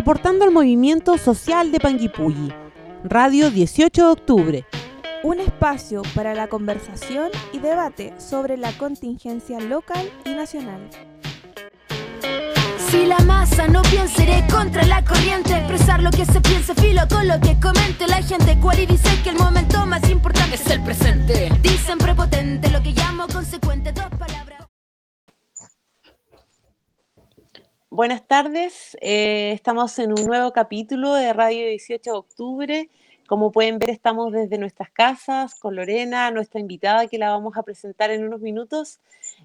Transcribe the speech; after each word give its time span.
aportando 0.00 0.46
al 0.46 0.50
movimiento 0.50 1.18
social 1.18 1.70
de 1.70 1.78
Panguipulli. 1.78 2.50
Radio 3.04 3.50
18 3.50 4.02
de 4.02 4.10
octubre. 4.10 4.64
Un 5.22 5.40
espacio 5.40 6.00
para 6.14 6.34
la 6.34 6.48
conversación 6.48 7.28
y 7.52 7.58
debate 7.58 8.14
sobre 8.18 8.56
la 8.56 8.72
contingencia 8.78 9.60
local 9.60 10.10
y 10.24 10.30
nacional. 10.30 10.88
Si 12.90 13.04
la 13.04 13.18
masa 13.18 13.68
no 13.68 13.82
piensa, 13.82 14.22
iré 14.22 14.42
contra 14.50 14.86
la 14.86 15.04
corriente. 15.04 15.54
Expresar 15.54 16.02
lo 16.02 16.10
que 16.10 16.24
se 16.24 16.40
piensa, 16.40 16.74
filo 16.74 17.02
con 17.06 17.28
lo 17.28 17.38
que 17.38 17.60
comente 17.60 18.06
la 18.06 18.22
gente. 18.22 18.58
Cual 18.58 18.80
y 18.80 18.86
dice 18.86 19.10
que 19.22 19.28
el 19.30 19.36
momento 19.36 19.84
más 19.84 20.08
importante 20.08 20.54
es 20.54 20.66
el 20.70 20.82
presente. 20.82 21.52
Dicen 21.60 21.98
prepotente, 21.98 22.70
lo 22.70 22.82
que 22.82 22.92
llamo 22.92 23.26
consecuente, 23.28 23.92
dos 23.92 24.08
palabras. 24.18 24.49
Buenas 27.90 28.26
tardes, 28.26 28.96
eh, 29.00 29.52
estamos 29.52 29.98
en 29.98 30.12
un 30.12 30.24
nuevo 30.24 30.52
capítulo 30.52 31.12
de 31.12 31.32
Radio 31.32 31.66
18 31.66 32.12
de 32.12 32.16
Octubre. 32.16 32.90
Como 33.28 33.50
pueden 33.50 33.78
ver, 33.78 33.90
estamos 33.90 34.32
desde 34.32 34.58
nuestras 34.58 34.90
casas 34.90 35.58
con 35.58 35.74
Lorena, 35.74 36.30
nuestra 36.30 36.60
invitada 36.60 37.08
que 37.08 37.18
la 37.18 37.30
vamos 37.30 37.56
a 37.56 37.64
presentar 37.64 38.10
en 38.10 38.24
unos 38.24 38.40
minutos. 38.40 39.00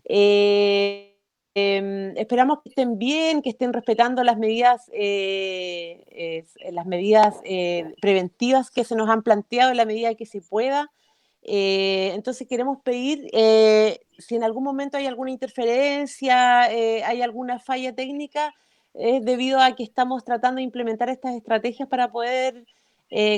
Eh, 0.05 1.15
Em, 1.57 2.11
esperamos 2.17 2.59
que 2.61 2.69
estén 2.69 2.99
bien, 2.99 3.41
que 3.41 3.51
estén 3.51 3.71
respetando 3.71 4.25
las 4.25 4.37
medidas, 4.37 4.91
eh, 4.93 6.43
las 6.69 6.85
medidas 6.85 7.41
preventivas 8.01 8.69
que 8.71 8.83
se 8.83 8.95
nos 8.95 9.09
han 9.09 9.23
planteado 9.23 9.71
en 9.71 9.77
la 9.77 9.85
medida 9.85 10.15
que 10.15 10.25
se 10.25 10.41
pueda. 10.41 10.91
Eh, 11.47 12.11
entonces 12.15 12.47
queremos 12.47 12.81
pedir 12.81 13.29
si 14.17 14.35
en 14.35 14.43
algún 14.43 14.63
momento 14.63 14.97
hay 14.97 15.05
alguna 15.05 15.31
interferencia, 15.31 16.63
hay 16.63 17.21
alguna 17.21 17.59
falla 17.59 17.93
técnica, 17.93 18.53
es 18.93 19.23
debido 19.23 19.59
a 19.59 19.75
que 19.75 19.83
estamos 19.83 20.23
tratando 20.25 20.57
de 20.57 20.63
implementar 20.63 21.09
estas 21.09 21.35
estrategias 21.35 21.87
para 21.87 22.11
poder 22.11 22.65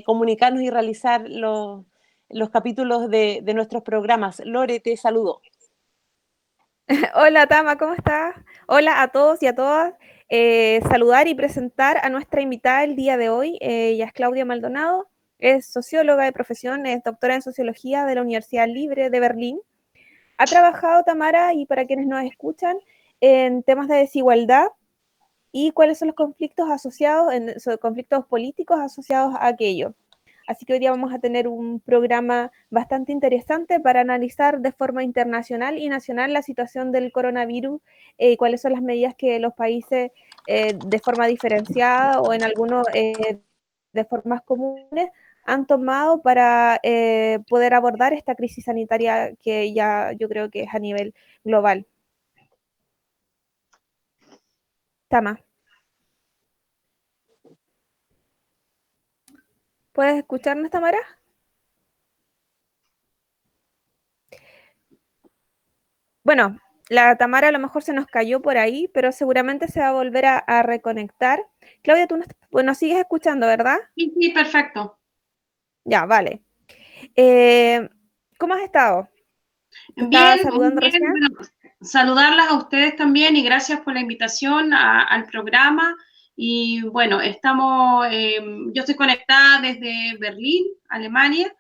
comunicarnos 0.05 0.61
y 0.64 0.69
realizar 0.69 1.27
los, 1.27 1.86
capítulos 2.52 3.09
de, 3.09 3.41
de 3.44 3.53
nuestros 3.53 3.83
programas. 3.83 4.42
Lore, 4.45 4.80
te 4.80 4.95
saludo. 4.95 5.42
Hola 7.16 7.47
Tama, 7.47 7.77
¿cómo 7.77 7.94
estás? 7.94 8.33
Hola 8.66 9.02
a 9.02 9.09
todos 9.09 9.44
y 9.44 9.47
a 9.47 9.55
todas. 9.55 9.94
Eh, 10.30 10.80
saludar 10.89 11.27
y 11.27 11.36
presentar 11.36 11.97
a 12.02 12.09
nuestra 12.09 12.42
invitada 12.42 12.83
el 12.83 12.95
día 12.95 13.17
de 13.17 13.30
hoy. 13.30 13.58
Eh, 13.59 13.89
ella 13.89 14.05
es 14.05 14.14
Claudia 14.14 14.45
Maldonado, 14.45 15.09
es 15.39 15.67
socióloga 15.67 16.25
de 16.25 16.31
profesión, 16.31 16.85
es 16.85 17.03
doctora 17.03 17.35
en 17.35 17.41
sociología 17.41 18.05
de 18.05 18.16
la 18.16 18.21
Universidad 18.21 18.67
Libre 18.67 19.09
de 19.09 19.19
Berlín. 19.19 19.59
Ha 20.38 20.45
trabajado, 20.45 21.03
Tamara, 21.03 21.53
y 21.53 21.66
para 21.66 21.85
quienes 21.85 22.07
nos 22.07 22.23
escuchan, 22.23 22.77
en 23.21 23.63
temas 23.63 23.88
de 23.88 23.95
desigualdad 23.95 24.67
y 25.52 25.71
cuáles 25.71 25.97
son 25.97 26.09
los 26.09 26.15
conflictos 26.15 26.69
asociados, 26.69 27.33
en, 27.33 27.55
conflictos 27.81 28.25
políticos 28.25 28.80
asociados 28.80 29.35
a 29.35 29.47
aquello. 29.47 29.95
Así 30.47 30.65
que 30.65 30.73
hoy 30.73 30.80
día 30.80 30.91
vamos 30.91 31.13
a 31.13 31.19
tener 31.19 31.47
un 31.47 31.81
programa 31.81 32.52
bastante 32.69 33.11
interesante 33.11 33.81
para 33.81 33.99
analizar 33.99 34.61
de 34.61 34.71
forma 34.71 35.03
internacional 35.03 35.77
y 35.77 35.89
nacional 35.89 36.31
la 36.31 36.41
situación 36.41 36.93
del 36.93 37.11
coronavirus 37.11 37.81
y 38.17 38.33
eh, 38.33 38.38
cuáles 38.38 38.61
son 38.61 38.71
las 38.71 38.81
medidas 38.81 39.13
que 39.15 39.39
los 39.39 39.53
países 39.53 40.11
eh, 40.47 40.73
de 40.73 40.99
forma 40.99 41.27
diferenciada 41.27 42.21
o 42.21 42.31
en 42.31 42.43
algunos 42.43 42.88
eh, 42.93 43.39
de 43.91 44.05
formas 44.05 44.41
comunes 44.43 45.09
han 45.47 45.65
tomado 45.65 46.21
para 46.21 46.79
poder 47.49 47.73
abordar 47.73 48.13
esta 48.13 48.35
crisis 48.35 48.65
sanitaria 48.65 49.33
que 49.41 49.73
ya 49.73 50.11
yo 50.19 50.29
creo 50.29 50.49
que 50.51 50.63
es 50.63 50.73
a 50.73 50.79
nivel 50.79 51.13
global. 51.43 51.87
Tama. 55.09 55.39
¿Puedes 59.93 60.17
escucharnos, 60.17 60.69
Tamara? 60.69 60.99
Bueno, 66.23 66.59
la 66.89 67.15
Tamara 67.17 67.47
a 67.47 67.52
lo 67.52 67.59
mejor 67.59 67.83
se 67.83 67.93
nos 67.93 68.05
cayó 68.05 68.41
por 68.41 68.57
ahí, 68.57 68.89
pero 68.93 69.11
seguramente 69.11 69.67
se 69.69 69.80
va 69.80 69.87
a 69.87 69.93
volver 69.93 70.25
a, 70.25 70.61
reconectar. 70.61 71.39
Claudia, 71.81 72.05
tú 72.05 72.17
nos, 72.63 72.77
sigues 72.77 72.97
escuchando, 72.97 73.47
¿verdad? 73.47 73.77
Sí, 73.95 74.13
sí, 74.19 74.30
perfecto. 74.30 74.96
Ya, 75.87 76.05
vale. 76.05 76.43
Eh, 77.15 77.87
¿Cómo 78.37 78.53
has 78.53 78.61
estado? 78.61 79.09
Bien, 79.95 80.39
saludando 80.43 80.81
saludarlas 81.81 82.49
a 82.49 82.58
ustedes 82.58 82.95
también 82.95 83.36
y 83.36 83.43
gracias 83.43 83.80
por 83.81 83.93
la 83.93 84.02
invitación 84.02 84.73
al 84.73 85.25
programa. 85.25 85.95
Y 86.36 86.81
bueno, 86.83 87.21
estamos, 87.21 88.05
eh, 88.11 88.39
yo 88.73 88.81
estoy 88.81 88.95
conectada 88.95 89.61
desde 89.61 90.17
Berlín, 90.20 90.65
Alemania. 90.89 91.55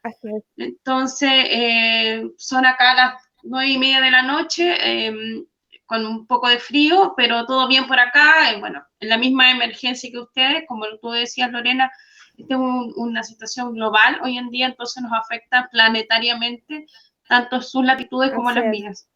Entonces, 0.57 1.31
eh, 1.49 2.29
son 2.37 2.65
acá 2.65 2.93
las 2.93 3.23
nueve 3.43 3.69
y 3.69 3.77
media 3.77 4.01
de 4.01 4.11
la 4.11 4.21
noche, 4.21 4.75
eh, 4.79 5.45
con 5.85 6.05
un 6.05 6.27
poco 6.27 6.49
de 6.49 6.59
frío, 6.59 7.13
pero 7.15 7.45
todo 7.45 7.67
bien 7.67 7.87
por 7.87 7.99
acá. 7.99 8.55
bueno, 8.59 8.83
en 8.99 9.09
la 9.09 9.17
misma 9.17 9.51
emergencia 9.51 10.11
que 10.11 10.19
ustedes, 10.19 10.65
como 10.67 10.85
tú 11.01 11.11
decías, 11.11 11.49
Lorena, 11.49 11.89
esta 12.37 12.53
es 12.53 12.59
una 12.95 13.23
situación 13.23 13.73
global 13.73 14.19
hoy 14.23 14.37
en 14.37 14.49
día, 14.49 14.67
entonces 14.67 15.03
nos 15.03 15.11
afecta 15.13 15.67
planetariamente, 15.71 16.85
tanto 17.27 17.61
sus 17.61 17.83
latitudes 17.83 18.31
como 18.31 18.51
las 18.51 18.65
mías. 18.67 19.09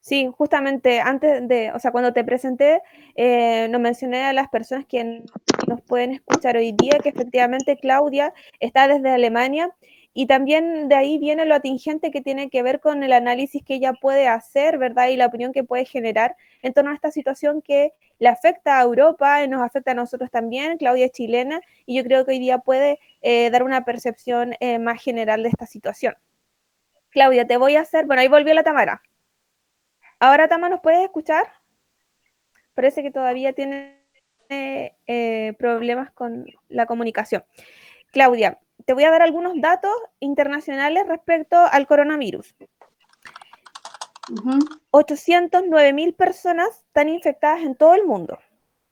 Sí, 0.00 0.30
justamente 0.36 1.00
antes 1.00 1.46
de, 1.48 1.70
o 1.72 1.78
sea, 1.78 1.92
cuando 1.92 2.12
te 2.12 2.24
presenté, 2.24 2.80
eh, 3.14 3.68
nos 3.68 3.80
mencioné 3.80 4.24
a 4.24 4.32
las 4.32 4.48
personas 4.48 4.86
que 4.86 5.22
nos 5.66 5.82
pueden 5.82 6.12
escuchar 6.12 6.56
hoy 6.56 6.72
día, 6.72 6.98
que 7.02 7.10
efectivamente 7.10 7.76
Claudia 7.76 8.32
está 8.58 8.88
desde 8.88 9.10
Alemania 9.10 9.74
y 10.14 10.26
también 10.26 10.88
de 10.88 10.94
ahí 10.94 11.18
viene 11.18 11.44
lo 11.44 11.54
atingente 11.54 12.10
que 12.10 12.22
tiene 12.22 12.48
que 12.48 12.62
ver 12.62 12.80
con 12.80 13.04
el 13.04 13.12
análisis 13.12 13.62
que 13.62 13.74
ella 13.74 13.92
puede 13.92 14.28
hacer, 14.28 14.78
¿verdad? 14.78 15.08
Y 15.08 15.16
la 15.16 15.26
opinión 15.26 15.52
que 15.52 15.62
puede 15.62 15.84
generar 15.84 16.36
en 16.62 16.72
torno 16.72 16.90
a 16.90 16.94
esta 16.94 17.10
situación 17.10 17.60
que 17.60 17.92
le 18.18 18.28
afecta 18.28 18.78
a 18.78 18.82
Europa 18.82 19.42
y 19.42 19.48
nos 19.48 19.62
afecta 19.62 19.92
a 19.92 19.94
nosotros 19.94 20.30
también. 20.30 20.78
Claudia 20.78 21.06
es 21.06 21.12
chilena 21.12 21.60
y 21.86 21.96
yo 21.96 22.04
creo 22.04 22.24
que 22.24 22.32
hoy 22.32 22.38
día 22.38 22.58
puede 22.58 22.98
eh, 23.22 23.50
dar 23.50 23.62
una 23.62 23.84
percepción 23.84 24.54
eh, 24.60 24.78
más 24.78 25.02
general 25.02 25.42
de 25.42 25.50
esta 25.50 25.66
situación. 25.66 26.16
Claudia, 27.10 27.46
te 27.46 27.56
voy 27.56 27.76
a 27.76 27.80
hacer, 27.80 28.06
bueno, 28.06 28.22
ahí 28.22 28.28
volvió 28.28 28.54
la 28.54 28.62
Tamara. 28.62 29.02
Ahora, 30.20 30.48
Tama, 30.48 30.68
¿nos 30.68 30.80
puedes 30.80 31.00
escuchar? 31.00 31.46
Parece 32.74 33.02
que 33.02 33.10
todavía 33.10 33.52
tiene 33.52 34.02
eh, 34.50 35.54
problemas 35.58 36.10
con 36.12 36.46
la 36.68 36.86
comunicación. 36.86 37.44
Claudia, 38.12 38.58
te 38.84 38.94
voy 38.94 39.04
a 39.04 39.10
dar 39.10 39.22
algunos 39.22 39.60
datos 39.60 39.92
internacionales 40.20 41.06
respecto 41.06 41.56
al 41.56 41.86
coronavirus. 41.86 42.54
809 44.90 45.92
mil 45.92 46.14
personas 46.14 46.68
están 46.86 47.08
infectadas 47.08 47.62
en 47.62 47.74
todo 47.74 47.94
el 47.94 48.04
mundo. 48.04 48.38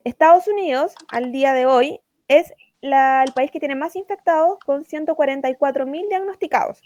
Estados 0.05 0.47
Unidos, 0.47 0.95
al 1.09 1.33
día 1.33 1.53
de 1.53 1.67
hoy, 1.67 2.01
es 2.29 2.53
el 2.81 3.33
país 3.35 3.51
que 3.51 3.61
tiene 3.61 3.75
más 3.75 3.97
infectados, 3.97 4.59
con 4.61 4.85
144 4.85 5.87
mil 5.87 6.09
diagnosticados. 6.09 6.83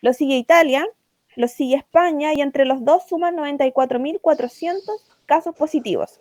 Lo 0.00 0.12
sigue 0.12 0.36
Italia, 0.36 0.86
lo 1.34 1.48
sigue 1.48 1.76
España 1.76 2.32
y 2.34 2.40
entre 2.40 2.64
los 2.64 2.84
dos 2.84 3.06
suman 3.08 3.36
94.400 3.36 4.78
casos 5.26 5.54
positivos. 5.54 6.20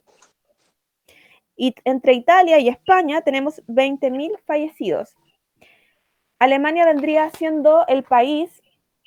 Y 1.55 1.73
entre 1.85 2.13
Italia 2.13 2.59
y 2.59 2.67
España 2.67 3.21
tenemos 3.21 3.61
20.000 3.67 4.39
fallecidos. 4.45 5.15
Alemania 6.38 6.85
vendría 6.85 7.29
siendo 7.29 7.88
el 7.88 8.03
país 8.03 8.61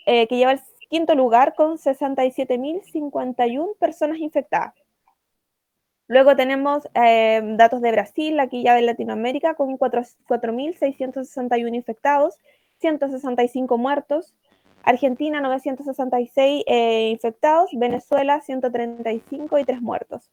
eh, 0.07 0.27
que 0.29 0.37
lleva 0.37 0.53
el 0.53 0.61
quinto 0.89 1.15
lugar 1.15 1.55
con 1.55 1.79
67.061 1.79 3.77
personas 3.79 4.19
infectadas. 4.19 4.75
Luego 6.09 6.35
tenemos 6.35 6.89
eh, 6.95 7.43
datos 7.57 7.83
de 7.83 7.93
Brasil, 7.93 8.41
aquí 8.41 8.63
ya 8.63 8.75
de 8.75 8.81
Latinoamérica, 8.81 9.55
con 9.55 9.79
4.661 9.79 11.75
infectados, 11.75 12.39
165 12.81 13.77
muertos, 13.77 14.35
Argentina 14.85 15.41
966 15.43 16.65
eh, 16.67 17.11
infectados, 17.11 17.71
Venezuela 17.75 18.41
135 18.41 19.59
y 19.59 19.65
3 19.65 19.83
muertos. 19.83 20.31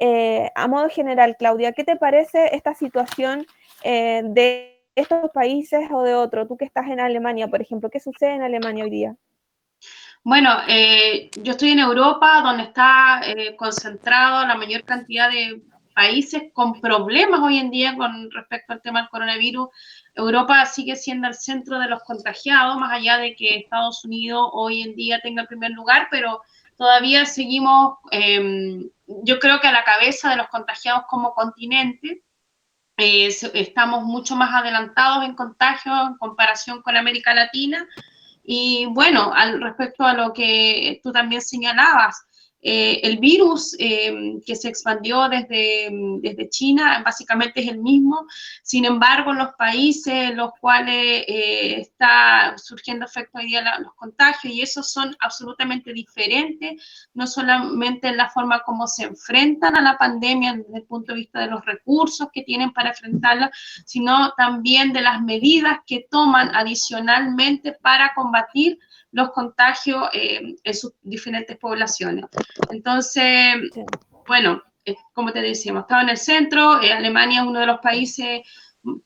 Eh, 0.00 0.50
a 0.56 0.66
modo 0.66 0.88
general, 0.88 1.36
Claudia, 1.38 1.70
¿qué 1.72 1.84
te 1.84 1.94
parece 1.94 2.56
esta 2.56 2.74
situación 2.74 3.46
de 3.84 4.82
estos 4.96 5.30
países 5.30 5.88
o 5.92 6.02
de 6.02 6.16
otro? 6.16 6.48
Tú 6.48 6.56
que 6.56 6.64
estás 6.64 6.88
en 6.88 6.98
Alemania, 6.98 7.46
por 7.46 7.60
ejemplo, 7.60 7.88
¿qué 7.88 8.00
sucede 8.00 8.34
en 8.34 8.42
Alemania 8.42 8.82
hoy 8.82 8.90
día? 8.90 9.16
Bueno, 10.28 10.50
yo 10.66 11.52
estoy 11.52 11.70
en 11.70 11.78
Europa, 11.78 12.40
donde 12.42 12.64
está 12.64 13.20
concentrado 13.56 14.44
la 14.44 14.56
mayor 14.56 14.82
cantidad 14.82 15.30
de 15.30 15.62
países 15.94 16.50
con 16.52 16.80
problemas 16.80 17.38
hoy 17.42 17.58
en 17.58 17.70
día 17.70 17.96
con 17.96 18.28
respecto 18.32 18.72
al 18.72 18.82
tema 18.82 19.02
del 19.02 19.08
coronavirus. 19.08 19.68
Europa 20.16 20.66
sigue 20.66 20.96
siendo 20.96 21.28
el 21.28 21.34
centro 21.34 21.78
de 21.78 21.86
los 21.86 22.02
contagiados, 22.02 22.76
más 22.76 22.92
allá 22.92 23.18
de 23.18 23.36
que 23.36 23.58
Estados 23.58 24.04
Unidos 24.04 24.50
hoy 24.52 24.82
en 24.82 24.96
día 24.96 25.20
tenga 25.20 25.42
el 25.42 25.48
primer 25.48 25.70
lugar, 25.70 26.08
pero 26.10 26.42
todavía 26.76 27.24
seguimos 27.24 27.98
em, 28.10 28.90
yo 29.06 29.38
creo 29.38 29.60
que 29.60 29.68
a 29.68 29.72
la 29.72 29.84
cabeza 29.84 30.30
de 30.30 30.38
los 30.38 30.48
contagiados 30.48 31.04
como 31.08 31.34
continente. 31.34 32.24
estamos 32.96 34.02
mucho 34.02 34.34
más 34.34 34.52
adelantados 34.52 35.24
en 35.24 35.36
contagio 35.36 35.92
en 36.04 36.16
comparación 36.16 36.82
con 36.82 36.96
América 36.96 37.32
Latina. 37.32 37.86
Y 38.46 38.86
bueno, 38.86 39.32
al 39.34 39.60
respecto 39.60 40.04
a 40.04 40.14
lo 40.14 40.32
que 40.32 41.00
tú 41.02 41.10
también 41.10 41.42
señalabas, 41.42 42.26
eh, 42.68 43.00
el 43.04 43.18
virus 43.18 43.76
eh, 43.78 44.40
que 44.44 44.56
se 44.56 44.68
expandió 44.68 45.28
desde, 45.28 45.88
desde, 46.20 46.48
China 46.48 47.00
básicamente 47.04 47.60
es 47.60 47.68
el 47.68 47.78
mismo, 47.78 48.26
sin 48.64 48.84
embargo, 48.84 49.32
los 49.32 49.50
países 49.54 50.12
en 50.12 50.36
los 50.36 50.50
cuales 50.60 51.24
eh, 51.28 51.80
está 51.82 52.56
surgiendo 52.58 53.04
efecto 53.04 53.38
hoy 53.38 53.46
día 53.46 53.62
los 53.78 53.94
contagios 53.94 54.52
y 54.52 54.62
esos 54.62 54.90
son 54.90 55.16
absolutamente 55.20 55.92
diferentes, 55.92 57.08
no 57.14 57.28
solamente 57.28 58.08
en 58.08 58.16
la 58.16 58.30
forma 58.30 58.64
como 58.64 58.88
se 58.88 59.04
enfrentan 59.04 59.76
a 59.76 59.80
la 59.82 59.96
pandemia 59.96 60.54
desde 60.54 60.78
el 60.78 60.86
punto 60.86 61.12
de 61.12 61.20
vista 61.20 61.38
de 61.38 61.46
los 61.46 61.64
recursos 61.64 62.30
que 62.32 62.42
tienen 62.42 62.72
para 62.72 62.88
enfrentarla, 62.88 63.48
sino 63.84 64.32
también 64.36 64.92
de 64.92 65.02
las 65.02 65.22
medidas 65.22 65.78
que 65.86 66.08
toman 66.10 66.52
adicionalmente 66.52 67.74
para 67.80 68.12
combatir 68.12 68.80
los 69.16 69.30
contagios 69.30 70.10
eh, 70.12 70.56
en 70.62 70.74
sus 70.74 70.92
diferentes 71.00 71.56
poblaciones. 71.56 72.26
Entonces, 72.70 73.54
bueno, 74.26 74.62
como 75.14 75.32
te 75.32 75.40
decíamos, 75.40 75.84
estaba 75.84 76.02
en 76.02 76.10
el 76.10 76.18
centro, 76.18 76.82
eh, 76.82 76.92
Alemania 76.92 77.40
es 77.40 77.46
uno 77.46 77.60
de 77.60 77.66
los 77.66 77.80
países 77.80 78.42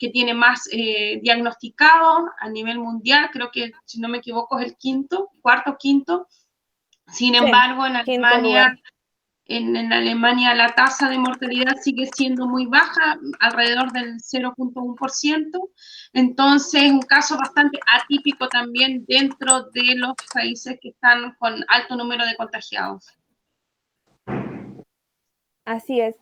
que 0.01 0.09
tiene 0.09 0.35
más 0.35 0.69
eh, 0.73 1.21
diagnosticados 1.23 2.23
a 2.41 2.49
nivel 2.49 2.81
mundial, 2.81 3.31
creo 3.33 3.53
que 3.53 3.71
si 3.85 4.01
no 4.01 4.09
me 4.09 4.19
equivoco 4.19 4.59
es 4.59 4.67
el 4.67 4.77
quinto, 4.77 5.31
cuarto, 5.41 5.77
quinto. 5.79 6.27
Sin 7.07 7.37
embargo, 7.37 7.87
en 7.87 7.95
Alemania 7.95 8.77
en, 9.51 9.93
Alemania 9.93 10.55
la 10.55 10.75
tasa 10.75 11.09
de 11.09 11.19
mortalidad 11.19 11.77
sigue 11.83 12.09
siendo 12.15 12.47
muy 12.47 12.67
baja, 12.67 13.19
alrededor 13.41 13.91
del 13.93 14.21
0.1%. 14.21 15.71
Entonces, 16.13 16.83
es 16.85 16.91
un 16.93 17.03
caso 17.03 17.37
bastante 17.37 17.79
atípico 17.87 18.49
también 18.49 19.05
dentro 19.07 19.65
de 19.73 19.97
los 19.97 20.15
países 20.33 20.79
que 20.81 20.91
están 20.91 21.35
con 21.39 21.65
alto 21.69 21.97
número 21.97 22.25
de 22.25 22.37
contagiados. 22.37 23.07
Así 25.65 26.01
es. 26.01 26.17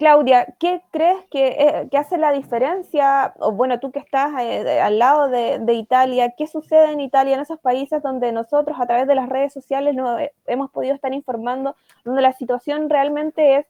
Claudia, 0.00 0.46
¿qué 0.58 0.80
crees 0.92 1.18
eh, 1.32 1.86
que, 1.90 1.98
hace 1.98 2.16
la 2.16 2.32
diferencia? 2.32 3.34
O 3.38 3.52
bueno, 3.52 3.80
tú 3.80 3.92
que 3.92 3.98
estás 3.98 4.32
eh, 4.40 4.80
al 4.80 4.98
lado 4.98 5.28
de, 5.28 5.74
Italia, 5.74 6.32
¿qué 6.38 6.46
sucede 6.46 6.92
en 6.92 7.00
Italia, 7.00 7.34
en 7.34 7.40
esos 7.40 7.60
países 7.60 8.02
donde 8.02 8.32
nosotros 8.32 8.78
a 8.80 8.86
través 8.86 9.06
de 9.06 9.14
las 9.14 9.28
redes 9.28 9.52
sociales 9.52 9.94
no, 9.94 10.18
eh, 10.18 10.32
hemos 10.46 10.70
podido 10.70 10.94
estar 10.94 11.12
informando, 11.12 11.76
donde 12.02 12.22
la 12.22 12.32
situación 12.32 12.88
realmente 12.88 13.56
es 13.56 13.66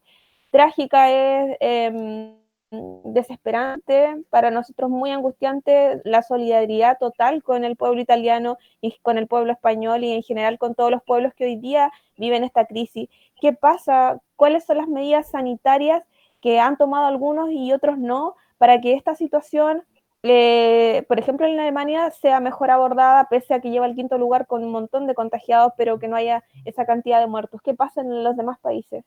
trágica, 0.52 1.10
es 1.10 1.56
em, 1.58 2.36
desesperante, 2.70 4.22
para 4.30 4.52
nosotros 4.52 4.88
muy 4.88 5.10
angustiante, 5.10 6.00
la 6.04 6.22
solidaridad 6.22 6.98
total 6.98 7.42
con 7.42 7.64
el 7.64 7.74
pueblo 7.74 8.00
italiano 8.00 8.56
y 8.80 8.96
con 9.02 9.18
el 9.18 9.26
pueblo 9.26 9.50
español 9.52 10.04
y 10.04 10.12
en 10.12 10.22
general 10.22 10.58
con 10.58 10.76
todos 10.76 10.92
los 10.92 11.02
pueblos 11.02 11.34
que 11.34 11.46
hoy 11.46 11.56
día 11.56 11.90
viven 12.16 12.44
esta 12.44 12.66
crisis? 12.66 13.08
¿Qué 13.40 13.52
pasa? 13.52 14.20
¿Cuáles 14.36 14.64
son 14.64 14.76
las 14.76 14.86
medidas 14.86 15.28
sanitarias? 15.28 16.04
Que 16.40 16.58
han 16.58 16.76
tomado 16.76 17.06
algunos 17.06 17.50
y 17.50 17.72
otros 17.72 17.98
no, 17.98 18.36
para 18.58 18.80
que 18.80 18.94
esta 18.94 19.14
situación, 19.14 19.84
eh, 20.22 21.04
por 21.08 21.18
ejemplo, 21.18 21.46
en 21.46 21.58
Alemania 21.58 22.10
sea 22.10 22.40
mejor 22.40 22.70
abordada, 22.70 23.28
pese 23.28 23.54
a 23.54 23.60
que 23.60 23.70
lleva 23.70 23.86
el 23.86 23.94
quinto 23.94 24.18
lugar 24.18 24.46
con 24.46 24.64
un 24.64 24.70
montón 24.70 25.06
de 25.06 25.14
contagiados, 25.14 25.72
pero 25.76 25.98
que 25.98 26.08
no 26.08 26.16
haya 26.16 26.44
esa 26.64 26.84
cantidad 26.86 27.20
de 27.20 27.26
muertos. 27.26 27.60
¿Qué 27.62 27.74
pasa 27.74 28.00
en 28.00 28.24
los 28.24 28.36
demás 28.36 28.58
países? 28.60 29.04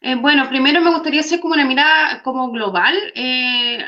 Eh, 0.00 0.16
bueno, 0.16 0.48
primero 0.48 0.82
me 0.82 0.90
gustaría 0.90 1.20
hacer 1.20 1.40
como 1.40 1.54
una 1.54 1.64
mirada 1.64 2.22
como 2.22 2.50
global 2.50 2.94
eh, 3.14 3.78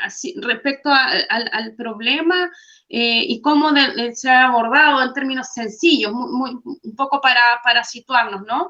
respecto 0.41 0.89
al 0.89 1.75
problema 1.75 2.49
y 2.89 3.39
cómo 3.41 3.69
se 4.13 4.29
ha 4.29 4.45
abordado 4.45 5.03
en 5.03 5.13
términos 5.13 5.49
sencillos, 5.53 6.11
un 6.11 6.95
poco 6.95 7.21
para 7.21 7.83
situarnos, 7.83 8.41
¿no? 8.47 8.69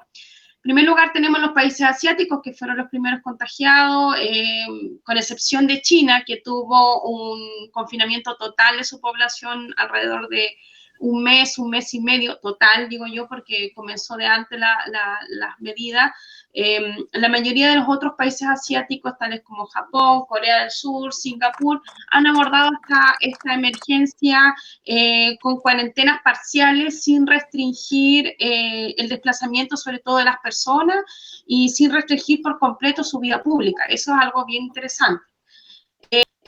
Primer 0.67 0.83
lugar, 0.83 1.13
tenemos 1.13 1.39
los 1.39 1.51
países 1.51 1.87
asiáticos, 1.87 2.41
que 2.43 2.51
fueron 2.51 2.75
los 2.75 2.89
primeros 2.89 3.21
contagiados, 3.21 4.17
eh, 4.19 4.65
con 5.01 5.15
excepción 5.15 5.65
de 5.65 5.81
China, 5.81 6.25
que 6.25 6.41
tuvo 6.43 7.03
un 7.03 7.71
confinamiento 7.71 8.35
total 8.35 8.75
de 8.75 8.83
su 8.83 8.99
población 8.99 9.73
alrededor 9.77 10.27
de 10.27 10.57
un 10.99 11.23
mes, 11.23 11.57
un 11.57 11.69
mes 11.69 11.93
y 11.93 11.99
medio 11.99 12.37
total, 12.37 12.89
digo 12.89 13.05
yo, 13.07 13.27
porque 13.27 13.71
comenzó 13.75 14.15
de 14.15 14.25
antes 14.25 14.59
las 14.59 15.59
medidas. 15.59 16.11
Em, 16.53 17.05
la 17.11 17.29
mayoría 17.29 17.69
de 17.69 17.75
los 17.75 17.85
otros 17.87 18.13
países 18.17 18.47
asiáticos, 18.47 19.17
tales 19.19 19.41
como 19.43 19.67
Japón, 19.67 20.23
Corea 20.27 20.61
del 20.61 20.71
Sur, 20.71 21.13
Singapur, 21.13 21.81
han 22.09 22.25
abordado 22.25 22.71
esta, 22.81 23.15
esta 23.19 23.53
emergencia 23.53 24.55
eh, 24.83 25.37
con 25.39 25.59
cuarentenas 25.59 26.19
parciales 26.23 27.03
sin 27.03 27.27
restringir 27.27 28.33
eh, 28.39 28.95
el 28.97 29.07
desplazamiento, 29.07 29.77
sobre 29.77 29.99
todo 29.99 30.17
de 30.17 30.25
las 30.25 30.39
personas, 30.39 30.97
y 31.45 31.69
sin 31.69 31.91
restringir 31.91 32.41
por 32.41 32.57
completo 32.57 33.03
su 33.03 33.19
vida 33.19 33.43
pública. 33.43 33.83
Eso 33.89 34.15
es 34.15 34.19
algo 34.19 34.43
bien 34.45 34.63
interesante. 34.63 35.26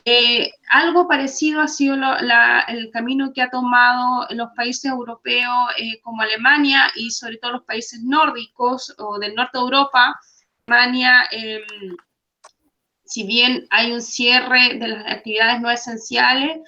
Eh, 0.06 0.52
algo 0.70 1.08
parecido 1.08 1.62
ha 1.62 1.68
sido 1.68 1.96
el 1.96 2.92
camino 2.92 3.32
que 3.34 3.42
ha 3.42 3.50
tomado 3.50 4.28
los 4.32 4.50
países 4.56 4.86
europeos 4.86 5.72
eh, 5.78 6.00
como 6.02 6.22
Alemania 6.22 6.92
y 6.96 7.12
sobre 7.12 7.38
todo 7.38 7.54
los 7.54 7.64
países 7.64 8.02
nórdicos 8.04 8.96
o 8.98 9.20
del 9.20 9.36
norte 9.36 9.58
de 9.58 9.64
Europa. 9.64 10.20
Alemania, 10.68 11.28
em, 11.32 11.96
si 13.04 13.24
bien 13.26 13.68
hay 13.72 13.92
un 13.92 14.02
cierre 14.02 14.76
de 14.76 14.88
las 14.88 15.06
actividades 15.08 15.62
no 15.62 15.70
esenciales, 15.70 16.60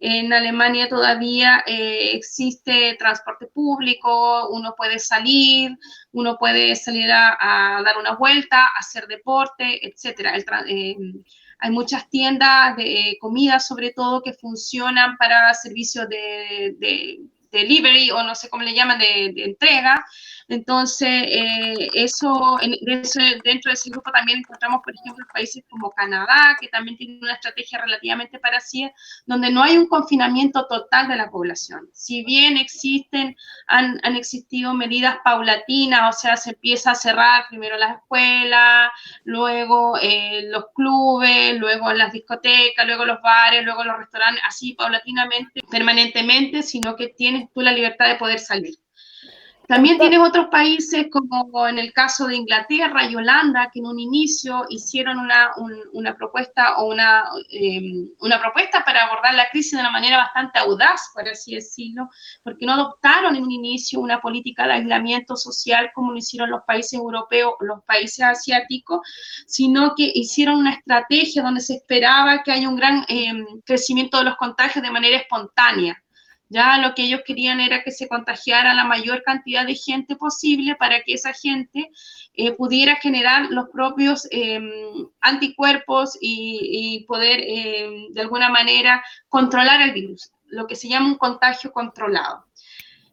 en 0.00 0.32
Alemania 0.32 0.88
todavía 0.88 1.62
eh, 1.66 2.12
existe 2.14 2.96
transporte 2.98 3.46
público, 3.48 4.48
uno 4.48 4.74
puede 4.74 4.98
salir, 4.98 5.76
uno 6.12 6.38
puede 6.38 6.74
salir 6.74 7.10
a, 7.12 7.82
dar 7.84 7.98
una 7.98 8.16
vuelta, 8.16 8.66
hacer 8.78 9.06
deporte, 9.06 9.86
etc. 9.86 10.30
Hay 11.60 11.70
muchas 11.70 12.08
tiendas 12.08 12.76
de 12.76 13.16
comida, 13.20 13.60
sobre 13.60 13.92
todo, 13.92 14.22
que 14.22 14.32
funcionan 14.32 15.16
para 15.16 15.52
servicios 15.54 16.08
de, 16.08 16.74
de 16.78 17.20
delivery 17.50 18.10
o 18.10 18.22
no 18.22 18.34
sé 18.34 18.48
cómo 18.48 18.62
le 18.62 18.74
llaman, 18.74 18.98
de, 18.98 19.32
entrega. 19.36 20.04
Entonces, 20.50 21.08
eh, 21.08 21.90
eso, 21.94 22.58
dentro 23.44 23.70
de 23.70 23.74
ese 23.74 23.88
grupo 23.88 24.10
también 24.10 24.40
encontramos, 24.40 24.80
por 24.82 24.92
ejemplo, 24.92 25.24
países 25.32 25.62
como 25.70 25.92
Canadá, 25.92 26.56
que 26.60 26.66
también 26.66 26.96
tienen 26.96 27.20
una 27.22 27.34
estrategia 27.34 27.80
relativamente 27.80 28.40
parecida, 28.40 28.90
donde 29.26 29.52
no 29.52 29.62
hay 29.62 29.78
un 29.78 29.86
confinamiento 29.86 30.66
total 30.66 31.06
de 31.06 31.14
la 31.14 31.30
población. 31.30 31.88
Si 31.92 32.24
bien 32.24 32.56
existen, 32.56 33.36
han, 33.68 34.00
existido 34.16 34.74
medidas 34.74 35.18
paulatinas, 35.22 36.16
o 36.16 36.18
sea, 36.18 36.36
se 36.36 36.50
empieza 36.50 36.90
a 36.90 36.94
cerrar 36.96 37.44
primero 37.48 37.76
las 37.78 37.98
escuelas, 37.98 38.90
luego 39.22 39.98
eh, 40.02 40.48
los 40.50 40.64
clubes, 40.74 41.60
luego 41.60 41.92
las 41.92 42.12
discotecas, 42.12 42.86
luego 42.86 43.04
los 43.04 43.22
bares, 43.22 43.64
luego 43.64 43.84
los 43.84 43.98
restaurantes, 43.98 44.42
así 44.48 44.74
paulatinamente, 44.74 45.60
permanentemente, 45.70 46.64
sino 46.64 46.96
que 46.96 47.08
tiene 47.08 47.48
tú 47.54 47.60
la 47.60 47.72
libertad 47.72 48.08
de 48.08 48.16
poder 48.16 48.40
salir. 48.40 48.74
También 49.70 50.00
tienes 50.00 50.18
otros 50.18 50.48
países 50.48 51.06
como 51.12 51.68
en 51.68 51.78
el 51.78 51.92
caso 51.92 52.26
de 52.26 52.34
Inglaterra 52.34 53.04
y 53.04 53.14
Holanda 53.14 53.70
que 53.72 53.78
en 53.78 53.86
un 53.86 54.00
inicio 54.00 54.64
hicieron 54.68 55.16
una, 55.16 55.52
una 55.92 56.16
propuesta 56.16 56.78
o 56.78 56.88
una, 56.88 57.22
em, 57.52 58.08
una 58.18 58.40
propuesta 58.40 58.84
para 58.84 59.04
abordar 59.04 59.32
la 59.34 59.48
crisis 59.48 59.74
de 59.74 59.78
una 59.78 59.92
manera 59.92 60.16
bastante 60.16 60.58
audaz, 60.58 61.12
por 61.14 61.28
así 61.28 61.54
decirlo, 61.54 62.08
porque 62.42 62.66
no 62.66 62.72
adoptaron 62.72 63.36
en 63.36 63.44
un 63.44 63.52
inicio 63.52 64.00
una 64.00 64.20
política 64.20 64.66
de 64.66 64.72
aislamiento 64.72 65.36
social 65.36 65.92
como 65.94 66.10
lo 66.10 66.18
hicieron 66.18 66.50
los 66.50 66.64
países 66.66 66.94
europeos 66.94 67.52
o 67.60 67.64
los 67.64 67.84
países 67.84 68.24
asiáticos, 68.24 69.02
sino 69.46 69.94
que 69.94 70.10
hicieron 70.12 70.56
una 70.56 70.72
estrategia 70.72 71.44
donde 71.44 71.60
se 71.60 71.74
esperaba 71.74 72.42
que 72.42 72.50
haya 72.50 72.68
un 72.68 72.74
gran 72.74 73.04
em, 73.06 73.46
crecimiento 73.64 74.18
de 74.18 74.24
los 74.24 74.36
contagios 74.36 74.82
de 74.82 74.90
manera 74.90 75.16
espontánea. 75.16 75.96
Ya 76.52 76.78
lo 76.78 76.94
que 76.96 77.02
ellos 77.02 77.22
querían 77.24 77.60
era 77.60 77.84
que 77.84 77.92
se 77.92 78.08
contagiara 78.08 78.74
la 78.74 78.82
mayor 78.84 79.22
cantidad 79.22 79.64
de 79.64 79.76
gente 79.76 80.16
posible 80.16 80.74
para 80.74 81.00
que 81.02 81.14
esa 81.14 81.32
gente 81.32 81.90
eh, 82.34 82.52
pudiera 82.52 82.96
generar 82.96 83.46
los 83.50 83.68
propios 83.68 84.26
em, 84.32 84.68
anticuerpos 85.20 86.18
y, 86.20 87.04
poder 87.06 87.40
em, 87.46 88.12
de 88.12 88.20
alguna 88.20 88.48
manera 88.48 89.02
controlar 89.28 89.80
el 89.80 89.92
virus, 89.92 90.32
lo 90.46 90.66
que 90.66 90.74
se 90.74 90.88
llama 90.88 91.06
un 91.06 91.18
contagio 91.18 91.72
controlado. 91.72 92.44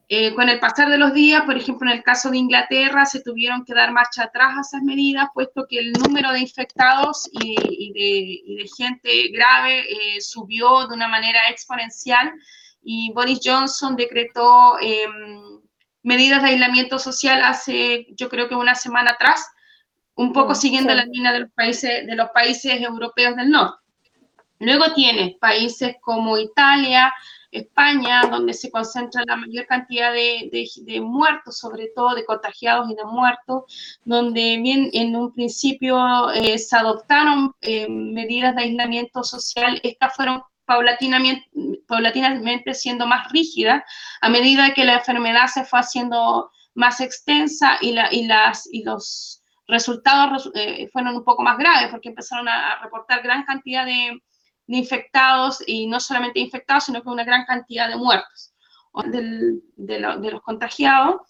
Eh, 0.09 0.33
con 0.33 0.49
el 0.49 0.59
pasar 0.59 0.89
de 0.89 0.97
los 0.97 1.13
días, 1.13 1.43
por 1.43 1.57
ejemplo, 1.57 1.91
en 1.91 1.97
el 1.97 2.03
caso 2.03 2.31
de 2.31 2.37
Inglaterra, 2.37 3.05
se 3.05 3.21
tuvieron 3.21 3.65
que 3.65 3.73
dar 3.75 3.91
marcha 3.91 4.23
atrás 4.23 4.53
a 4.57 4.61
esas 4.61 4.81
medidas, 4.81 5.27
puesto 5.33 5.67
que 5.69 5.77
el 5.79 5.91
número 5.91 6.31
de 6.31 6.39
infectados 6.39 7.29
y, 7.33 7.91
de, 7.93 8.67
gente 8.77 9.27
grave 9.29 9.81
eh, 9.81 10.21
subió 10.21 10.87
de 10.87 10.95
una 10.95 11.07
manera 11.07 11.49
exponencial 11.49 12.33
y 12.89 13.11
Boris 13.11 13.41
Johnson 13.43 13.97
decretó 13.97 14.79
em, 14.79 15.59
medidas 16.03 16.41
de 16.41 16.51
aislamiento 16.51 16.99
social 16.99 17.43
hace, 17.43 18.07
yo 18.15 18.29
creo 18.29 18.47
que 18.47 18.55
una 18.55 18.75
semana 18.75 19.11
atrás, 19.11 19.45
un 20.15 20.31
poco 20.31 20.53
mm, 20.53 20.55
siguiendo 20.55 20.93
la 20.93 21.03
línea 21.03 21.33
de 21.33 21.41
los 21.41 21.51
países, 21.51 22.07
de 22.07 22.15
los 22.15 22.29
países 22.29 22.79
europeos 22.79 23.35
del 23.35 23.49
norte. 23.49 23.77
Luego 24.59 24.93
tienes 24.93 25.35
países 25.35 25.97
como 25.99 26.37
Italia, 26.37 27.13
España, 27.51 28.21
donde 28.31 28.53
se 28.53 28.71
concentra 28.71 29.21
la 29.27 29.35
mayor 29.35 29.65
cantidad 29.65 30.13
de, 30.13 31.01
muertos, 31.01 31.57
sobre 31.57 31.89
todo 31.93 32.15
de 32.15 32.23
contagiados 32.23 32.89
y 32.89 32.95
de 32.95 33.03
muertos, 33.03 33.99
donde 34.05 34.59
bien 34.61 34.89
en 34.93 35.13
un 35.13 35.33
principio 35.33 36.31
eh, 36.31 36.57
se 36.57 36.77
adoptaron 36.77 37.53
eh, 37.59 37.89
medidas 37.89 38.55
de 38.55 38.61
aislamiento 38.61 39.25
social, 39.25 39.81
estas 39.83 40.15
fueron 40.15 40.41
paulatinamente, 40.67 41.49
paulatinamente 41.87 42.73
siendo 42.73 43.07
más 43.07 43.31
rígidas 43.31 43.83
a 44.21 44.29
medida 44.29 44.73
que 44.73 44.85
la 44.85 44.95
enfermedad 44.95 45.47
se 45.47 45.63
fue 45.63 45.79
haciendo 45.79 46.51
más 46.75 47.01
extensa 47.01 47.77
y, 47.81 47.93
la, 47.93 48.13
y, 48.13 48.25
las, 48.27 48.67
y 48.71 48.83
los 48.83 49.41
resultados 49.67 50.51
eh, 50.53 50.89
fueron 50.91 51.15
un 51.15 51.23
poco 51.23 51.41
más 51.41 51.57
graves 51.57 51.89
porque 51.89 52.09
empezaron 52.09 52.47
a 52.47 52.79
reportar 52.83 53.23
gran 53.23 53.43
cantidad 53.43 53.85
de, 53.85 54.21
de 54.67 54.77
infectados 54.77 55.63
y 55.65 55.87
no 55.87 55.99
solamente 55.99 56.39
infectados, 56.39 56.83
sino 56.83 57.01
que 57.01 57.09
una 57.09 57.23
gran 57.23 57.45
cantidad 57.45 57.87
de 57.87 57.95
muertos 57.95 58.53
de, 59.05 59.61
de 59.77 60.31
los 60.31 60.41
contagiados 60.41 61.21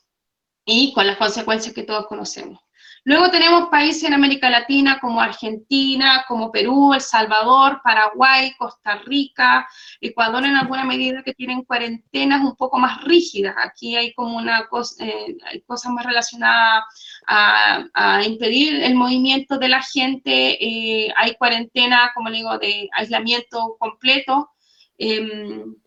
y 0.66 0.94
con 0.94 1.06
las 1.08 1.18
consecuencias 1.18 1.74
que 1.74 1.84
todos 1.84 2.08
conocemos. 2.08 2.60
Luego 3.08 3.32
tenemos 3.32 3.70
países 3.70 4.04
en 4.04 4.14
América 4.14 4.50
Latina 4.50 5.00
como 5.00 5.22
Argentina, 5.22 6.26
como 6.28 6.52
Perú, 6.52 6.94
El 6.94 7.00
Salvador, 7.00 7.80
Paraguay, 7.82 8.54
Costa 8.58 8.98
Rica, 9.06 9.66
Ecuador 10.02 10.44
en 10.44 10.58
alguna 10.58 10.84
medida 10.84 11.24
que 11.24 11.34
tienen 11.34 11.64
cuarentenas 11.64 12.44
un 12.44 12.58
poco 12.58 12.78
más 12.80 13.02
rígidas. 13.06 13.56
Aquí 13.64 13.96
hay 13.96 14.14
como 14.14 14.36
una 14.36 14.68
cosa, 14.68 15.06
eh, 15.06 15.38
cosas 15.66 15.94
más 15.94 16.06
relacionadas 16.06 16.84
a, 17.26 18.24
impedir 18.26 18.84
el 18.84 18.96
movimiento 18.96 19.58
de 19.58 19.70
la 19.70 19.82
gente. 19.82 20.58
Eh, 20.62 21.14
hay 21.16 21.36
cuarentena, 21.36 22.12
como 22.14 22.28
le 22.28 22.40
digo, 22.40 22.58
de 22.58 22.90
aislamiento 22.92 23.78
completo. 23.80 24.50
Em, 24.98 25.78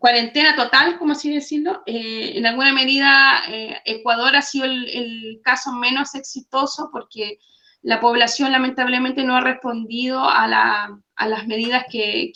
cuarentena 0.00 0.56
total, 0.56 0.98
como 0.98 1.12
así 1.12 1.32
decirlo. 1.32 1.82
Eh, 1.86 2.32
en 2.36 2.46
alguna 2.46 2.72
medida, 2.72 3.42
eh, 3.48 3.76
Ecuador 3.84 4.34
ha 4.34 4.42
sido 4.42 4.64
el, 4.64 5.40
caso 5.44 5.72
menos 5.72 6.14
exitoso 6.14 6.88
porque 6.90 7.38
la 7.82 8.00
población 8.00 8.50
lamentablemente 8.50 9.22
no 9.24 9.36
ha 9.36 9.40
respondido 9.40 10.20
a, 10.24 10.48
las 10.48 11.46
medidas 11.46 11.84
que, 11.90 12.32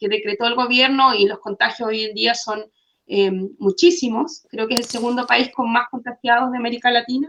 decretó 0.00 0.46
el 0.46 0.56
gobierno 0.56 1.14
y 1.14 1.26
los 1.26 1.38
contagios 1.38 1.88
hoy 1.88 2.04
en 2.04 2.14
día 2.14 2.34
son 2.34 2.64
eh, 3.06 3.30
muchísimos. 3.58 4.46
Creo 4.50 4.66
que 4.66 4.74
es 4.74 4.80
el 4.80 4.86
segundo 4.86 5.26
país 5.26 5.50
con 5.54 5.72
más 5.72 5.88
contagiados 5.90 6.50
de 6.50 6.58
América 6.58 6.90
Latina. 6.90 7.28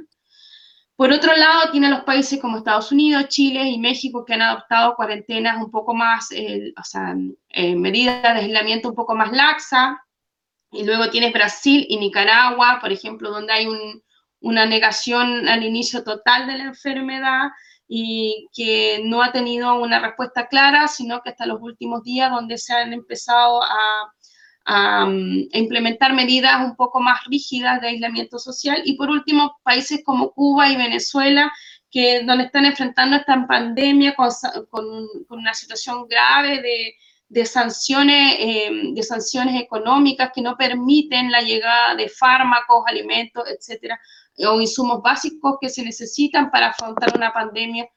Por 0.98 1.12
otro 1.14 1.36
lado, 1.36 1.70
tiene 1.72 1.92
los 1.92 2.02
países 2.02 2.42
como 2.42 2.58
Estados 2.58 2.92
Unidos, 2.92 3.28
Chile 3.28 3.66
y 3.66 3.78
México 3.78 4.26
que 4.26 4.34
han 4.34 4.42
adoptado 4.42 4.96
cuarentenas 4.96 5.64
un 5.64 5.70
poco 5.70 5.94
más, 5.94 6.32
eh, 6.32 6.74
o 6.76 6.84
sea, 6.84 7.16
eh, 7.50 7.76
medidas 7.76 8.24
de 8.24 8.30
aislamiento 8.30 8.90
un 8.90 8.96
poco 8.96 9.14
más 9.16 9.32
laxa. 9.32 10.04
Y 10.72 10.86
luego 10.86 11.12
tienes 11.12 11.34
Brasil 11.34 11.86
y 11.88 11.98
Nicaragua, 11.98 12.80
por 12.82 12.92
ejemplo, 12.92 13.30
donde 13.30 13.54
hay 13.54 13.68
una 14.40 14.66
negación 14.66 15.48
al 15.48 15.64
inicio 15.64 16.04
total 16.04 16.48
de 16.48 16.58
la 16.58 16.64
enfermedad 16.64 17.50
y 17.88 18.48
que 18.52 19.02
no 19.04 19.22
ha 19.22 19.32
tenido 19.32 19.76
una 19.80 20.00
respuesta 20.00 20.48
clara, 20.48 20.88
sino 20.88 21.22
que 21.22 21.30
hasta 21.30 21.46
los 21.46 21.62
últimos 21.62 22.02
días 22.02 22.32
donde 22.32 22.58
se 22.58 22.74
han 22.74 22.92
empezado 22.92 23.62
a 23.62 24.12
a, 24.68 25.08
implementar 25.54 26.14
medidas 26.14 26.62
un 26.64 26.76
poco 26.76 27.00
más 27.00 27.24
rígidas 27.26 27.82
de 27.82 27.88
aislamiento 27.88 28.38
social. 28.38 28.82
Y 28.86 28.98
por 28.98 29.10
último, 29.10 29.58
países 29.64 30.02
como 30.04 30.32
Cuba 30.34 30.70
y 30.70 30.76
Venezuela, 30.76 31.52
que 31.90 32.24
donde 32.24 32.46
están 32.46 32.66
enfrentando 32.66 33.16
esta 33.16 33.48
pandemia 33.48 34.14
con, 34.16 34.30
con, 34.70 34.86
una 35.30 35.54
situación 35.54 36.06
grave 36.08 36.62
de, 37.30 37.46
sanciones, 37.46 38.36
em, 38.40 38.94
de 38.94 39.04
sanciones 39.04 39.62
económicas 39.62 40.32
que 40.36 40.42
no 40.42 40.58
permiten 40.58 41.32
la 41.32 41.42
llegada 41.42 41.96
de 41.96 42.10
fármacos, 42.10 42.84
alimentos, 42.88 43.46
etcétera, 43.50 44.00
o 44.38 44.60
insumos 44.60 45.02
básicos 45.02 45.58
que 45.62 45.70
se 45.70 45.84
necesitan 45.84 46.52
para 46.52 46.68
afrontar 46.68 47.16
una 47.16 47.32
pandemia 47.32 47.90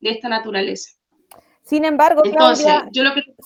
de 0.00 0.10
esta 0.10 0.28
naturaleza. 0.28 0.90
Sin 1.66 1.84
embargo, 1.84 2.22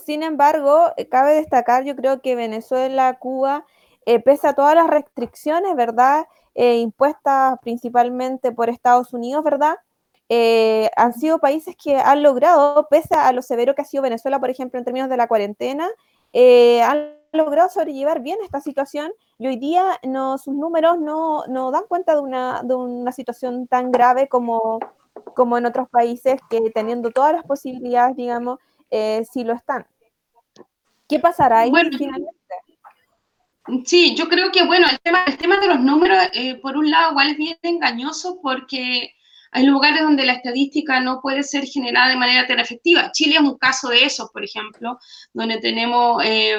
sin 0.04 0.22
embargo, 0.22 0.92
eh, 0.98 1.08
cabe 1.08 1.32
destacar, 1.36 1.84
yo 1.84 1.96
creo 1.96 2.20
que 2.20 2.36
Venezuela, 2.36 3.18
Cuba, 3.18 3.64
eh, 4.04 4.20
pese 4.20 4.46
a 4.46 4.52
todas 4.52 4.74
las 4.74 4.88
restricciones, 4.88 5.74
¿verdad? 5.74 6.26
Eh, 6.54 6.76
impuestas 6.80 7.58
principalmente 7.62 8.52
por 8.52 8.68
Estados 8.68 9.14
Unidos, 9.14 9.42
¿verdad? 9.42 9.76
han 10.96 11.12
sido 11.14 11.40
países 11.40 11.74
que 11.82 11.96
han 11.96 12.22
logrado, 12.22 12.86
pese 12.88 13.16
a 13.16 13.32
lo 13.32 13.42
severo 13.42 13.74
que 13.74 13.82
ha 13.82 13.84
sido 13.84 14.04
Venezuela, 14.04 14.38
por 14.38 14.48
ejemplo, 14.48 14.78
en 14.78 14.84
términos 14.84 15.08
de 15.08 15.16
la 15.16 15.26
cuarentena, 15.26 15.88
han 16.32 17.16
logrado 17.32 17.68
sobrellevar 17.68 18.20
bien 18.20 18.38
esta 18.44 18.60
situación 18.60 19.10
y 19.38 19.48
hoy 19.48 19.56
día 19.56 19.98
no, 20.04 20.38
sus 20.38 20.54
números 20.54 21.00
no, 21.00 21.44
no 21.48 21.72
dan 21.72 21.82
cuenta 21.88 22.14
de 22.14 22.20
una, 22.20 22.62
de 22.62 22.76
una 22.76 23.10
situación 23.10 23.66
tan 23.66 23.90
grave 23.90 24.28
como, 24.28 24.78
como 25.34 25.58
en 25.58 25.66
otros 25.66 25.88
países 25.88 26.40
que 26.48 26.70
teniendo 26.74 27.10
todas 27.10 27.32
las 27.32 27.44
posibilidades, 27.44 28.16
digamos, 28.16 28.58
eh, 28.90 29.24
sí 29.30 29.44
lo 29.44 29.54
están. 29.54 29.86
¿Qué 31.08 31.18
pasará 31.18 31.60
ahí 31.60 31.72
finalmente? 31.96 32.34
Sí, 33.84 34.14
yo 34.16 34.28
creo 34.28 34.50
que, 34.50 34.64
bueno, 34.64 34.86
el 34.90 34.98
tema, 35.00 35.24
el 35.26 35.36
tema 35.36 35.58
de 35.58 35.68
los 35.68 35.80
números, 35.80 36.18
eh, 36.32 36.56
por 36.56 36.76
un 36.76 36.90
lado, 36.90 37.12
igual 37.12 37.30
es 37.30 37.36
bien 37.36 37.58
engañoso 37.62 38.40
porque 38.42 39.14
hay 39.52 39.64
lugares 39.64 40.02
donde 40.02 40.24
la 40.24 40.32
estadística 40.34 41.00
no 41.00 41.20
puede 41.20 41.42
ser 41.42 41.64
generada 41.64 42.08
de 42.08 42.16
manera 42.16 42.46
tan 42.46 42.58
efectiva. 42.58 43.12
Chile 43.12 43.34
es 43.34 43.40
un 43.40 43.58
caso 43.58 43.88
de 43.88 44.04
eso, 44.04 44.30
por 44.32 44.44
ejemplo, 44.44 44.98
donde 45.32 45.58
tenemos 45.58 46.22
eh, 46.24 46.58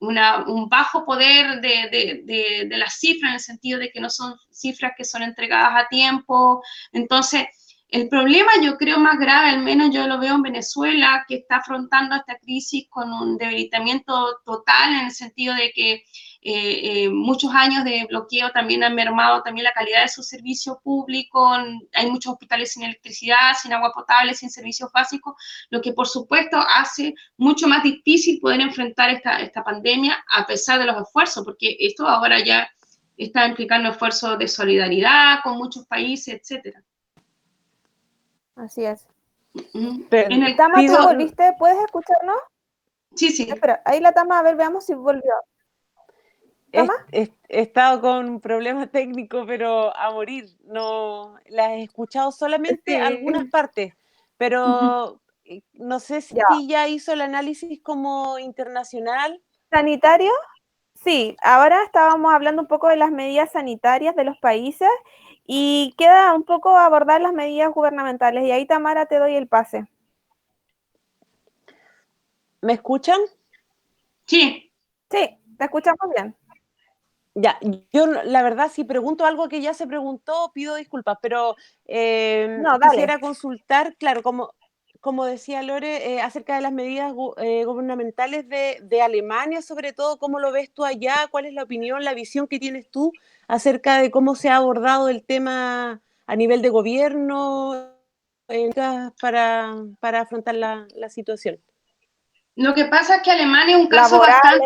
un 0.00 0.68
bajo 0.68 1.04
poder 1.04 1.60
de, 1.60 2.22
de, 2.24 2.66
de 2.68 2.76
las 2.76 2.94
cifras, 2.94 3.30
en 3.30 3.34
el 3.34 3.40
sentido 3.40 3.78
de 3.78 3.90
que 3.90 4.00
no 4.00 4.08
son 4.08 4.34
cifras 4.50 4.92
que 4.96 5.04
son 5.04 5.22
entregadas 5.22 5.84
a 5.84 5.88
tiempo. 5.88 6.62
Entonces, 6.92 7.46
el 7.90 8.08
problema 8.10 8.50
yo 8.62 8.76
creo 8.76 8.98
más 8.98 9.18
grave, 9.18 9.48
al 9.48 9.62
menos 9.62 9.90
yo 9.94 10.06
lo 10.06 10.18
veo 10.18 10.34
en 10.34 10.42
Venezuela, 10.42 11.24
que 11.26 11.36
está 11.36 11.56
afrontando 11.56 12.16
esta 12.16 12.38
crisis 12.38 12.86
con 12.90 13.10
un 13.10 13.38
debilitamiento 13.38 14.40
total 14.44 14.92
en 14.92 15.06
el 15.06 15.10
sentido 15.10 15.54
de 15.54 15.72
que 15.72 15.92
eh, 15.94 16.02
eh, 16.42 17.08
muchos 17.08 17.50
años 17.54 17.84
de 17.84 18.04
bloqueo 18.06 18.50
también 18.50 18.84
han 18.84 18.94
mermado 18.94 19.42
también 19.42 19.64
la 19.64 19.72
calidad 19.72 20.02
de 20.02 20.08
su 20.08 20.22
servicio 20.22 20.78
público, 20.84 21.50
hay 21.94 22.10
muchos 22.10 22.34
hospitales 22.34 22.72
sin 22.72 22.82
electricidad, 22.82 23.54
sin 23.60 23.72
agua 23.72 23.92
potable, 23.94 24.34
sin 24.34 24.50
servicios 24.50 24.90
básicos, 24.92 25.34
lo 25.70 25.80
que 25.80 25.94
por 25.94 26.06
supuesto 26.06 26.58
hace 26.58 27.14
mucho 27.38 27.66
más 27.68 27.82
difícil 27.82 28.38
poder 28.38 28.60
enfrentar 28.60 29.08
esta, 29.10 29.40
esta 29.40 29.64
pandemia 29.64 30.22
a 30.36 30.46
pesar 30.46 30.78
de 30.78 30.84
los 30.84 31.00
esfuerzos, 31.00 31.42
porque 31.42 31.76
esto 31.80 32.06
ahora 32.06 32.38
ya 32.44 32.70
está 33.16 33.46
implicando 33.46 33.88
esfuerzos 33.88 34.38
de 34.38 34.46
solidaridad 34.46 35.40
con 35.42 35.56
muchos 35.56 35.86
países, 35.86 36.34
etcétera. 36.34 36.82
Así 38.58 38.84
es. 38.84 39.06
en 39.72 40.42
el 40.42 40.56
Tama, 40.56 40.84
¿tú 40.84 41.02
volviste? 41.02 41.54
¿Puedes 41.58 41.78
escucharnos? 41.84 42.36
Sí, 43.14 43.30
sí. 43.30 43.48
Espera, 43.48 43.80
ahí 43.84 44.00
la 44.00 44.12
Tama, 44.12 44.38
a 44.38 44.42
ver, 44.42 44.56
veamos 44.56 44.84
si 44.84 44.94
volvió. 44.94 45.32
¿Tama? 46.72 46.92
He, 47.12 47.32
estado 47.48 48.00
con 48.00 48.28
un 48.28 48.40
problema 48.40 48.86
técnico, 48.90 49.44
pero 49.46 49.96
a 49.96 50.10
morir. 50.10 50.46
No, 50.64 51.36
la 51.46 51.76
he 51.76 51.84
escuchado 51.84 52.32
solamente 52.32 53.00
algunas 53.00 53.46
partes, 53.46 53.94
pero 54.36 55.20
no 55.74 56.00
sé 56.00 56.20
si 56.20 56.36
ya. 56.66 56.88
hizo 56.88 57.12
el 57.12 57.20
análisis 57.20 57.80
como 57.82 58.38
internacional. 58.38 59.40
¿Sanitario? 59.70 60.32
Sí, 60.94 61.36
ahora 61.42 61.84
estábamos 61.84 62.32
hablando 62.32 62.62
un 62.62 62.68
poco 62.68 62.88
de 62.88 62.96
las 62.96 63.12
medidas 63.12 63.52
sanitarias 63.52 64.16
de 64.16 64.24
los 64.24 64.36
países 64.38 64.88
y 65.50 65.94
queda 65.96 66.34
un 66.34 66.42
poco 66.42 66.76
abordar 66.76 67.22
las 67.22 67.32
medidas 67.32 67.72
gubernamentales. 67.72 68.44
Y 68.44 68.52
ahí, 68.52 68.66
Tamara, 68.66 69.06
te 69.06 69.18
doy 69.18 69.34
el 69.34 69.48
pase. 69.48 69.88
¿Me 72.60 72.74
escuchan? 72.74 73.18
Sí. 74.26 74.70
Sí, 75.10 75.38
te 75.56 75.64
escuchamos 75.64 76.06
bien. 76.14 76.36
Ya, 77.34 77.58
yo 77.92 78.06
la 78.06 78.42
verdad, 78.42 78.70
si 78.70 78.84
pregunto 78.84 79.24
algo 79.24 79.48
que 79.48 79.62
ya 79.62 79.72
se 79.72 79.86
preguntó, 79.86 80.50
pido 80.52 80.74
disculpas, 80.74 81.16
pero 81.22 81.56
eh, 81.86 82.62
quisiera 82.82 83.18
consultar, 83.18 83.96
claro, 83.96 84.22
como, 84.22 84.52
como 85.00 85.24
decía 85.24 85.62
Lore, 85.62 86.12
eh, 86.12 86.20
acerca 86.20 86.56
de 86.56 86.62
las 86.62 86.72
medidas 86.72 87.14
eh, 87.38 87.64
gubernamentales 87.64 88.46
de, 88.50 88.80
de, 88.82 89.00
Alemania, 89.00 89.62
sobre 89.62 89.94
todo, 89.94 90.18
¿cómo 90.18 90.40
lo 90.40 90.52
ves 90.52 90.74
tú 90.74 90.84
allá? 90.84 91.14
¿Cuál 91.30 91.46
es 91.46 91.54
la 91.54 91.62
opinión, 91.62 92.04
la 92.04 92.12
visión 92.12 92.48
que 92.48 92.58
tienes 92.58 92.90
tú 92.90 93.12
acerca 93.48 94.00
de 94.00 94.10
cómo 94.10 94.34
se 94.34 94.50
ha 94.50 94.56
abordado 94.56 95.08
el 95.08 95.24
tema 95.24 96.00
a 96.26 96.36
nivel 96.36 96.62
de 96.62 96.68
gobierno 96.68 97.94
para, 99.20 99.74
para 100.00 100.20
afrontar 100.20 100.54
la, 100.54 100.86
la, 100.94 101.08
situación. 101.08 101.58
Lo 102.54 102.74
que 102.74 102.86
pasa 102.86 103.16
es 103.16 103.22
que 103.22 103.30
Alemania 103.30 103.76
es 103.76 103.82
un 103.82 103.88
caso 103.88 104.18
bastante... 104.18 104.64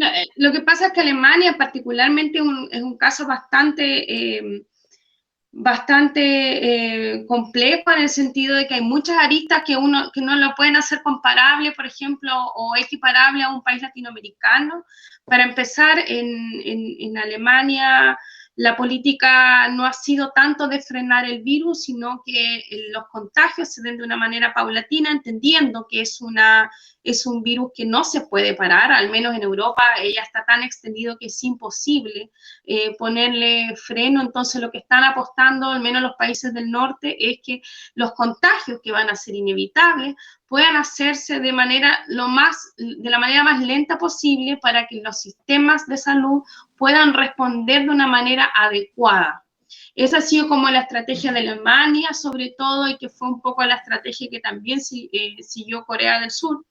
Eh, 0.00 0.26
lo 0.36 0.52
que 0.52 0.60
pasa 0.60 0.86
es 0.86 0.92
que 0.92 1.00
Alemania 1.00 1.56
particularmente 1.56 2.38
es 2.70 2.82
un 2.82 2.96
caso 2.96 3.26
bastante... 3.26 3.84
Eh, 4.12 4.64
bastante 5.50 6.20
eh, 7.14 7.26
complejo 7.26 7.90
en 7.90 8.02
el 8.02 8.08
sentido 8.08 8.54
de 8.54 8.66
que 8.66 8.74
hay 8.74 8.82
muchas 8.82 9.16
aristas 9.16 9.62
que 9.66 9.76
uno 9.76 10.10
que 10.12 10.20
no 10.20 10.36
lo 10.36 10.54
pueden 10.54 10.76
hacer 10.76 11.02
comparable, 11.02 11.72
por 11.72 11.86
ejemplo, 11.86 12.30
o 12.54 12.76
equiparable 12.76 13.42
a 13.42 13.50
un 13.50 13.62
país 13.62 13.82
latinoamericano. 13.82 14.84
Para 15.28 15.44
empezar, 15.44 15.98
en, 16.06 16.60
en, 16.64 16.96
en 16.98 17.18
Alemania 17.18 18.18
la 18.58 18.76
política 18.76 19.68
no 19.68 19.86
ha 19.86 19.92
sido 19.92 20.32
tanto 20.34 20.66
de 20.66 20.80
frenar 20.80 21.24
el 21.24 21.42
virus, 21.44 21.84
sino 21.84 22.22
que 22.26 22.56
eh, 22.56 22.88
los 22.90 23.04
contagios 23.06 23.72
se 23.72 23.82
den 23.82 23.98
de 23.98 24.02
una 24.02 24.16
manera 24.16 24.52
paulatina, 24.52 25.12
entendiendo 25.12 25.86
que 25.88 26.00
es, 26.00 26.20
una, 26.20 26.68
es 27.10 27.26
un 27.26 27.42
virus 27.42 27.70
que 27.74 27.86
no 27.86 28.04
se 28.04 28.22
puede 28.22 28.54
parar, 28.54 28.92
al 28.92 29.10
menos 29.10 29.34
en 29.34 29.42
Europa 29.42 29.82
ya 30.14 30.22
está 30.22 30.44
tan 30.44 30.62
extendido 30.62 31.16
que 31.18 31.26
es 31.26 31.42
imposible 31.42 32.30
eh, 32.64 32.94
ponerle 32.98 33.74
freno, 33.76 34.20
entonces 34.20 34.60
lo 34.60 34.70
que 34.70 34.78
están 34.78 35.04
apostando, 35.04 35.70
al 35.70 35.80
menos 35.80 36.02
los 36.02 36.16
países 36.16 36.52
del 36.52 36.70
norte, 36.70 37.16
es 37.30 37.38
que 37.42 37.62
los 37.94 38.12
contagios 38.12 38.80
que 38.82 38.92
van 38.92 39.08
a 39.08 39.16
ser 39.16 39.34
inevitables 39.34 40.16
puedan 40.46 40.76
hacerse 40.76 41.40
de 41.40 41.52
manera 41.52 42.04
lo 42.08 42.28
más 42.28 42.74
de 42.76 43.10
la 43.10 43.18
manera 43.18 43.42
más 43.42 43.60
lenta 43.60 43.98
posible 43.98 44.58
para 44.58 44.86
que 44.86 45.00
los 45.02 45.20
sistemas 45.20 45.86
de 45.86 45.96
salud 45.96 46.42
puedan 46.76 47.14
responder 47.14 47.82
de 47.82 47.90
una 47.90 48.06
manera 48.06 48.50
adecuada. 48.54 49.44
Esa 49.94 50.18
ha 50.18 50.20
sido 50.20 50.48
como 50.48 50.70
la 50.70 50.82
estrategia 50.82 51.32
de 51.32 51.40
Alemania, 51.40 52.12
sobre 52.12 52.54
todo, 52.56 52.88
y 52.88 52.96
que 52.96 53.08
fue 53.08 53.28
un 53.28 53.40
poco 53.40 53.64
la 53.64 53.76
estrategia 53.76 54.28
que 54.30 54.40
también 54.40 54.78
eh, 54.78 55.42
siguió 55.42 55.84
Corea 55.84 56.20
del 56.20 56.30
Sur. 56.30 56.64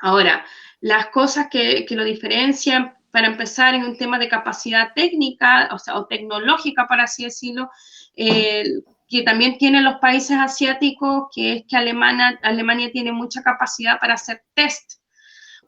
Ahora, 0.00 0.44
las 0.80 1.06
cosas 1.08 1.48
que, 1.50 1.86
lo 1.90 2.04
diferencian, 2.04 2.94
para 3.10 3.26
empezar, 3.26 3.74
en 3.74 3.84
un 3.84 3.98
tema 3.98 4.18
de 4.18 4.28
capacidad 4.28 4.92
técnica, 4.94 5.68
o 5.72 5.78
sea, 5.78 5.96
o 5.96 6.06
tecnológica, 6.06 6.86
por 6.86 7.00
así 7.00 7.24
decirlo, 7.24 7.70
eh, 8.16 8.64
que 9.08 9.22
también 9.22 9.58
tienen 9.58 9.84
los 9.84 9.96
países 9.96 10.38
asiáticos, 10.38 11.28
que 11.34 11.52
es 11.54 11.64
que 11.68 11.76
Alemania, 11.76 12.38
Alemania 12.42 12.90
tiene 12.92 13.12
mucha 13.12 13.42
capacidad 13.42 13.98
para 13.98 14.14
hacer 14.14 14.44
test. 14.54 15.00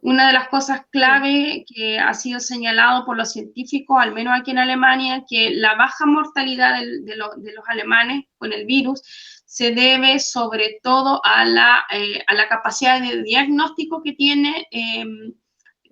Una 0.00 0.26
de 0.26 0.32
las 0.32 0.48
cosas 0.48 0.82
clave 0.90 1.64
que 1.66 1.98
ha 1.98 2.14
sido 2.14 2.40
señalado 2.40 3.04
por 3.04 3.16
los 3.16 3.32
científicos, 3.32 3.98
al 4.00 4.12
menos 4.12 4.34
aquí 4.36 4.50
en 4.50 4.58
Alemania, 4.58 5.24
que 5.28 5.50
la 5.50 5.76
baja 5.76 6.06
mortalidad 6.06 6.80
de, 6.80 7.16
los 7.16 7.68
alemanes 7.68 8.24
con 8.36 8.52
el 8.52 8.66
virus 8.66 9.02
se 9.52 9.72
debe 9.72 10.18
sobre 10.18 10.80
todo 10.82 11.20
a 11.22 11.44
la, 11.44 11.84
eh, 11.90 12.24
a 12.26 12.32
la 12.32 12.48
capacidad 12.48 13.02
de 13.02 13.22
diagnóstico 13.22 14.02
que 14.02 14.14
tiene, 14.14 14.66
em, 14.70 15.34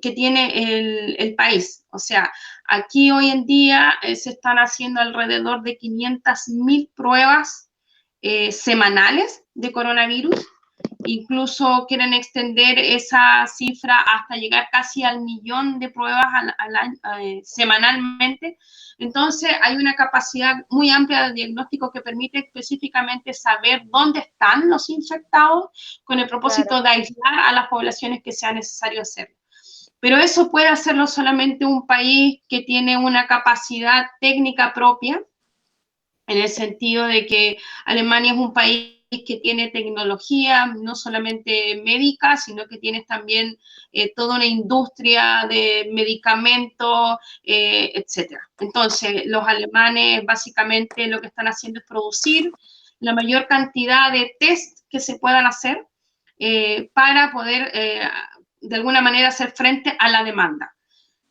que 0.01 0.13
tiene 0.13 1.19
el, 1.19 1.35
país. 1.35 1.85
O 1.91 1.99
sea, 1.99 2.33
aquí 2.67 3.11
hoy 3.11 3.29
en 3.29 3.45
día 3.45 3.93
eh, 4.01 4.17
se 4.17 4.31
están 4.31 4.57
haciendo 4.57 5.03
alrededor 5.03 5.61
de 5.63 5.77
500.000 5.77 6.91
pruebas 6.95 7.71
eh, 8.23 8.51
semanales 8.51 9.45
de 9.53 9.73
coronavirus 9.73 10.37
Incluso 11.07 11.87
quieren 11.89 12.13
extender 12.13 12.79
esa 12.79 13.47
cifra 13.47 14.01
hasta 14.01 14.37
llegar 14.37 14.69
casi 14.71 15.03
al 15.03 15.23
millón 15.23 15.79
de 15.79 15.91
pruebas 15.91 16.27
eh, 17.21 17.41
semanalmente. 17.45 18.59
Entonces, 18.99 19.51
hay 19.63 19.77
una 19.77 19.95
capacidad 19.95 20.57
muy 20.69 20.91
amplia 20.91 21.29
de 21.29 21.35
diagnóstico 21.35 21.91
que 21.91 22.01
permite 22.01 22.39
específicamente 22.39 23.33
saber 23.33 23.83
dónde 23.87 24.21
están 24.21 24.69
los 24.69 24.91
infectados 24.91 25.71
con 26.05 26.19
el 26.19 26.29
propósito 26.29 26.83
de 26.83 26.89
aislar 26.91 27.39
a 27.47 27.53
las 27.53 27.69
poblaciones 27.69 28.23
que 28.23 28.33
sea 28.33 28.53
necesario 28.53 29.03
hacerlo. 29.03 29.35
Pero 30.01 30.17
eso 30.17 30.51
puede 30.51 30.69
hacerlo 30.69 31.07
solamente 31.07 31.67
un 31.67 31.87
país 31.87 32.41
que 32.49 32.63
tiene 32.63 32.97
una 32.97 33.27
capacidad 33.27 34.07
técnica 34.21 34.73
propia, 34.73 35.23
en 36.27 36.39
el 36.39 36.49
sentido 36.49 37.07
de 37.07 37.27
que 37.27 37.59
Alemania 37.85 38.33
es 38.33 38.39
un 38.39 38.53
país 38.53 39.00
que 39.11 39.41
tiene 39.43 39.71
tecnología, 39.71 40.67
no 40.67 40.95
solamente 40.95 41.83
médica, 41.85 42.37
sino 42.37 42.67
que 42.69 42.79
tienes 42.79 43.07
también 43.07 43.59
eh, 43.93 44.13
toda 44.15 44.37
una 44.37 44.47
industria 44.47 45.47
de 45.49 45.91
medicamentos, 45.93 47.19
eh, 47.43 47.91
etc. 47.95 48.39
Entonces, 48.61 49.23
los 49.27 49.47
alemanes 49.47 50.25
básicamente 50.25 51.09
lo 51.09 51.21
que 51.21 51.27
están 51.27 51.49
haciendo 51.49 51.81
es 51.81 51.87
producir 51.87 52.53
la 53.01 53.13
mayor 53.13 53.49
cantidad 53.49 54.13
de 54.13 54.37
test 54.39 54.81
que 54.89 55.01
se 55.01 55.19
puedan 55.19 55.45
hacer 55.45 55.85
eh, 56.39 56.89
para 56.95 57.33
poder, 57.33 57.73
de 58.61 58.77
alguna 58.77 59.01
manera, 59.01 59.29
hacer 59.29 59.51
frente 59.53 59.97
a 59.99 60.09
la 60.09 60.23
demanda. 60.23 60.73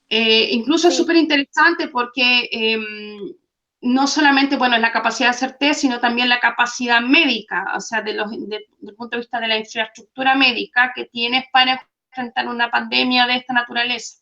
incluso 0.09 0.89
es 0.89 0.97
súper 0.97 1.15
interesante 1.15 1.87
porque 1.87 2.49
em, 2.51 3.33
no 3.81 4.07
solamente, 4.07 4.57
bueno, 4.57 4.77
la 4.77 4.91
capacidad 4.91 5.29
de 5.29 5.35
hacer 5.35 5.57
test, 5.57 5.81
sino 5.81 5.99
también 5.99 6.27
la 6.27 6.39
capacidad 6.39 7.01
médica, 7.01 7.65
o 7.75 7.79
sea, 7.79 8.01
de 8.01 8.13
los, 8.13 8.29
desde 8.29 8.67
el 8.83 8.95
punto 8.95 9.15
de 9.15 9.21
vista 9.21 9.39
de 9.39 9.47
la 9.47 9.57
infraestructura 9.57 10.35
médica 10.35 10.91
que 10.93 11.05
tienes 11.05 11.45
para 11.51 11.81
enfrentar 12.09 12.47
una 12.47 12.69
pandemia 12.69 13.25
de 13.25 13.35
esta 13.35 13.53
naturaleza. 13.53 14.17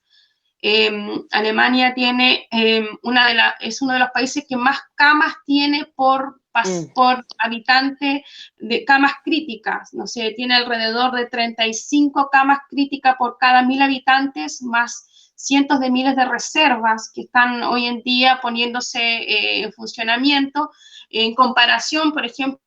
Em, 0.61 1.23
Alemania 1.31 1.93
tiene 1.93 2.47
em, 2.51 2.87
una 3.03 3.27
de 3.27 3.33
la, 3.35 3.55
es 3.59 3.81
uno 3.81 3.93
de 3.93 3.99
los 3.99 4.09
países 4.09 4.45
que 4.47 4.57
más 4.57 4.79
camas 4.95 5.35
tiene 5.45 5.85
por, 5.95 6.41
mm. 6.53 6.93
por 6.93 7.25
habitante 7.39 8.23
de 8.57 8.85
camas 8.85 9.13
críticas. 9.23 9.93
No 9.93 10.07
sé, 10.07 10.33
tiene 10.35 10.55
alrededor 10.55 11.13
de 11.15 11.27
35 11.27 12.29
camas 12.31 12.59
críticas 12.69 13.15
por 13.17 13.37
cada 13.39 13.63
mil 13.63 13.81
habitantes, 13.81 14.61
más 14.61 15.07
cientos 15.37 15.79
de 15.79 15.91
miles 15.91 16.15
de 16.15 16.25
reservas 16.25 17.11
que 17.13 17.21
están 17.21 17.61
hoy 17.63 17.85
en 17.85 18.01
día 18.01 18.39
poniéndose 18.41 18.99
eh, 18.99 19.63
en 19.63 19.71
funcionamiento 19.71 20.71
en 21.09 21.35
comparación, 21.35 22.11
por 22.11 22.25
ejemplo, 22.25 22.59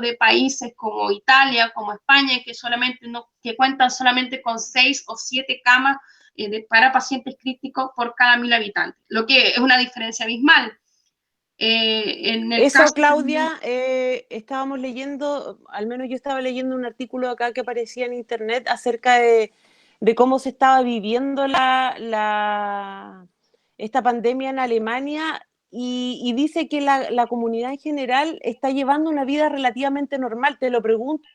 de 0.00 0.14
países 0.14 0.72
como 0.76 1.10
Italia, 1.10 1.72
como 1.74 1.92
España, 1.92 2.38
que 2.44 2.54
solamente 2.54 3.06
no, 3.08 3.26
que 3.42 3.56
cuentan 3.56 3.90
solamente 3.90 4.40
con 4.40 4.58
seis 4.58 5.04
o 5.08 5.16
siete 5.16 5.60
camas 5.62 5.98
eh, 6.36 6.64
para 6.68 6.92
pacientes 6.92 7.34
críticos 7.38 7.90
por 7.94 8.14
cada 8.14 8.36
mil 8.36 8.52
habitantes, 8.52 9.02
lo 9.08 9.26
que 9.26 9.48
es 9.48 9.58
una 9.58 9.76
diferencia 9.76 10.24
abismal. 10.24 10.72
Eh, 11.58 12.30
en 12.32 12.52
Eso, 12.52 12.84
Claudia, 12.94 13.58
estábamos 13.62 14.78
leyendo, 14.78 15.58
al 15.68 15.86
menos 15.86 16.08
yo 16.08 16.16
estaba 16.16 16.40
leyendo 16.40 16.74
un 16.74 16.86
artículo 16.86 17.28
acá 17.28 17.52
que 17.52 17.60
aparecía 17.60 18.06
en 18.06 18.14
internet 18.14 18.66
acerca 18.68 19.16
de 19.16 19.52
de 20.02 20.16
cómo 20.16 20.40
se 20.40 20.48
estaba 20.48 20.82
viviendo 20.82 21.46
la, 21.46 23.24
esta 23.78 24.02
pandemia 24.02 24.50
en 24.50 24.58
Alemania 24.58 25.46
y, 25.70 26.32
dice 26.34 26.68
que 26.68 26.80
la, 26.80 27.26
comunidad 27.28 27.70
en 27.70 27.78
general 27.78 28.40
está 28.42 28.70
llevando 28.70 29.10
una 29.10 29.24
vida 29.24 29.48
relativamente 29.48 30.18
normal. 30.18 30.58
Te 30.58 30.70
lo 30.70 30.82
pregunto 30.82 31.28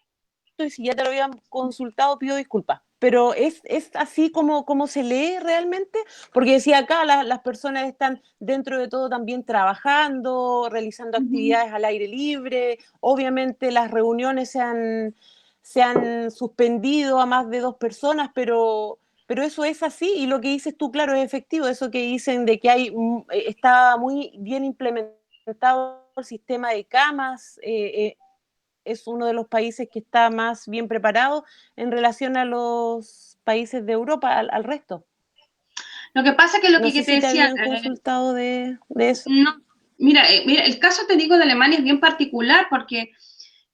y 0.57 0.69
si 0.69 0.83
ya 0.83 0.95
te 0.95 1.03
lo 1.03 1.09
habían 1.09 1.39
consultado 1.47 2.19
pido 2.19 2.35
disculpas. 2.35 2.81
Pero 2.99 3.33
¿es, 3.33 3.61
es 3.63 3.89
así 3.93 4.31
como, 4.31 4.65
como 4.65 4.87
se 4.87 5.03
lee 5.03 5.39
realmente? 5.39 5.99
Porque 6.33 6.53
decía 6.53 6.79
acá, 6.79 7.05
las 7.05 7.39
personas 7.39 7.87
están 7.87 8.21
dentro 8.39 8.79
de 8.79 8.89
todo 8.89 9.07
también 9.07 9.45
trabajando, 9.45 10.67
realizando 10.69 11.19
actividades 11.19 11.71
al 11.71 11.85
aire 11.85 12.09
libre, 12.09 12.79
obviamente 12.99 13.71
las 13.71 13.91
reuniones 13.91 14.51
se 14.51 14.59
han, 14.59 15.15
se 15.67 15.81
han 15.81 16.31
suspendido 16.31 17.19
a 17.19 17.25
más 17.25 17.49
de 17.49 17.59
dos 17.59 17.75
personas, 17.75 18.29
pero, 18.33 18.99
pero 19.25 19.43
eso 19.43 19.65
es 19.65 19.83
así 19.83 20.13
y 20.15 20.25
lo 20.25 20.39
que 20.39 20.47
dices 20.47 20.77
tú, 20.77 20.93
claro, 20.93 21.13
es 21.13 21.25
efectivo, 21.25 21.67
eso 21.67 21.91
que 21.91 22.03
dicen 22.03 22.45
de 22.45 22.57
que 22.57 22.69
hay, 22.69 22.87
eh, 22.87 23.43
está 23.47 23.97
muy 23.97 24.31
bien 24.39 24.63
implementado 24.63 26.09
el 26.15 26.23
sistema 26.23 26.71
de 26.71 26.85
camas, 26.85 27.59
eh, 27.61 28.05
eh, 28.05 28.17
es 28.85 29.07
uno 29.07 29.25
de 29.25 29.33
los 29.33 29.49
países 29.49 29.89
que 29.91 29.99
está 29.99 30.29
más 30.29 30.69
bien 30.69 30.87
preparado 30.87 31.43
en 31.75 31.91
relación 31.91 32.37
a 32.37 32.45
los 32.45 33.37
países 33.43 33.85
de 33.85 33.91
Europa, 33.91 34.39
al, 34.39 34.63
resto. 34.63 35.05
Lo 36.13 36.23
que 36.23 36.31
pasa 36.31 36.61
que 36.61 36.69
lo 36.69 36.79
que, 36.79 36.93
te 36.93 37.19
decía... 37.19 37.53
Te 37.53 37.65
consultado 37.65 38.33
de, 38.33 38.77
de 38.87 39.09
eso? 39.09 39.29
No, 39.29 39.61
mira, 39.97 40.23
mira, 40.45 40.63
el 40.63 40.79
caso 40.79 41.05
te 41.07 41.17
digo 41.17 41.35
de 41.35 41.43
Alemania 41.43 41.77
es 41.77 41.83
bien 41.83 41.99
particular 41.99 42.67
porque 42.69 43.11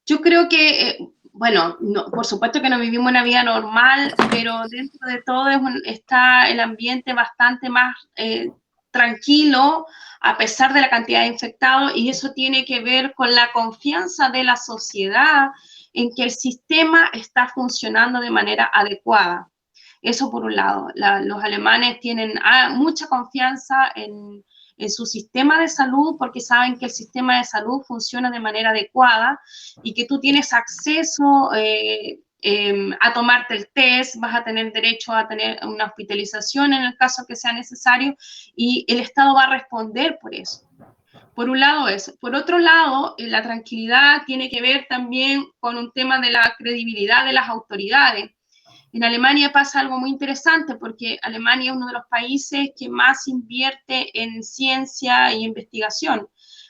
yo 0.07 0.21
creo 0.21 0.49
que 0.49 0.97
bueno, 1.33 1.77
no, 1.81 2.05
por 2.05 2.25
supuesto 2.25 2.61
que 2.61 2.69
no 2.69 2.79
vivimos 2.79 3.09
una 3.09 3.23
vida 3.23 3.43
normal, 3.43 4.13
pero 4.29 4.67
dentro 4.69 5.07
de 5.07 5.21
todo 5.23 5.49
está 5.83 6.47
el 6.47 6.59
ambiente 6.59 7.13
bastante 7.13 7.69
más 7.69 7.95
eh, 8.15 8.51
tranquilo 8.91 9.87
a 10.21 10.37
pesar 10.37 10.73
de 10.73 10.81
la 10.81 10.91
cantidad 10.91 11.21
de 11.21 11.27
infectados 11.27 11.93
y 11.95 12.09
eso 12.09 12.33
tiene 12.33 12.65
que 12.65 12.81
ver 12.81 13.15
con 13.15 13.33
la 13.33 13.51
confianza 13.51 14.29
de 14.29 14.43
la 14.43 14.55
sociedad 14.55 15.49
en 15.91 16.11
que 16.15 16.23
el 16.23 16.31
sistema 16.31 17.09
está 17.13 17.47
funcionando 17.49 18.19
de 18.19 18.29
manera 18.29 18.69
adecuada. 18.71 19.49
Eso 20.03 20.29
por 20.29 20.43
un 20.43 20.55
lado. 20.55 20.89
los 20.95 21.43
alemanes 21.43 21.99
tienen 21.99 22.39
ah, 22.43 22.69
mucha 22.69 23.07
confianza 23.07 23.91
en, 23.95 24.43
en 24.77 24.89
su 24.89 25.05
sistema 25.05 25.59
de 25.59 25.67
salud 25.67 26.15
porque 26.17 26.41
saben 26.41 26.77
que 26.77 26.85
el 26.85 26.91
sistema 26.91 27.37
de 27.37 27.43
salud 27.43 27.81
funciona 27.87 28.31
de 28.31 28.39
manera 28.39 28.71
adecuada 28.71 29.39
y 29.83 29.93
que 29.93 30.05
tú 30.05 30.19
tienes 30.19 30.53
acceso 30.53 31.51
eh, 31.55 32.19
em, 32.41 32.91
a 32.99 33.13
tomarte 33.13 33.55
el 33.55 33.69
test, 33.73 34.15
vas 34.17 34.35
a 34.35 34.43
tener 34.43 34.71
derecho 34.73 35.13
a 35.13 35.27
tener 35.27 35.59
una 35.65 35.85
hospitalización 35.85 36.73
en 36.73 36.83
el 36.83 36.97
caso 36.97 37.25
que 37.27 37.35
sea 37.35 37.53
necesario 37.53 38.15
y 38.55 38.85
el 38.87 38.99
Estado 38.99 39.35
va 39.35 39.43
a 39.43 39.57
responder 39.57 40.17
por 40.21 40.33
eso. 40.33 40.61
Por 41.35 41.49
un 41.49 41.59
lado 41.59 41.87
eso. 41.87 42.13
Por 42.19 42.35
otro 42.35 42.59
lado, 42.59 43.15
la 43.17 43.41
tranquilidad 43.41 44.23
tiene 44.25 44.49
que 44.49 44.61
ver 44.61 44.85
también 44.87 45.45
con 45.59 45.77
un 45.77 45.91
tema 45.91 46.19
de 46.19 46.29
la 46.29 46.55
credibilidad 46.57 47.25
de 47.25 47.33
las 47.33 47.49
autoridades. 47.49 48.31
En 48.93 49.03
Alemania 49.03 49.51
pasa 49.51 49.79
algo 49.79 49.99
muy 49.99 50.11
interesante 50.11 50.75
porque 50.75 51.17
Alemania 51.23 51.71
es 51.71 51.77
uno 51.77 51.87
de 51.87 51.93
los 51.93 52.05
países 52.09 52.69
que 52.77 52.89
más 52.89 53.27
invierte 53.27 54.07
en 54.13 54.43
ciencia 54.43 55.33
y 55.33 55.43
investigación. 55.43 56.27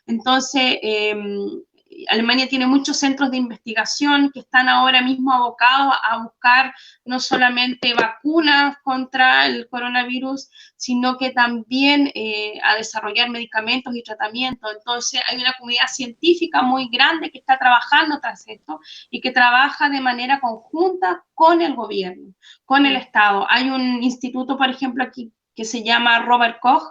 Entonces, 0.08 0.78
em, 0.82 1.62
Alemania 2.10 2.48
tiene 2.48 2.68
muchos 2.68 2.98
centros 2.98 3.32
de 3.32 3.38
investigación 3.38 4.32
que 4.34 4.42
están 4.42 4.70
ahora 4.70 5.02
mismo 5.02 5.34
abocados 5.34 5.94
a 6.04 6.24
buscar 6.24 6.74
no 7.06 7.20
solamente 7.20 7.94
vacunas 7.94 8.78
contra 8.84 9.46
el 9.46 9.68
coronavirus, 9.70 10.50
sino 10.76 11.18
que 11.18 11.32
también 11.32 12.12
eh, 12.16 12.60
a 12.64 12.76
desarrollar 12.76 13.30
medicamentos 13.30 13.96
y 13.96 14.04
tratamientos. 14.04 14.72
Entonces, 14.76 15.22
hay 15.28 15.38
una 15.38 15.54
comunidad 15.54 15.88
científica 15.88 16.62
muy 16.62 16.90
grande 16.90 17.32
que 17.32 17.40
está 17.40 17.58
trabajando 17.58 18.20
tras 18.20 18.48
esto 18.48 18.80
y 19.10 19.22
que 19.22 19.32
trabaja 19.32 19.90
de 19.90 20.02
manera 20.02 20.40
conjunta 20.40 21.24
con 21.34 21.62
el 21.62 21.76
gobierno, 21.76 22.34
con 22.66 22.86
el 22.86 22.96
Estado. 22.96 23.46
Hay 23.50 23.70
un 23.70 24.04
instituto, 24.04 24.58
por 24.58 24.70
ejemplo, 24.70 25.04
aquí 25.04 25.32
que 25.56 25.66
se 25.66 25.84
llama 25.84 26.20
Robert 26.20 26.60
Koch, 26.60 26.84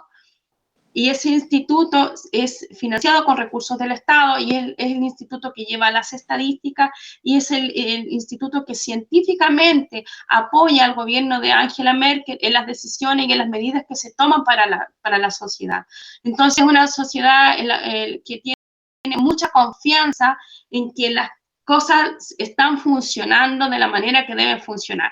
y 0.93 1.09
ese 1.09 1.29
instituto 1.29 2.13
es 2.31 2.67
financiado 2.77 3.25
con 3.25 3.37
recursos 3.37 3.77
del 3.77 3.91
Estado 3.91 4.39
y 4.39 4.55
es, 4.55 4.75
el 4.77 5.03
instituto 5.03 5.51
que 5.53 5.65
lleva 5.65 5.91
las 5.91 6.13
estadísticas 6.13 6.89
y 7.21 7.37
es 7.37 7.51
el, 7.51 7.71
instituto 7.73 8.63
que 8.65 8.75
científicamente 8.75 10.05
apoya 10.29 10.85
al 10.85 10.93
gobierno 10.93 11.39
de 11.39 11.51
Angela 11.51 11.93
Merkel 11.93 12.37
en 12.41 12.53
las 12.53 12.67
decisiones 12.67 13.27
y 13.27 13.31
en 13.31 13.39
las 13.39 13.49
medidas 13.49 13.83
que 13.87 13.95
se 13.95 14.13
toman 14.13 14.43
para 14.43 14.67
la, 14.67 14.87
para 15.01 15.17
la 15.17 15.31
sociedad. 15.31 15.85
Entonces, 16.23 16.63
una 16.63 16.87
sociedad 16.87 17.57
que 17.57 18.41
tiene 18.41 19.17
mucha 19.17 19.49
confianza 19.49 20.37
en 20.69 20.93
que 20.93 21.11
las 21.11 21.29
cosas 21.65 22.33
están 22.37 22.77
funcionando 22.77 23.69
de 23.69 23.79
la 23.79 23.87
manera 23.87 24.25
que 24.25 24.35
deben 24.35 24.61
funcionar. 24.61 25.11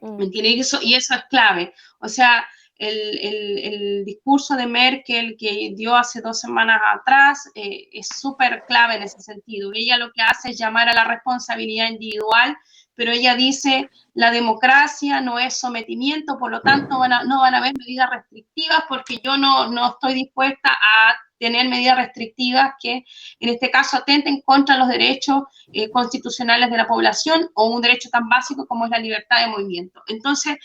¿Me 0.00 0.26
mm. 0.26 0.30
Y 0.32 0.60
eso, 0.60 0.78
y 0.82 0.94
eso 0.94 1.14
es 1.14 1.24
clave. 1.24 1.74
O 2.00 2.08
sea, 2.08 2.46
el, 2.78 4.04
discurso 4.04 4.56
de 4.56 4.66
Merkel 4.66 5.36
que 5.38 5.72
dio 5.74 5.96
hace 5.96 6.20
dos 6.20 6.40
semanas 6.40 6.80
atrás 6.94 7.50
eh, 7.54 7.88
es 7.92 8.08
súper 8.08 8.64
clave 8.66 8.96
en 8.96 9.02
ese 9.02 9.20
sentido. 9.20 9.70
Ella 9.74 9.98
lo 9.98 10.12
que 10.12 10.22
hace 10.22 10.50
es 10.50 10.58
llamar 10.58 10.88
a 10.88 10.94
la 10.94 11.04
responsabilidad 11.04 11.88
individual, 11.88 12.56
pero 12.94 13.12
ella 13.12 13.34
dice 13.34 13.90
la 14.14 14.30
democracia 14.30 15.20
no 15.20 15.38
es 15.38 15.58
sometimiento, 15.58 16.38
por 16.38 16.50
lo 16.50 16.60
tanto 16.62 16.96
no 17.26 17.40
van 17.40 17.54
a 17.54 17.58
haber 17.58 17.72
medidas 17.78 18.10
restrictivas 18.10 18.84
porque 18.88 19.20
yo 19.22 19.36
no, 19.36 19.68
no 19.70 19.90
estoy 19.90 20.14
dispuesta 20.14 20.70
a 20.70 21.14
tener 21.38 21.68
medidas 21.68 21.96
restrictivas 21.96 22.72
que 22.80 23.04
en 23.40 23.48
este 23.48 23.70
caso 23.70 23.98
atenten 23.98 24.40
contra 24.42 24.76
los 24.76 24.88
derechos 24.88 25.42
eh, 25.72 25.90
constitucionales 25.90 26.70
de 26.70 26.76
la 26.76 26.86
población 26.86 27.48
o 27.54 27.70
un 27.70 27.80
derecho 27.80 28.08
tan 28.10 28.28
básico 28.28 28.66
como 28.66 28.84
es 28.84 28.90
la 28.90 28.98
libertad 28.98 29.40
de 29.40 29.52
movimiento. 29.52 30.02
Entonces, 30.08 30.56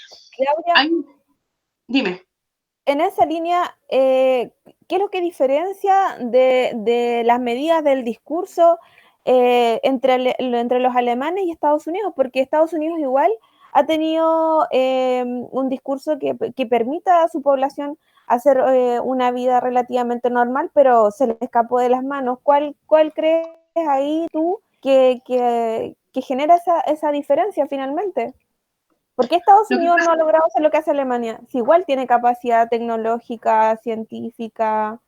hay 0.75 0.89
Dime. 1.87 2.21
En 2.85 2.99
esa 2.99 3.25
línea, 3.25 3.77
eh, 3.89 4.51
¿qué 4.87 4.95
es 4.95 5.01
lo 5.01 5.09
que 5.09 5.21
diferencia 5.21 6.17
de, 6.19 7.23
las 7.25 7.39
medidas 7.39 7.83
del 7.83 8.03
discurso 8.03 8.77
eh, 9.25 9.79
entre, 9.83 10.17
los 10.79 10.95
alemanes 10.95 11.45
y 11.45 11.51
Estados 11.51 11.87
Unidos? 11.87 12.13
Porque 12.15 12.41
Estados 12.41 12.73
Unidos 12.73 12.99
igual 12.99 13.31
ha 13.71 13.85
tenido 13.85 14.67
em, 14.71 15.47
un 15.51 15.69
discurso 15.69 16.17
que, 16.19 16.35
permita 16.65 17.23
a 17.23 17.29
su 17.29 17.41
población 17.41 17.97
hacer 18.27 18.57
eh, 18.57 18.99
una 18.99 19.31
vida 19.31 19.59
relativamente 19.61 20.29
normal, 20.29 20.69
pero 20.73 21.09
se 21.11 21.27
le 21.27 21.37
escapó 21.39 21.79
de 21.79 21.89
las 21.89 22.03
manos. 22.03 22.39
¿Cuál, 22.43 22.75
cuál 22.85 23.13
crees 23.13 23.47
ahí 23.75 24.27
tú 24.31 24.59
que, 24.81 25.21
genera 26.13 26.55
esa, 26.55 26.81
esa 26.81 27.11
diferencia 27.11 27.65
finalmente? 27.67 28.33
¿Por 29.15 29.29
qué 29.29 29.35
Estados 29.35 29.69
Unidos 29.69 29.97
no 30.05 30.11
ha 30.11 30.15
logrado 30.15 30.45
hacer 30.45 30.61
lo 30.61 30.71
que 30.71 30.77
hace 30.77 30.91
Alemania? 30.91 31.39
Si 31.49 31.59
igual 31.59 31.85
tiene 31.85 32.07
capacidad 32.07 32.67
tecnológica, 32.67 33.77
científica. 33.77 34.99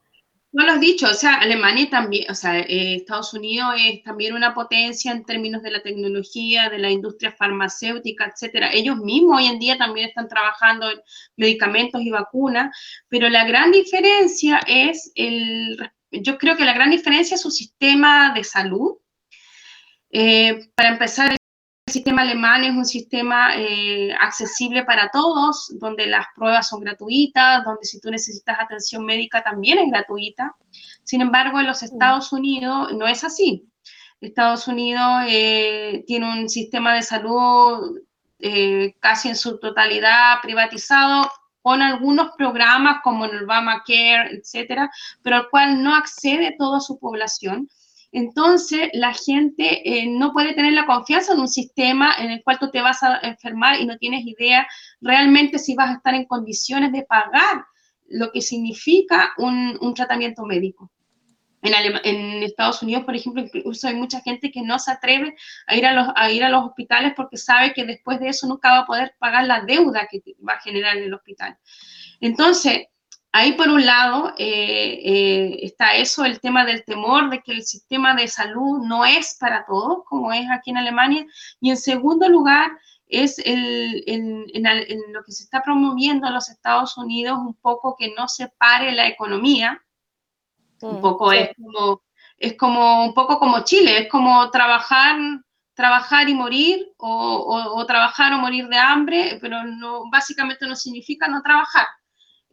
No 0.52 0.64
lo 0.64 0.72
has 0.72 0.80
dicho, 0.80 1.08
o 1.08 1.14
sea, 1.14 1.36
Alemania 1.36 1.90
también, 1.90 2.32
o 2.32 2.34
sea, 2.34 2.60
eh, 2.60 2.96
Estados 2.96 3.34
Unidos 3.34 3.76
es 3.78 4.04
también 4.04 4.34
una 4.36 4.54
potencia 4.54 5.12
en 5.12 5.26
términos 5.26 5.62
de 5.64 5.72
la 5.72 5.82
tecnología, 5.82 6.70
de 6.70 6.78
la 6.78 6.90
industria 6.90 7.34
farmacéutica, 7.34 8.26
etcétera. 8.26 8.72
Ellos 8.72 8.96
mismos 8.98 9.40
hoy 9.40 9.48
en 9.48 9.60
día 9.60 9.78
también 9.78 10.08
están 10.08 10.30
trabajando 10.30 10.90
en 10.90 10.98
medicamentos 11.36 12.00
y 12.02 12.10
vacunas, 12.10 12.74
pero 13.10 13.28
la 13.28 13.46
gran 13.46 13.72
diferencia 13.72 14.62
es 14.66 15.12
el, 15.16 15.78
yo 16.10 16.38
creo 16.38 16.56
que 16.56 16.64
la 16.64 16.74
gran 16.74 16.90
diferencia 16.90 17.36
es 17.36 17.42
su 17.42 17.52
sistema 17.52 18.34
de 18.34 18.44
salud. 18.46 18.98
Eh, 20.10 20.70
para 20.76 20.90
empezar, 20.90 21.36
sistema 21.96 22.24
alemán 22.24 22.64
es 22.66 22.72
un 22.72 22.86
sistema 22.86 23.56
eh, 23.56 24.14
accesible 24.20 24.84
para 24.84 25.10
todos, 25.12 25.74
donde 25.80 26.06
las 26.08 26.26
pruebas 26.36 26.68
son 26.68 26.82
gratuitas, 26.82 27.64
donde 27.64 27.86
si 27.86 28.02
tú 28.02 28.12
necesitas 28.12 28.58
atención 28.60 29.06
médica 29.06 29.42
también 29.42 29.78
es 29.80 29.90
gratuita. 29.90 30.56
Sin 31.04 31.22
embargo, 31.22 31.60
en 31.60 31.68
los. 31.68 31.84
Estados 31.86 32.34
Unidos 32.34 32.94
no 32.94 33.08
es 33.08 33.24
así. 33.24 33.70
Estados 34.20 34.68
Unidos 34.68 35.24
eh, 35.28 36.04
tiene 36.08 36.26
un 36.28 36.50
sistema 36.50 36.96
de 36.96 37.04
salud 37.04 38.00
eh, 38.40 38.96
casi 39.00 39.30
en 39.30 39.36
su 39.36 39.60
totalidad 39.60 40.42
privatizado, 40.42 41.30
con 41.62 41.82
algunos 41.82 42.32
programas 42.38 43.02
como 43.04 43.26
el 43.26 43.44
Obamacare, 43.44 44.36
etcétera, 44.38 44.90
pero 45.24 45.36
al 45.38 45.50
cual 45.50 45.82
no 45.84 45.96
accede 45.96 46.56
toda 46.58 46.80
su 46.80 47.00
población 47.00 47.70
entonces 48.16 48.90
la 48.94 49.14
gente 49.14 49.82
eh, 49.84 50.08
no 50.08 50.32
puede 50.32 50.54
tener 50.54 50.72
la 50.72 50.86
confianza 50.86 51.34
en 51.34 51.42
un 51.42 51.50
sistema 51.50 52.16
en 52.18 52.32
el 52.32 52.44
cual 52.44 52.58
tú 52.60 52.72
te 52.72 52.80
vas 52.80 53.04
a 53.04 53.20
enfermar 53.24 53.82
y 53.82 53.86
no 53.86 53.98
tienes 53.98 54.26
idea 54.26 54.66
realmente 55.02 55.60
si 55.60 55.76
vas 55.76 55.90
a 55.90 55.96
estar 55.96 56.14
en 56.16 56.24
condiciones 56.24 56.94
de 56.94 57.04
pagar 57.04 57.66
lo 58.08 58.32
que 58.32 58.42
significa 58.42 59.34
un, 59.38 59.94
tratamiento 59.94 60.46
médico. 60.46 60.90
En, 61.62 62.42
Estados 62.42 62.82
Unidos, 62.82 63.04
por 63.04 63.18
ejemplo, 63.18 63.42
incluso 63.42 63.90
hay 63.90 63.96
mucha 63.96 64.22
gente 64.22 64.50
que 64.50 64.62
no 64.62 64.80
se 64.80 64.92
atreve 64.92 65.36
a 65.68 65.76
ir 65.76 65.86
a, 65.86 65.92
los, 65.92 66.08
a 66.16 66.32
ir 66.32 66.46
a 66.46 66.50
los 66.50 66.64
hospitales 66.64 67.12
porque 67.18 67.36
sabe 67.36 67.74
que 67.74 67.84
después 67.84 68.22
de 68.22 68.30
eso 68.30 68.48
nunca 68.48 68.72
va 68.72 68.80
a 68.80 68.86
poder 68.86 69.16
pagar 69.20 69.46
la 69.46 69.60
deuda 69.60 70.08
que 70.10 70.22
va 70.48 70.54
a 70.54 70.62
generar 70.62 70.96
en 70.96 71.04
el 71.04 71.14
hospital. 71.14 71.58
Entonces, 72.22 72.88
Ahí 73.38 73.52
por 73.52 73.68
un 73.68 73.86
lado 73.86 74.34
eh, 74.38 75.02
eh, 75.04 75.58
está 75.62 75.96
eso, 75.96 76.24
el 76.24 76.40
tema 76.40 76.64
del 76.64 76.86
temor 76.86 77.30
de 77.30 77.42
que 77.42 77.52
el 77.52 77.64
sistema 77.64 78.16
de 78.16 78.30
salud 78.30 78.80
no 78.88 79.04
es 79.04 79.36
para 79.38 79.66
todos, 79.66 80.06
como 80.06 80.32
es 80.32 80.50
aquí 80.50 80.70
en 80.70 80.78
Alemania. 80.78 81.26
Y 81.60 81.70
en 81.70 81.76
segundo 81.76 82.30
lugar, 82.30 82.72
es 83.08 83.38
el, 83.40 84.06
en, 84.08 84.46
lo 85.12 85.22
que 85.26 85.34
se 85.34 85.44
está 85.44 85.62
promoviendo 85.62 86.28
en 86.28 86.34
los 86.34 86.50
Estados 86.50 86.98
Unidos, 86.98 87.38
un 87.38 87.56
poco 87.56 87.98
que 88.00 88.14
no 88.18 88.30
se 88.30 88.48
pare 88.58 88.94
la 88.94 89.06
economía. 89.06 89.84
un 90.82 91.02
poco 91.02 91.34
es 91.34 91.50
como, 91.58 92.04
es 92.38 92.54
como, 92.56 93.04
un 93.04 93.14
poco 93.14 93.38
como 93.38 93.66
Chile, 93.66 94.04
es 94.04 94.10
como 94.10 94.50
trabajar 94.50 95.18
trabajar 95.74 96.30
y 96.30 96.34
morir 96.34 96.94
o, 96.96 97.74
o 97.76 97.86
trabajar 97.86 98.32
o 98.32 98.38
morir 98.38 98.70
de 98.70 98.78
hambre, 98.78 99.40
pero 99.42 99.66
no, 99.66 100.10
básicamente 100.10 100.66
no 100.66 100.76
significa 100.78 101.28
no 101.28 101.42
trabajar. 101.42 101.86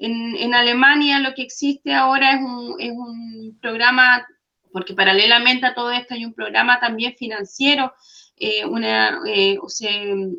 En, 0.04 0.52
Alemania 0.52 1.20
lo 1.20 1.32
que 1.32 1.42
existe 1.42 1.94
ahora 1.94 2.32
es 2.32 2.40
un, 2.40 3.58
programa, 3.60 4.26
porque 4.72 4.94
paralelamente 4.94 5.66
a 5.66 5.74
todo 5.74 5.92
esto 5.92 6.14
hay 6.14 6.24
un 6.24 6.34
programa 6.34 6.80
también 6.80 7.14
financiero. 7.16 7.92
Eh, 8.36 8.64
eh, 9.26 9.58
o 9.62 9.68
sea, 9.68 9.92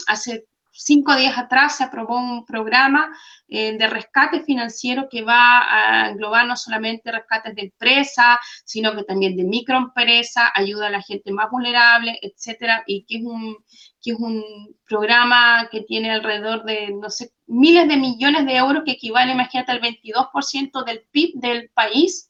hace 0.08 0.46
cinco 0.74 1.16
días 1.16 1.38
atrás 1.38 1.78
se 1.78 1.84
aprobó 1.84 2.18
un 2.18 2.46
programa 2.46 3.16
eh, 3.48 3.78
de 3.78 3.88
rescate 3.88 4.44
financiero 4.44 5.08
que 5.10 5.22
va 5.22 5.62
a 5.62 6.10
englobar 6.10 6.46
no 6.46 6.58
solamente 6.58 7.12
rescates 7.12 7.56
de 7.56 7.62
empresas, 7.64 8.38
sino 8.66 8.94
que 8.96 9.04
también 9.04 9.38
de 9.38 9.44
microempresas, 9.44 10.50
ayuda 10.56 10.88
a 10.88 10.92
la 10.92 11.02
gente 11.02 11.32
más 11.32 11.50
vulnerable, 11.50 12.20
etcétera, 12.22 12.84
y 12.86 13.06
que 13.06 13.18
es 13.18 13.24
un, 13.24 13.56
que 14.04 14.12
es 14.12 14.20
un 14.20 14.76
programa 14.86 15.70
que 15.72 15.82
tiene 15.82 16.12
alrededor 16.12 16.66
de, 16.66 16.92
no 16.92 17.10
sé, 17.10 17.32
miles 17.48 17.88
de 17.88 17.96
millones 17.96 18.46
de 18.46 18.58
euros, 18.58 18.84
que 18.86 18.92
equivale, 18.92 19.32
imagínate, 19.32 19.72
al 19.72 19.82
22% 19.82 20.84
del 20.84 21.06
PIB 21.10 21.36
del 21.36 21.70
país, 21.70 22.30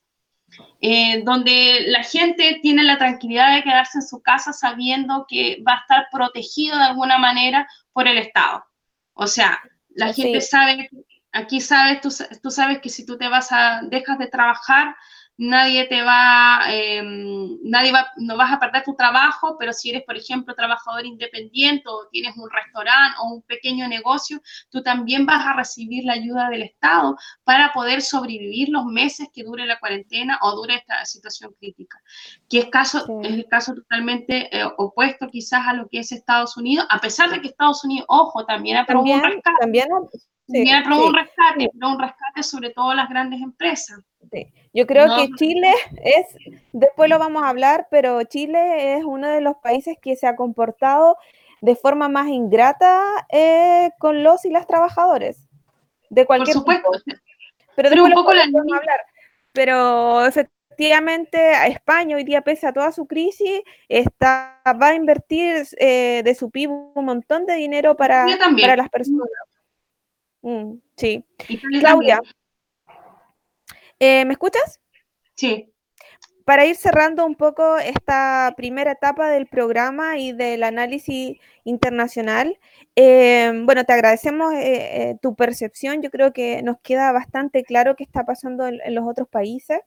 eh, 0.79 1.23
donde 1.23 1.85
la 1.87 2.03
gente 2.03 2.59
tiene 2.61 2.83
la 2.83 2.99
tranquilidad 2.99 3.55
de 3.55 3.63
quedarse 3.63 3.97
en 3.97 4.07
su 4.07 4.21
casa 4.21 4.53
sabiendo 4.53 5.25
que 5.27 5.63
va 5.67 5.73
a 5.73 5.79
estar 5.79 6.07
protegido 6.11 6.77
de 6.77 6.83
alguna 6.83 7.17
manera 7.17 7.67
por 7.91 8.07
el 8.07 8.19
Estado. 8.19 8.63
O 9.13 9.25
sea, 9.25 9.59
la 9.95 10.13
gente 10.13 10.41
sabe, 10.41 10.89
aquí 11.31 11.59
sabes, 11.59 12.01
tú, 12.01 12.09
tú, 12.41 12.51
sabes 12.51 12.79
que 12.79 12.89
si 12.89 13.03
tú 13.03 13.17
te 13.17 13.29
vas 13.29 13.51
a, 13.51 13.81
dejas 13.83 14.19
de 14.19 14.27
trabajar, 14.27 14.95
nadie 15.37 15.85
te 15.87 16.03
va, 16.03 16.61
em, 16.69 17.57
nadie 17.63 17.91
va, 17.91 18.11
no 18.17 18.37
vas 18.37 18.51
a 18.51 18.59
perder 18.59 18.83
tu 18.83 18.95
trabajo, 18.95 19.57
pero 19.57 19.73
si 19.73 19.89
eres, 19.89 20.03
por 20.03 20.15
ejemplo, 20.15 20.53
trabajador 20.53 21.05
independiente 21.05 21.83
o 21.87 22.07
tienes 22.11 22.37
un 22.37 22.49
restaurante 22.49 23.17
o 23.19 23.33
un 23.33 23.41
pequeño 23.41 23.87
negocio, 23.87 24.41
tú 24.69 24.83
también 24.83 25.25
vas 25.25 25.45
a 25.45 25.53
recibir 25.53 26.05
la 26.05 26.13
ayuda 26.13 26.49
del 26.49 26.63
Estado 26.63 27.17
para 27.43 27.73
poder 27.73 28.01
sobrevivir 28.01 28.69
los 28.69 28.85
meses 28.85 29.27
que 29.33 29.43
dure 29.43 29.65
la 29.65 29.79
cuarentena 29.79 30.37
o 30.41 30.55
dure 30.55 30.75
esta 30.75 31.03
situación 31.05 31.53
crítica, 31.59 31.99
que 32.49 32.59
es, 32.59 32.65
caso, 32.67 33.05
es 33.23 33.33
el 33.33 33.47
caso 33.47 33.73
totalmente 33.73 34.55
eh, 34.55 34.65
opuesto 34.77 35.27
quizás 35.27 35.67
a 35.67 35.73
lo 35.73 35.87
que 35.89 35.99
es 35.99 36.11
Estados 36.11 36.57
Unidos, 36.57 36.85
a 36.89 36.99
pesar 36.99 37.31
de 37.31 37.41
que 37.41 37.47
Estados 37.47 37.83
Unidos, 37.83 38.05
ojo, 38.07 38.45
también 38.45 38.77
aprobó 38.77 39.11
un 39.11 39.23
rescate. 39.23 39.57
También, 39.59 40.75
aprobó 40.75 41.07
un 41.07 41.15
rescate, 41.15 41.69
pero 41.73 41.89
un 41.89 41.99
rescate 41.99 42.43
sobre 42.43 42.69
todo 42.69 42.93
las 42.93 43.09
grandes 43.09 43.41
empresas. 43.41 43.99
Yo 44.73 44.87
creo 44.87 45.05
que 45.15 45.29
Chile 45.37 45.71
es, 46.03 46.25
después 46.71 47.09
lo 47.09 47.19
vamos 47.19 47.43
a 47.43 47.49
hablar, 47.49 47.87
pero 47.91 48.23
Chile 48.23 48.97
es 48.97 49.03
uno 49.03 49.29
de 49.29 49.41
los 49.41 49.57
países 49.57 49.97
que 50.01 50.15
se 50.15 50.25
ha 50.25 50.35
comportado 50.35 51.17
de 51.61 51.75
forma 51.75 52.09
más 52.09 52.27
ingrata 52.27 53.01
eh, 53.29 53.91
con 53.99 54.23
los 54.23 54.45
y 54.45 54.49
las 54.49 54.65
trabajadores. 54.65 55.37
De 56.09 56.25
cualquier 56.25 56.55
Por 56.55 56.61
supuesto. 56.61 56.89
Pero, 57.75 57.89
pero 57.89 58.03
un 58.03 58.13
poco 58.13 58.33
la 58.33 58.43
hablar. 58.43 58.99
Pero 59.51 60.25
efectivamente 60.25 61.53
España 61.67 62.15
hoy 62.15 62.23
día, 62.23 62.41
pese 62.41 62.67
a 62.67 62.73
toda 62.73 62.91
su 62.91 63.05
crisis, 63.05 63.61
está, 63.87 64.61
va 64.81 64.87
a 64.87 64.95
invertir 64.95 65.67
eh, 65.77 66.21
de 66.23 66.35
su 66.35 66.49
PIB 66.49 66.71
un 66.95 67.05
montón 67.05 67.45
de 67.45 67.53
dinero 67.53 67.95
para, 67.95 68.25
para 68.59 68.75
las 68.75 68.89
personas. 68.89 69.29
Mm, 70.41 70.73
sí. 70.97 71.23
Claudia. 71.79 72.19
Eh, 73.99 74.25
¿Me 74.25 74.33
escuchas? 74.33 74.79
Sí. 75.35 75.69
Para 76.45 76.65
ir 76.65 76.75
cerrando 76.75 77.25
un 77.25 77.35
poco 77.35 77.77
esta 77.77 78.53
primera 78.57 78.91
etapa 78.91 79.29
del 79.29 79.47
programa 79.47 80.17
y 80.17 80.33
del 80.33 80.63
análisis 80.63 81.37
internacional, 81.63 82.59
eh, 82.97 83.51
bueno, 83.63 83.85
te 83.85 83.93
agradecemos 83.93 84.53
eh, 84.53 85.15
tu 85.21 85.35
percepción. 85.35 86.01
Yo 86.01 86.09
creo 86.09 86.33
que 86.33 86.61
nos 86.61 86.79
queda 86.81 87.13
bastante 87.13 87.63
claro 87.63 87.95
qué 87.95 88.03
está 88.03 88.25
pasando 88.25 88.67
en, 88.67 88.81
los 88.93 89.07
otros 89.07 89.29
países. 89.29 89.79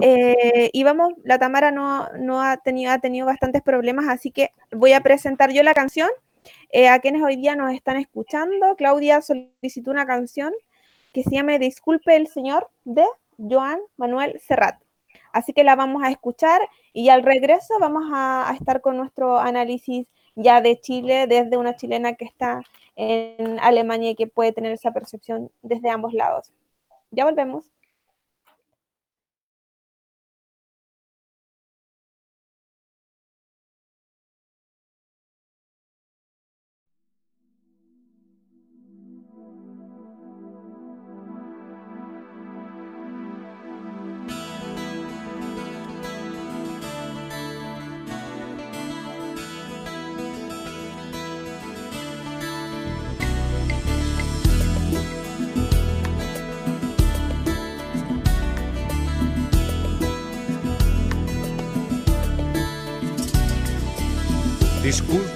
y 0.00 0.84
vamos, 0.84 1.12
la 1.22 1.38
Tamara 1.38 1.70
no, 1.70 2.42
ha, 2.42 2.56
tenido, 2.58 2.92
ha 2.92 2.98
tenido 2.98 3.26
bastantes 3.26 3.62
problemas, 3.62 4.06
así 4.08 4.30
que 4.30 4.50
voy 4.72 4.92
a 4.94 5.02
presentar 5.02 5.52
yo 5.52 5.62
la 5.62 5.74
canción 5.74 6.08
a 6.88 6.98
quienes 7.00 7.22
hoy 7.22 7.36
día 7.36 7.56
nos 7.56 7.72
están 7.74 7.98
escuchando. 7.98 8.74
Claudia 8.76 9.20
solicitó 9.20 9.90
una 9.90 10.06
canción 10.06 10.52
que 11.14 11.22
se 11.22 11.30
llama 11.30 11.58
Disculpe 11.58 12.16
el 12.16 12.26
Señor 12.26 12.70
de 12.84 13.04
Joan 13.38 13.80
Manuel 13.96 14.40
Serrat. 14.40 14.80
Así 15.32 15.52
que 15.52 15.64
la 15.64 15.74
vamos 15.74 16.02
a 16.04 16.10
escuchar 16.10 16.60
y 16.92 17.08
al 17.08 17.22
regreso 17.22 17.74
vamos 17.80 18.04
a, 18.12 18.54
estar 18.58 18.80
con 18.80 18.96
nuestro 18.96 19.38
análisis 19.38 20.06
ya 20.36 20.60
de 20.60 20.80
Chile 20.80 21.26
desde 21.26 21.56
una 21.56 21.76
chilena 21.76 22.14
que 22.14 22.24
está 22.24 22.62
en 22.96 23.58
Alemania 23.60 24.10
y 24.10 24.14
que 24.14 24.28
puede 24.28 24.52
tener 24.52 24.72
esa 24.72 24.92
percepción 24.92 25.50
desde 25.62 25.90
ambos 25.90 26.14
lados. 26.14 26.52
Ya 27.10 27.24
volvemos. 27.24 27.73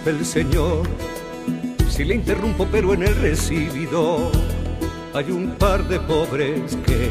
El 0.09 0.25
Señor 0.25 0.88
si 1.99 2.05
le 2.05 2.14
interrumpo, 2.14 2.66
pero 2.71 2.94
en 2.94 3.03
el 3.03 3.14
recibido 3.16 4.31
hay 5.14 5.31
un 5.33 5.51
par 5.59 5.83
de 5.88 5.99
pobres 5.99 6.79
que 6.87 7.09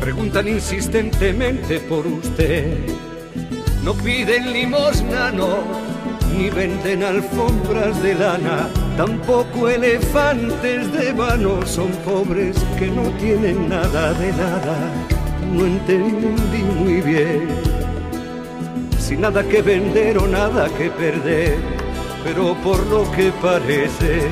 preguntan 0.00 0.48
insistentemente 0.48 1.78
por 1.80 2.04
usted. 2.04 2.78
No 3.84 3.94
piden 3.94 4.52
limosna, 4.52 5.30
no, 5.30 5.58
ni 6.36 6.50
venden 6.50 7.04
alfombras 7.04 8.02
de 8.02 8.14
lana, 8.16 8.68
tampoco 8.96 9.68
elefantes 9.68 10.92
de 10.92 11.12
vano, 11.12 11.64
son 11.64 11.92
pobres 12.04 12.56
que 12.76 12.88
no 12.88 13.08
tienen 13.20 13.68
nada 13.68 14.12
de 14.14 14.32
nada. 14.32 14.76
No 15.52 15.64
entendí 15.64 16.62
muy 16.76 17.00
bien 17.02 17.71
nada 19.16 19.42
que 19.42 19.62
vender 19.62 20.18
o 20.18 20.26
nada 20.26 20.68
que 20.76 20.90
perder, 20.90 21.56
pero 22.24 22.54
por 22.62 22.78
lo 22.86 23.10
que 23.12 23.32
parece, 23.42 24.22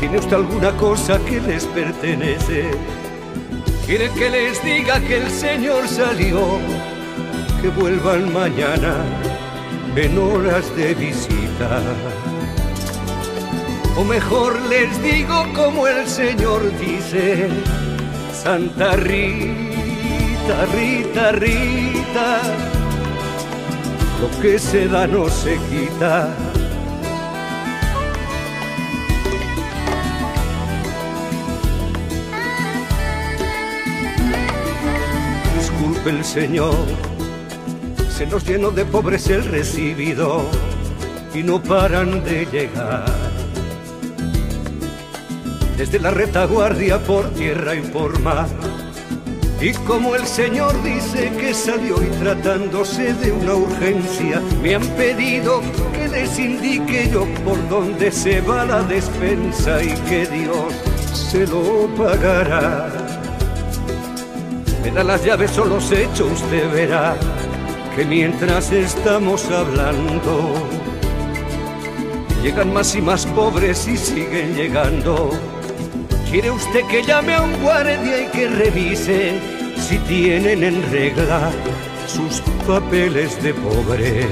¿tiene 0.00 0.18
usted 0.18 0.36
alguna 0.36 0.72
cosa 0.76 1.18
que 1.24 1.40
les 1.40 1.64
pertenece? 1.66 2.70
¿Quiere 3.86 4.10
que 4.10 4.30
les 4.30 4.64
diga 4.64 5.00
que 5.00 5.18
el 5.18 5.30
Señor 5.30 5.86
salió? 5.88 6.58
Que 7.62 7.68
vuelvan 7.68 8.32
mañana 8.32 8.96
en 9.96 10.18
horas 10.18 10.74
de 10.76 10.94
visita. 10.94 11.80
O 13.96 14.04
mejor 14.04 14.60
les 14.68 15.02
digo 15.02 15.44
como 15.54 15.86
el 15.86 16.06
Señor 16.08 16.62
dice, 16.78 17.48
Santa 18.32 18.96
Rita, 18.96 20.66
Rita, 20.74 21.32
Rita 21.32 21.93
lo 24.20 24.40
que 24.40 24.58
se 24.58 24.86
da 24.86 25.06
no 25.06 25.28
se 25.28 25.58
quita. 25.70 26.28
Disculpe 35.58 36.10
el 36.10 36.24
Señor, 36.24 36.74
se 38.16 38.26
nos 38.26 38.44
llenó 38.44 38.70
de 38.70 38.84
pobres 38.84 39.28
el 39.28 39.44
recibido 39.44 40.44
y 41.34 41.42
no 41.42 41.60
paran 41.60 42.22
de 42.22 42.46
llegar. 42.46 43.12
Desde 45.76 45.98
la 45.98 46.12
retaguardia 46.12 47.00
por 47.00 47.28
tierra 47.30 47.74
y 47.74 47.80
por 47.80 48.20
mar 48.20 48.46
y 49.64 49.72
como 49.86 50.14
el 50.14 50.26
Señor 50.26 50.74
dice 50.82 51.32
que 51.40 51.54
salió 51.54 51.96
y 52.02 52.06
tratándose 52.22 53.14
de 53.14 53.32
una 53.32 53.54
urgencia, 53.54 54.42
me 54.62 54.74
han 54.74 54.86
pedido 54.88 55.62
que 55.94 56.06
les 56.06 56.38
indique 56.38 57.08
yo 57.10 57.24
por 57.46 57.66
dónde 57.70 58.12
se 58.12 58.42
va 58.42 58.66
la 58.66 58.82
despensa 58.82 59.82
y 59.82 59.94
que 60.06 60.26
Dios 60.26 60.74
se 61.14 61.46
lo 61.46 61.88
pagará. 61.96 62.90
Me 64.82 64.90
da 64.90 65.02
las 65.02 65.24
llaves 65.24 65.56
o 65.56 65.64
los 65.64 65.90
hechos, 65.92 66.42
usted 66.42 66.70
verá 66.70 67.16
que 67.96 68.04
mientras 68.04 68.70
estamos 68.70 69.50
hablando, 69.50 70.52
llegan 72.42 72.70
más 72.70 72.94
y 72.94 73.00
más 73.00 73.24
pobres 73.24 73.88
y 73.88 73.96
siguen 73.96 74.54
llegando. 74.54 75.30
¿Quiere 76.30 76.50
usted 76.50 76.84
que 76.90 77.02
llame 77.02 77.34
a 77.34 77.40
un 77.40 77.62
guardia 77.62 78.26
y 78.26 78.26
que 78.26 78.48
revise 78.48 79.53
si 79.88 79.98
tienen 79.98 80.64
en 80.64 80.82
regla 80.90 81.50
sus 82.06 82.40
papeles 82.66 83.42
de 83.42 83.52
pobre. 83.52 84.26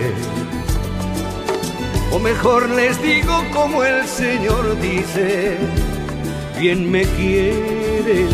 O 2.11 2.19
mejor 2.19 2.71
les 2.71 3.01
digo 3.03 3.45
como 3.53 3.85
el 3.85 4.07
Señor 4.07 4.81
dice, 4.81 5.59
bien 6.59 6.91
me 6.91 7.03
quieres, 7.03 8.31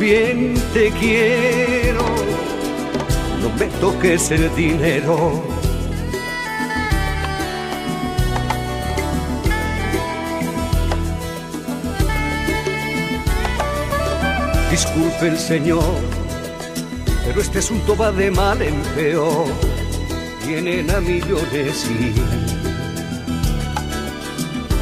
bien 0.00 0.54
te 0.74 0.90
quiero, 0.90 2.04
no 3.42 3.48
me 3.56 3.66
toques 3.80 4.32
el 4.32 4.52
dinero. 4.56 5.44
Disculpe 14.70 15.28
el 15.28 15.38
Señor 15.38 16.19
pero 17.24 17.40
este 17.40 17.58
asunto 17.58 17.96
va 17.96 18.12
de 18.12 18.30
mal 18.30 18.60
en 18.62 18.80
peor. 18.94 19.46
Vienen 20.46 20.90
a 20.90 21.00
millones 21.00 21.86
y 21.88 22.14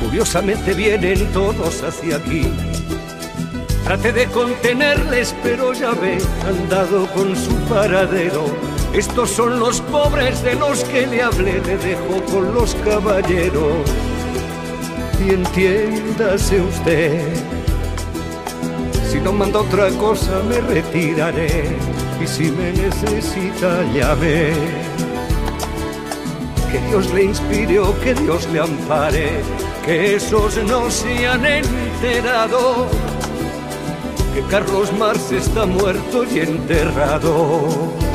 curiosamente 0.05 0.75
vienen 0.75 1.27
todos 1.33 1.83
hacia 1.83 2.17
aquí. 2.17 2.47
Traté 3.85 4.13
de 4.13 4.27
contenerles, 4.27 5.35
pero 5.43 5.73
ya 5.73 5.93
ve, 5.93 6.19
han 6.47 6.69
dado 6.69 7.07
con 7.13 7.35
su 7.35 7.55
paradero. 7.69 8.45
Estos 8.93 9.31
son 9.31 9.59
los 9.59 9.81
pobres 9.81 10.43
de 10.43 10.55
los 10.55 10.85
que 10.85 11.07
le 11.07 11.23
hablé, 11.23 11.61
le 11.61 11.77
dejo 11.79 12.23
con 12.31 12.55
los 12.55 12.75
caballeros. 12.77 13.89
Y 15.27 15.31
entiéndase 15.31 16.61
usted, 16.61 17.23
si 19.11 19.21
no 19.21 19.33
manda 19.33 19.61
otra 19.61 19.89
cosa 19.91 20.43
me 20.49 20.61
retiraré. 20.61 21.77
Y 22.23 22.27
si 22.27 22.51
me 22.51 22.73
necesita, 22.73 23.83
llame. 23.95 24.53
Que 26.71 26.79
Dios 26.89 27.13
le 27.15 27.25
inspire 27.25 27.79
o 27.81 27.99
que 28.01 28.15
Dios 28.15 28.49
le 28.53 28.61
ampare, 28.61 29.41
que 29.85 30.17
esos 30.17 30.57
no 30.65 30.91
se 30.91 31.27
han 31.27 31.47
enterado 31.47 32.89
que 34.35 34.43
Carlos 34.43 34.93
Marx 34.93 35.33
está 35.33 35.67
muerto 35.67 36.25
y 36.25 36.41
enterrado. 36.41 38.08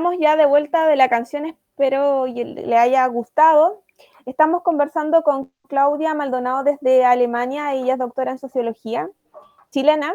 Estamos 0.00 0.18
ya 0.18 0.34
de 0.34 0.46
vuelta 0.46 0.88
de 0.88 0.96
la 0.96 1.10
canción, 1.10 1.44
espero 1.44 2.24
le 2.24 2.78
haya 2.78 3.06
gustado. 3.08 3.82
Estamos 4.24 4.62
conversando 4.62 5.22
con 5.22 5.52
Claudia 5.68 6.14
Maldonado 6.14 6.64
desde 6.64 7.04
Alemania, 7.04 7.74
ella 7.74 7.92
es 7.92 7.98
doctora 7.98 8.30
en 8.30 8.38
sociología 8.38 9.10
chilena 9.70 10.14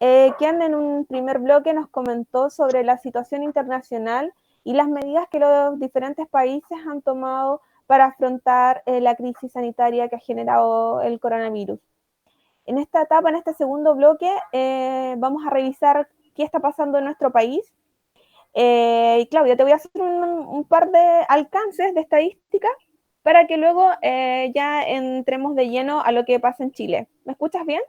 eh, 0.00 0.32
quien 0.38 0.62
en 0.62 0.74
un 0.74 1.04
primer 1.04 1.40
bloque 1.40 1.74
nos 1.74 1.90
comentó 1.90 2.48
sobre 2.48 2.84
la 2.84 2.96
situación 2.96 3.42
internacional 3.42 4.32
y 4.64 4.72
las 4.72 4.88
medidas 4.88 5.28
que 5.30 5.40
los 5.40 5.78
diferentes 5.78 6.26
países 6.26 6.78
han 6.88 7.02
tomado 7.02 7.60
para 7.86 8.06
afrontar 8.06 8.82
eh, 8.86 9.02
la 9.02 9.14
crisis 9.14 9.52
sanitaria 9.52 10.08
que 10.08 10.16
ha 10.16 10.20
generado 10.20 11.02
el 11.02 11.20
coronavirus. 11.20 11.80
En 12.64 12.78
esta 12.78 13.02
etapa, 13.02 13.28
en 13.28 13.36
este 13.36 13.52
segundo 13.52 13.94
bloque, 13.94 14.32
eh, 14.52 15.16
vamos 15.18 15.46
a 15.46 15.50
revisar 15.50 16.08
qué 16.34 16.44
está 16.44 16.60
pasando 16.60 16.96
en 16.96 17.04
nuestro 17.04 17.30
país. 17.30 17.74
Y 18.54 19.26
Claudia, 19.30 19.56
te 19.56 19.62
voy 19.62 19.72
a 19.72 19.76
hacer 19.76 19.90
un, 19.94 20.24
un, 20.24 20.64
par 20.64 20.90
de 20.90 21.24
alcances 21.28 21.94
de 21.94 22.00
estadística 22.00 22.68
para 23.22 23.46
que 23.46 23.56
luego 23.56 23.90
ya 24.02 24.82
entremos 24.82 25.54
de 25.54 25.68
lleno 25.68 26.00
a 26.00 26.12
lo 26.12 26.24
que 26.24 26.40
pasa 26.40 26.64
en 26.64 26.72
Chile. 26.72 27.08
¿Me 27.24 27.32
escuchas 27.32 27.64
bien? 27.66 27.82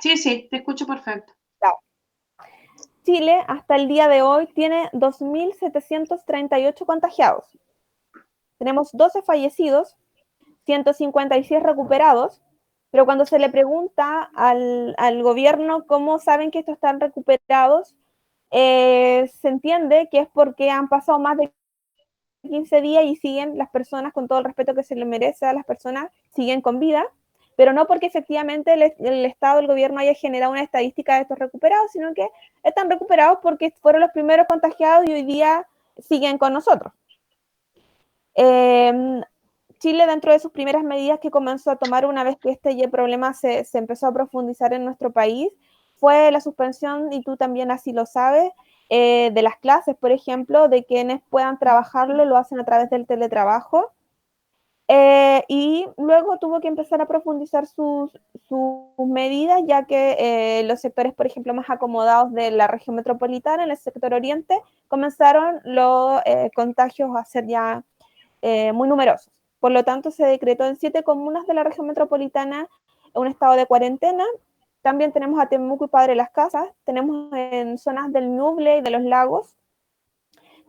Sí, 0.00 0.16
sí, 0.16 0.48
te 0.50 0.56
escucho 0.56 0.86
perfecto. 0.86 1.32
Chile 3.04 3.42
hasta 3.48 3.76
el 3.76 3.88
día 3.88 4.08
de 4.08 4.22
hoy 4.22 4.46
tiene 4.46 4.90
2.738 4.92 6.84
contagiados. 6.84 7.58
Tenemos 8.58 8.90
12 8.92 9.22
fallecidos, 9.22 9.96
156 10.66 11.62
recuperados, 11.62 12.42
pero 12.90 13.06
cuando 13.06 13.24
se 13.24 13.38
le 13.38 13.48
pregunta 13.48 14.30
al, 14.34 15.22
gobierno 15.22 15.86
cómo 15.86 16.18
saben 16.18 16.50
que 16.50 16.58
estos 16.58 16.74
están 16.74 17.00
recuperados, 17.00 17.96
eh, 18.50 19.30
se 19.40 19.48
entiende 19.48 20.08
que 20.10 20.20
es 20.20 20.28
porque 20.32 20.70
han 20.70 20.88
pasado 20.88 21.18
más 21.18 21.36
de 21.36 21.52
15 22.42 22.80
días 22.80 23.04
y 23.04 23.16
siguen 23.16 23.58
las 23.58 23.70
personas, 23.70 24.12
con 24.12 24.28
todo 24.28 24.38
el 24.38 24.44
respeto 24.44 24.74
que 24.74 24.82
se 24.82 24.94
le 24.96 25.04
merece 25.04 25.46
a 25.46 25.52
las 25.52 25.64
personas, 25.64 26.10
siguen 26.34 26.60
con 26.60 26.80
vida 26.80 27.06
pero 27.60 27.74
no 27.74 27.86
porque 27.86 28.06
efectivamente 28.06 28.72
el, 28.72 29.26
Estado, 29.26 29.58
el 29.58 29.66
gobierno 29.66 30.00
haya 30.00 30.14
generado 30.14 30.50
una 30.50 30.62
estadística 30.62 31.16
de 31.16 31.20
estos 31.20 31.38
recuperados, 31.38 31.90
sino 31.92 32.14
que 32.14 32.26
están 32.62 32.88
recuperados 32.88 33.40
porque 33.42 33.74
fueron 33.82 34.00
los 34.00 34.12
primeros 34.12 34.46
contagiados 34.48 35.06
y 35.06 35.12
hoy 35.12 35.24
día 35.24 35.68
siguen 35.98 36.38
con 36.38 36.54
nosotros. 36.54 36.94
Em, 38.32 39.20
Chile, 39.78 40.06
dentro 40.06 40.32
de 40.32 40.38
sus 40.38 40.52
primeras 40.52 40.82
medidas 40.84 41.20
que 41.20 41.30
comenzó 41.30 41.70
a 41.70 41.76
tomar 41.76 42.06
una 42.06 42.24
vez 42.24 42.38
que 42.38 42.48
este 42.48 42.88
problema 42.88 43.34
se, 43.34 43.64
se 43.64 43.76
empezó 43.76 44.06
a 44.06 44.14
profundizar 44.14 44.72
en 44.72 44.86
nuestro 44.86 45.12
país, 45.12 45.52
fue 46.00 46.30
la 46.32 46.40
suspensión, 46.40 47.12
y 47.12 47.22
tú 47.22 47.36
también 47.36 47.70
así 47.70 47.92
lo 47.92 48.06
sabes, 48.06 48.50
eh, 48.88 49.30
de 49.32 49.42
las 49.42 49.56
clases, 49.58 49.94
por 49.96 50.10
ejemplo, 50.10 50.68
de 50.68 50.84
quienes 50.84 51.20
puedan 51.30 51.58
trabajarlo, 51.58 52.24
lo 52.24 52.36
hacen 52.36 52.58
a 52.58 52.64
través 52.64 52.90
del 52.90 53.06
teletrabajo. 53.06 53.92
Eh, 54.88 55.44
y 55.46 55.86
luego 55.96 56.38
tuvo 56.38 56.60
que 56.60 56.66
empezar 56.66 57.00
a 57.00 57.06
profundizar 57.06 57.66
sus, 57.66 58.10
medidas, 58.98 59.60
ya 59.66 59.84
que 59.84 60.16
eh, 60.18 60.62
los 60.64 60.80
sectores, 60.80 61.14
por 61.14 61.26
ejemplo, 61.26 61.54
más 61.54 61.70
acomodados 61.70 62.32
de 62.32 62.50
la 62.50 62.66
región 62.66 62.96
metropolitana, 62.96 63.62
en 63.64 63.70
el 63.70 63.76
sector 63.76 64.12
oriente, 64.14 64.60
comenzaron 64.88 65.60
los 65.64 66.20
contagios 66.54 67.10
a 67.16 67.24
ser 67.24 67.46
ya 67.46 67.84
muy 68.74 68.88
numerosos. 68.88 69.32
Por 69.60 69.70
lo 69.72 69.84
tanto, 69.84 70.10
se 70.10 70.24
decretó 70.24 70.64
en 70.66 70.76
siete 70.76 71.04
comunas 71.04 71.46
de 71.46 71.54
la 71.54 71.62
región 71.62 71.86
metropolitana 71.86 72.68
un 73.14 73.26
estado 73.26 73.54
de 73.54 73.66
cuarentena. 73.66 74.24
También 74.82 75.12
tenemos 75.12 75.40
a 75.40 75.48
Temuco 75.48 75.84
y 75.84 75.88
Padre 75.88 76.14
Las 76.14 76.30
Casas, 76.30 76.68
tenemos 76.84 77.32
en 77.34 77.78
zonas 77.78 78.12
del 78.12 78.34
Nuble 78.34 78.78
y 78.78 78.80
de 78.80 78.90
los 78.90 79.02
lagos 79.02 79.54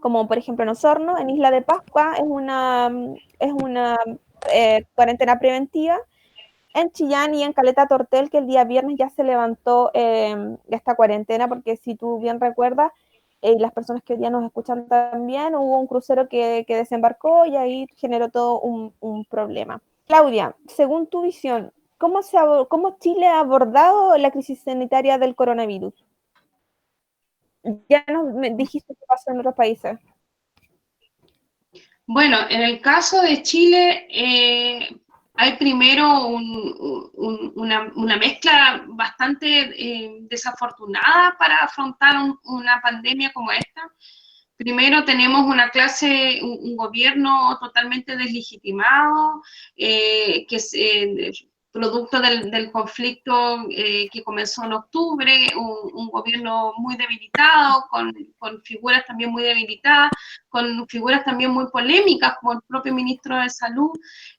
como 0.02 0.28
por 0.28 0.38
ejemplo 0.38 0.64
en 0.64 0.70
Osorno, 0.70 1.18
en 1.18 1.30
Isla 1.30 1.52
de 1.52 1.62
Pascua, 1.62 2.16
es 2.18 2.26
una, 2.26 2.92
es 3.40 3.54
una 3.54 3.98
eh, 4.52 4.86
cuarentena 4.96 5.40
preventiva. 5.40 5.98
En 6.74 6.92
Chillán 6.92 7.36
y 7.36 7.44
en 7.44 7.54
Caleta 7.54 7.88
Tortel, 7.88 8.30
que 8.30 8.40
el 8.40 8.48
día 8.48 8.64
viernes 8.64 8.98
ya 8.98 9.10
se 9.10 9.24
levantó 9.24 9.92
em, 9.94 10.58
esta 10.70 10.96
cuarentena, 10.96 11.48
porque 11.48 11.76
si 11.78 11.96
tú 11.96 12.20
bien 12.20 12.40
recuerdas, 12.40 12.92
eh, 13.42 13.54
y 13.58 13.60
las 13.60 13.74
personas 13.74 14.04
que 14.04 14.14
hoy 14.14 14.20
día 14.20 14.30
nos 14.30 14.46
escuchan 14.46 14.88
también, 14.88 15.54
hubo 15.56 15.78
un 15.78 15.88
crucero 15.88 16.30
que, 16.30 16.64
que 16.66 16.76
desembarcó 16.76 17.46
y 17.46 17.58
ahí 17.58 17.88
generó 17.98 18.30
todo 18.30 18.60
un, 18.60 18.94
un, 19.02 19.26
problema. 19.26 19.82
Claudia, 20.08 20.56
según 20.68 21.08
tu 21.08 21.22
visión, 21.22 21.74
¿cómo, 22.02 22.24
se, 22.24 22.36
¿cómo 22.68 22.98
Chile 23.00 23.28
ha 23.28 23.40
abordado 23.40 24.18
la 24.18 24.32
crisis 24.32 24.64
sanitaria 24.64 25.20
del 25.20 25.36
coronavirus? 25.36 25.94
Ya 27.88 28.04
nos 28.08 28.58
dijiste 28.58 28.96
qué 28.96 29.06
pasó 29.08 29.30
en 29.30 29.40
otros 29.40 29.54
países. 29.54 30.00
Bueno, 32.08 32.40
en 32.50 32.62
el 32.64 32.82
caso 32.82 33.22
de 33.22 33.44
Chile, 33.44 34.08
eh, 34.10 34.98
hay 35.36 35.58
primero 35.58 36.26
una, 36.26 38.18
mezcla 38.18 38.84
bastante 38.88 39.48
eh, 39.78 40.18
desafortunada 40.22 41.36
para 41.38 41.58
afrontar 41.58 42.16
una 42.44 42.82
pandemia 42.82 43.32
como 43.32 43.52
esta. 43.52 43.82
Primero 44.58 45.06
tenemos 45.06 45.42
una 45.42 45.70
clase, 45.70 46.40
un, 46.42 46.76
gobierno 46.76 47.58
totalmente 47.60 48.16
deslegitimado, 48.18 49.44
eh, 49.76 50.46
que 50.48 50.60
producto 51.72 52.20
del, 52.20 52.72
conflicto 52.72 53.66
eh, 53.70 54.08
que 54.12 54.24
comenzó 54.24 54.64
en 54.66 54.74
octubre, 54.74 55.48
un, 55.56 56.10
gobierno 56.10 56.74
muy 56.78 56.96
debilitado, 56.98 57.86
con, 57.90 58.62
figuras 58.64 59.06
también 59.06 59.32
muy 59.32 59.44
debilitadas, 59.44 60.12
con 60.50 60.86
figuras 60.88 61.24
también 61.24 61.52
muy 61.52 61.68
polémicas, 61.72 62.36
como 62.40 62.54
el 62.54 62.62
propio 62.68 62.94
ministro 62.94 63.38
de 63.38 63.50
Salud, 63.50 63.92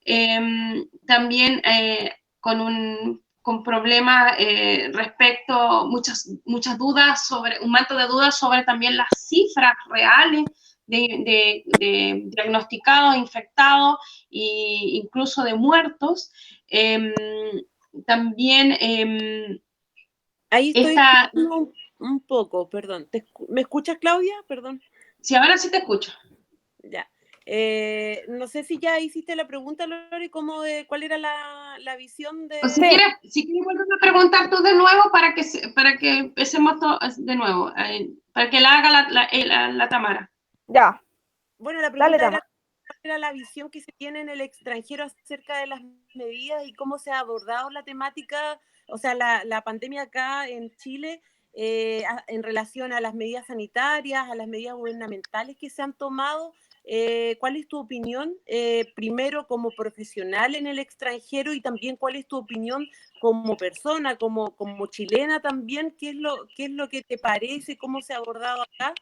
em, 0.05 0.85
también 1.07 1.61
eh, 1.65 2.13
con 2.39 2.61
un 2.61 3.23
con 3.43 3.61
problemas 3.61 4.35
eh, 4.39 4.89
respecto, 4.93 5.85
muchas, 5.87 6.29
muchas 6.45 6.77
dudas 6.77 7.27
sobre, 7.27 7.59
un 7.59 7.71
manto 7.71 7.95
de 7.95 8.07
dudas 8.07 8.39
sobre 8.39 8.63
también 8.63 8.95
las 8.95 9.09
cifras 9.17 9.73
reales 9.89 10.45
de, 10.93 12.23
diagnosticados, 12.25 13.17
infectados 13.17 13.97
e 14.29 14.99
incluso 15.03 15.43
de 15.43 15.55
muertos. 15.55 16.31
Em, 16.67 17.13
también... 18.05 18.77
Em, 18.79 19.59
Ahí 20.49 20.71
estoy 20.75 20.95
un, 21.99 22.19
poco, 22.19 22.69
perdón. 22.69 23.09
¿Me 23.49 23.61
escuchas, 23.61 23.97
Claudia? 23.99 24.35
Perdón. 24.47 24.81
Sí, 25.21 25.35
ahora 25.35 25.57
sí 25.57 25.71
te 25.71 25.77
escucho. 25.77 26.11
Ya. 26.83 27.09
Eh, 27.45 28.23
no 28.29 28.47
sé 28.47 28.63
si 28.63 28.77
ya 28.77 28.99
hiciste 28.99 29.35
la 29.35 29.47
pregunta, 29.47 29.85
Lori, 29.85 30.29
cómo 30.29 30.61
de, 30.61 30.85
cuál 30.87 31.03
era 31.03 31.17
la, 31.17 31.95
visión 31.97 32.47
de... 32.47 32.59
si 32.69 32.79
quieres, 32.79 33.15
si 33.23 33.45
quieres 33.45 33.65
volver 33.65 33.87
a 33.93 33.99
preguntar 33.99 34.49
tú 34.49 34.63
de 34.63 34.73
nuevo 34.73 35.03
para 35.11 35.33
que, 35.35 35.43
para 35.75 35.97
que 35.97 36.17
empecemos 36.19 36.79
de 37.17 37.35
nuevo, 37.35 37.71
eh, 37.75 38.11
para 38.31 38.49
que 38.49 38.61
la 38.61 38.77
haga 38.77 38.89
la, 39.09 39.29
la, 39.31 39.71
la 39.71 39.89
Tamara. 39.89 40.31
Ya. 40.67 41.01
Bueno, 41.57 41.81
la 41.81 41.91
pregunta 41.91 42.41
era, 43.03 43.17
la 43.17 43.31
visión 43.31 43.69
que 43.69 43.81
se 43.81 43.91
tiene 43.93 44.21
en 44.21 44.29
el 44.29 44.41
extranjero 44.41 45.05
acerca 45.05 45.59
de 45.59 45.67
las 45.67 45.81
medidas 46.13 46.65
y 46.65 46.73
cómo 46.73 46.99
se 46.99 47.11
ha 47.11 47.19
abordado 47.19 47.69
la 47.69 47.83
temática, 47.83 48.59
o 48.87 48.97
sea, 48.97 49.15
la, 49.15 49.61
pandemia 49.63 50.03
acá 50.03 50.47
en 50.47 50.71
Chile 50.75 51.21
eh, 51.53 52.03
en 52.27 52.43
relación 52.43 52.91
a 52.93 53.01
las 53.01 53.13
medidas 53.13 53.47
sanitarias, 53.47 54.29
a 54.29 54.35
las 54.35 54.47
medidas 54.47 54.75
gubernamentales 54.75 55.57
que 55.57 55.69
se 55.69 55.81
han 55.81 55.93
tomado 55.93 56.53
eh, 56.85 57.37
¿cuál 57.39 57.55
es 57.55 57.67
tu 57.67 57.79
opinión 57.79 58.35
eh, 58.45 58.91
primero 58.95 59.47
como 59.47 59.71
profesional 59.71 60.55
en 60.55 60.67
el 60.67 60.79
extranjero 60.79 61.53
y 61.53 61.61
también 61.61 61.95
cuál 61.95 62.17
es 62.17 62.27
tu 62.27 62.37
opinión 62.37 62.85
como 63.21 63.55
persona, 63.55 64.17
como, 64.17 64.55
como 64.55 64.87
chilena 64.87 65.41
también? 65.41 65.95
¿Qué 65.97 66.09
es, 66.09 66.15
lo, 66.15 66.35
¿Qué 66.55 66.65
es 66.65 66.71
lo 66.71 66.89
que 66.89 67.01
te 67.01 67.17
parece? 67.17 67.77
¿Cómo 67.77 68.01
se 68.01 68.13
ha 68.13 68.17
abordado 68.17 68.63
acá? 68.63 68.93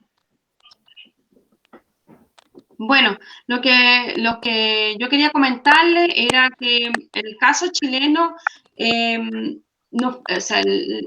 Bueno, 2.83 3.15
lo 3.45 3.61
que, 3.61 4.15
lo 4.17 4.41
que 4.41 4.95
yo 4.99 5.07
quería 5.07 5.29
comentarle 5.29 6.11
era 6.15 6.49
que 6.57 6.91
el 7.13 7.37
caso 7.39 7.67
chileno, 7.71 8.35
em, 8.75 9.61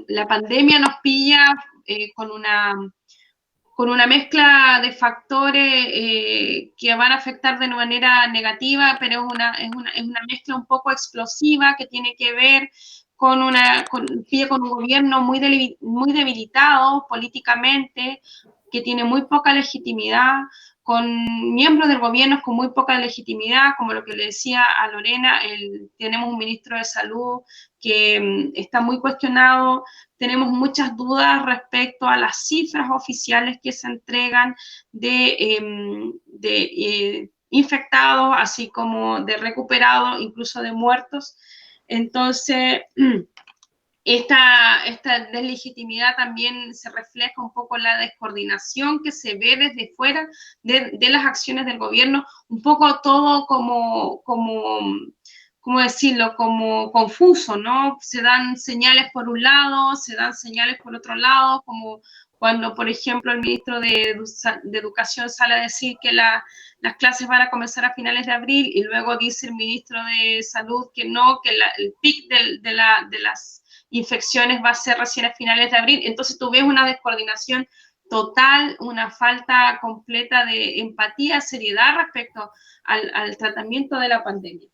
la 0.07 0.25
pandemia 0.25 0.79
nos 0.79 0.95
pilla 1.03 1.53
eh, 1.85 2.13
con 2.13 2.31
una 2.31 2.75
con 3.75 3.89
una 3.89 4.07
mezcla 4.07 4.79
de 4.81 4.93
factores 4.93 5.87
eh, 5.89 6.71
que 6.77 6.95
van 6.95 7.11
a 7.11 7.15
afectar 7.15 7.59
de 7.59 7.67
manera 7.67 8.25
negativa, 8.27 8.95
pero 8.97 9.25
es 9.25 9.33
una, 9.33 9.51
es 9.55 9.69
una, 9.75 9.89
es 9.91 10.03
una 10.03 10.21
mezcla 10.29 10.55
un 10.55 10.65
poco 10.65 10.91
explosiva 10.91 11.75
que 11.77 11.87
tiene 11.87 12.15
que 12.17 12.33
ver 12.33 12.69
con, 13.17 13.41
una, 13.43 13.83
con, 13.91 14.05
con 14.47 14.61
un 14.63 14.69
gobierno 14.69 15.21
muy, 15.21 15.77
muy 15.81 16.13
debilitado 16.13 17.05
políticamente, 17.09 18.21
que 18.71 18.79
tiene 18.81 19.03
muy 19.03 19.25
poca 19.25 19.53
legitimidad, 19.53 20.35
con 20.85 21.55
miembros 21.55 21.89
del 21.89 21.97
gobierno 21.97 22.43
con 22.43 22.55
muy 22.57 22.69
poca 22.69 22.99
legitimidad, 22.99 23.71
como 23.75 23.91
lo 23.91 24.05
que 24.05 24.15
le 24.15 24.25
decía 24.25 24.61
a 24.63 24.87
Lorena, 24.89 25.39
el, 25.39 25.89
tenemos 25.97 26.29
un 26.29 26.37
ministro 26.37 26.77
de 26.77 26.83
salud 26.83 27.41
que 27.79 28.19
mm, 28.21 28.51
está 28.53 28.81
muy 28.81 28.99
cuestionado, 28.99 29.83
tenemos 30.17 30.49
muchas 30.49 30.95
dudas 30.95 31.43
respecto 31.43 32.07
a 32.07 32.17
las 32.17 32.45
cifras 32.45 32.87
oficiales 32.91 33.57
que 33.63 33.71
se 33.71 33.87
entregan 33.87 34.55
de, 34.91 35.35
em, 35.39 36.13
eh, 36.43 37.31
infectados, 37.49 38.35
así 38.37 38.69
como 38.69 39.21
de 39.21 39.37
recuperados, 39.37 40.21
incluso 40.21 40.61
de 40.61 40.71
muertos. 40.71 41.35
Entonces, 41.87 42.81
esta, 44.05 44.85
esta 44.85 45.25
deslegitimidad 45.31 46.15
también 46.15 46.75
se 46.75 46.91
refleja 46.91 47.41
un 47.41 47.51
poco 47.51 47.77
la 47.77 47.97
descoordinación 47.97 49.01
que 49.03 49.11
se 49.11 49.33
ve 49.33 49.57
desde 49.57 49.93
fuera 49.95 50.27
de, 50.61 50.91
de 50.93 51.09
las 51.09 51.25
acciones 51.25 51.65
del 51.65 51.79
gobierno, 51.79 52.23
un 52.47 52.61
poco 52.61 53.01
todo 53.01 53.47
como, 53.47 54.21
como, 54.21 54.79
¿cómo 55.59 55.79
decirlo?, 55.79 56.35
como 56.35 56.91
confuso, 56.91 57.57
¿no? 57.57 57.97
Se 57.99 58.21
dan 58.21 58.57
señales 58.57 59.09
por 59.11 59.27
un 59.27 59.41
lado, 59.41 59.95
se 59.95 60.15
dan 60.15 60.35
señales 60.35 60.77
por 60.83 60.95
otro 60.95 61.15
lado, 61.15 61.63
como 61.65 62.01
cuando, 62.37 62.75
por 62.75 62.87
ejemplo, 62.87 63.31
el 63.31 63.39
ministro 63.39 63.79
de, 63.79 64.19
de 64.65 64.77
Educación 64.77 65.31
sale 65.31 65.55
a 65.55 65.61
decir 65.61 65.97
que 65.99 66.13
la, 66.13 66.43
las 66.79 66.95
clases 66.97 67.27
van 67.27 67.41
a 67.41 67.49
comenzar 67.49 67.85
a 67.85 67.95
finales 67.95 68.27
de 68.27 68.33
abril 68.33 68.69
y 68.71 68.83
luego 68.83 69.17
dice 69.17 69.47
el 69.47 69.55
ministro 69.55 69.97
de 70.03 70.43
Salud 70.43 70.91
que 70.93 71.05
no, 71.05 71.39
que 71.43 71.49
el 71.49 71.93
pic 72.03 72.29
de, 72.29 72.59
de, 72.59 72.73
la, 72.75 73.07
de 73.09 73.19
las 73.19 73.63
infecciones 73.97 74.61
va 74.63 74.69
a 74.69 74.75
ser 74.75 74.97
recién 74.97 75.25
a 75.25 75.33
finales 75.33 75.71
de 75.71 75.77
abril. 75.77 76.01
Entonces 76.03 76.37
tú 76.37 76.51
ves 76.51 76.63
una 76.63 76.85
descoordinación 76.85 77.67
total, 78.09 78.75
una 78.79 79.09
falta 79.09 79.79
completa 79.81 80.45
de 80.45 80.79
empatía, 80.79 81.41
seriedad 81.41 81.95
respecto 81.97 82.51
al, 82.83 83.37
tratamiento 83.37 83.97
de 83.97 84.09
la 84.09 84.23
pandemia. 84.23 84.69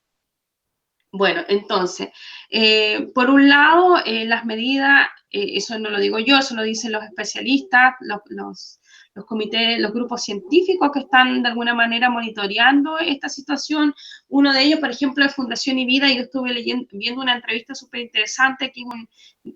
Bueno, 1.14 1.44
entonces, 1.48 2.10
eh, 2.50 3.12
por 3.14 3.30
un 3.30 3.50
lado, 3.50 3.98
eh, 4.06 4.26
las 4.26 4.46
medidas, 4.46 5.10
eh, 5.30 5.52
eso 5.56 5.78
no 5.78 5.90
lo 5.90 6.00
digo 6.00 6.20
yo, 6.20 6.38
eso 6.38 6.56
lo 6.56 6.64
dicen 6.64 6.94
los 6.94 7.04
especialistas, 7.04 7.96
los 8.00 8.22
los 8.28 8.81
comités, 9.26 9.80
los 9.80 9.94
grupos 9.94 10.24
científicos 10.24 10.90
que 10.94 11.02
están 11.02 11.44
de 11.44 11.50
alguna 11.50 11.74
manera 11.74 12.10
monitoreando 12.10 12.98
esta 13.00 13.30
situación. 13.30 13.94
Uno 14.30 14.54
de 14.54 14.64
ellos, 14.64 14.80
por 14.80 14.92
ejemplo, 14.92 15.26
es 15.26 15.36
Fundación 15.36 15.80
y 15.80 15.86
Vida, 15.86 16.10
yo 16.10 16.22
estuve 16.22 16.54
leyendo, 16.54 16.88
viendo 16.92 17.22
una 17.22 17.36
entrevista 17.36 17.76
súper 17.76 18.02
interesante, 18.02 18.72
que 18.72 18.82
es 18.82 18.86
un, 18.86 19.10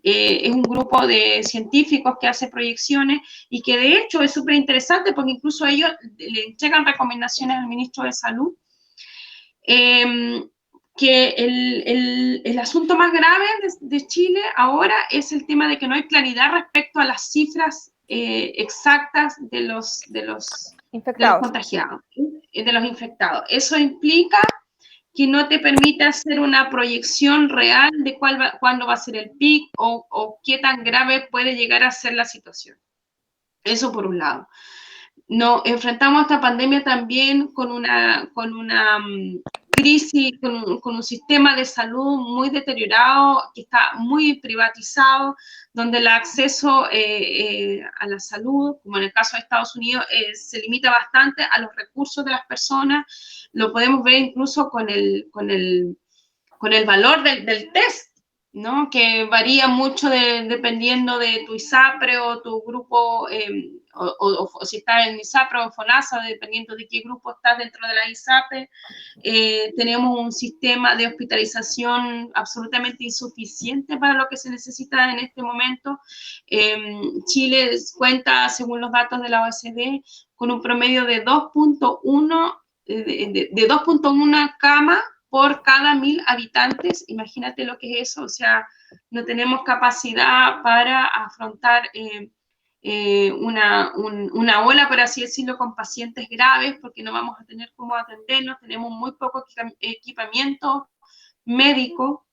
eh, 0.03 0.41
es 0.43 0.51
un 0.51 0.63
grupo 0.63 1.07
de 1.07 1.41
científicos 1.43 2.15
que 2.19 2.27
hace 2.27 2.49
proyecciones 2.49 3.21
y 3.49 3.61
que 3.61 3.77
de 3.77 3.97
hecho 3.97 4.21
es 4.21 4.33
súper 4.33 4.55
interesante 4.55 5.13
porque 5.13 5.31
incluso 5.31 5.65
ellos 5.65 5.91
le 6.17 6.45
entregan 6.45 6.85
recomendaciones 6.85 7.57
al 7.57 7.67
ministro 7.67 8.03
de 8.03 8.11
Salud. 8.13 8.53
Em, 9.67 10.47
que 10.97 11.29
el, 11.29 12.41
el, 12.45 12.59
asunto 12.59 12.95
más 12.95 13.11
grave 13.11 13.45
de, 13.81 14.07
Chile 14.07 14.39
ahora 14.55 14.95
es 15.09 15.33
el 15.33 15.45
tema 15.45 15.67
de 15.67 15.77
que 15.77 15.87
no 15.89 15.95
hay 15.95 16.07
claridad 16.07 16.53
respecto 16.53 16.99
a 16.99 17.05
las 17.05 17.31
cifras 17.31 17.91
eh, 18.07 18.53
exactas 18.55 19.35
de 19.39 19.61
los, 19.61 20.01
de 20.07 20.23
los, 20.23 20.75
infectados. 20.91 21.41
contagiados, 21.41 22.01
de 22.53 22.71
los 22.71 22.83
infectados. 22.83 23.43
Eso 23.49 23.77
implica 23.77 24.39
que 25.13 25.27
no 25.27 25.47
te 25.47 25.59
permite 25.59 26.03
hacer 26.03 26.39
una 26.39 26.69
proyección 26.69 27.49
real 27.49 27.89
de 28.03 28.17
cuál 28.19 28.57
cuándo 28.59 28.85
va 28.85 28.93
a 28.93 28.97
ser 28.97 29.15
el 29.15 29.31
pic 29.31 29.69
o, 29.77 30.05
o, 30.09 30.39
qué 30.43 30.57
tan 30.57 30.83
grave 30.83 31.27
puede 31.31 31.55
llegar 31.55 31.83
a 31.83 31.91
ser 31.91 32.13
la 32.13 32.25
situación. 32.25 32.77
Eso 33.63 33.91
por 33.91 34.05
un 34.05 34.19
lado. 34.19 34.47
No, 35.27 35.63
enfrentamos 35.65 36.23
esta 36.23 36.39
pandemia 36.39 36.83
también 36.83 37.47
con 37.47 37.71
una, 37.71 38.29
con 38.33 38.53
una 38.53 38.99
mm, 38.99 39.41
crisis, 39.85 40.31
con 40.41 40.95
un, 40.95 41.03
sistema 41.03 41.55
de 41.55 41.63
salud 41.63 42.17
muy 42.17 42.49
deteriorado, 42.49 43.43
que 43.53 43.61
está 43.61 43.93
muy 43.99 44.39
privatizado, 44.39 45.35
donde 45.73 45.99
el 45.99 46.07
acceso 46.07 46.89
eh, 46.91 47.75
eh, 47.77 47.83
a 47.99 48.07
la 48.07 48.19
salud, 48.19 48.77
como 48.81 48.97
en 48.97 49.03
el 49.03 49.13
caso 49.13 49.37
de 49.37 49.43
Estados 49.43 49.75
Unidos, 49.75 50.03
eh, 50.11 50.33
se 50.33 50.59
limita 50.61 50.89
bastante 50.89 51.43
a 51.43 51.59
los 51.61 51.69
recursos 51.75 52.25
de 52.25 52.31
las 52.31 52.47
personas. 52.47 53.05
Lo 53.53 53.71
podemos 53.71 54.03
ver 54.03 54.15
incluso 54.15 54.69
con 54.71 54.89
el, 54.89 55.27
con 55.31 55.51
el, 55.51 55.95
con 56.57 56.73
el 56.73 56.85
valor 56.85 57.21
del, 57.21 57.45
del 57.45 57.71
test, 57.71 58.17
¿no? 58.53 58.89
que 58.89 59.25
varía 59.25 59.67
mucho 59.67 60.09
dependiendo 60.09 61.19
de 61.19 61.43
tu 61.45 61.53
ISAPRE 61.53 62.17
o 62.17 62.41
tu 62.41 62.63
grupo 62.63 63.27
o, 63.95 64.65
si 64.65 64.77
estás 64.77 65.07
en 65.07 65.19
ISAPRE 65.19 65.59
o 65.59 65.63
en 65.63 65.71
FONASA, 65.71 66.21
dependiendo 66.21 66.75
de 66.75 66.87
qué 66.87 67.01
grupo 67.01 67.31
estás 67.31 67.57
dentro 67.57 67.87
de 67.87 67.93
la 67.93 68.09
ISAPE, 68.09 68.69
eh, 69.23 69.73
tenemos 69.75 70.19
un 70.19 70.31
sistema 70.31 70.95
de 70.95 71.07
hospitalización 71.07 72.31
absolutamente 72.33 73.03
insuficiente 73.03 73.97
para 73.97 74.13
lo 74.13 74.27
que 74.29 74.37
se 74.37 74.49
necesita 74.49 75.11
en 75.11 75.19
este 75.19 75.41
momento. 75.41 75.99
Em, 76.47 77.23
Chile 77.25 77.71
cuenta, 77.97 78.49
según 78.49 78.81
los 78.81 78.91
datos 78.91 79.21
de 79.21 79.29
la 79.29 79.43
OSD, 79.47 80.03
con 80.35 80.51
un 80.51 80.61
promedio 80.61 81.05
de 81.05 81.23
2.1 81.23 82.61
de, 82.85 83.49
de 83.51 83.67
2.1 83.67 84.55
camas 84.59 85.01
por 85.29 85.63
cada 85.63 85.95
mil 85.95 86.21
habitantes. 86.27 87.03
Imagínate 87.07 87.65
lo 87.65 87.77
que 87.77 87.99
es 87.99 88.11
eso, 88.11 88.23
o 88.23 88.29
sea, 88.29 88.65
no 89.09 89.25
tenemos 89.25 89.63
capacidad 89.63 90.61
para 90.63 91.05
afrontar 91.05 91.89
eh, 91.93 92.29
eh, 92.87 93.31
una, 93.31 93.93
una, 93.95 94.63
ola, 94.63 94.87
por 94.87 94.99
así 94.99 95.21
decirlo, 95.21 95.57
con 95.57 95.73
pacientes 95.73 96.29
graves, 96.29 96.77
porque 96.79 97.01
no 97.01 97.11
vamos 97.11 97.35
a 97.39 97.43
tener 97.43 97.71
cómo 97.75 97.95
atendernos, 97.95 98.59
tenemos 98.59 98.91
muy 98.91 99.13
poco 99.13 99.43
equipamiento 99.79 100.87
médico. 101.45 102.27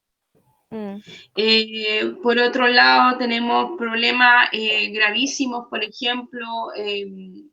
Mm. 0.68 0.96
Eh, 1.36 2.16
por 2.22 2.38
otro 2.38 2.68
lado, 2.68 3.16
tenemos 3.16 3.78
problemas 3.78 4.50
eh, 4.52 4.90
gravísimos, 4.90 5.68
por 5.70 5.82
ejemplo, 5.82 6.46
em, 6.76 7.48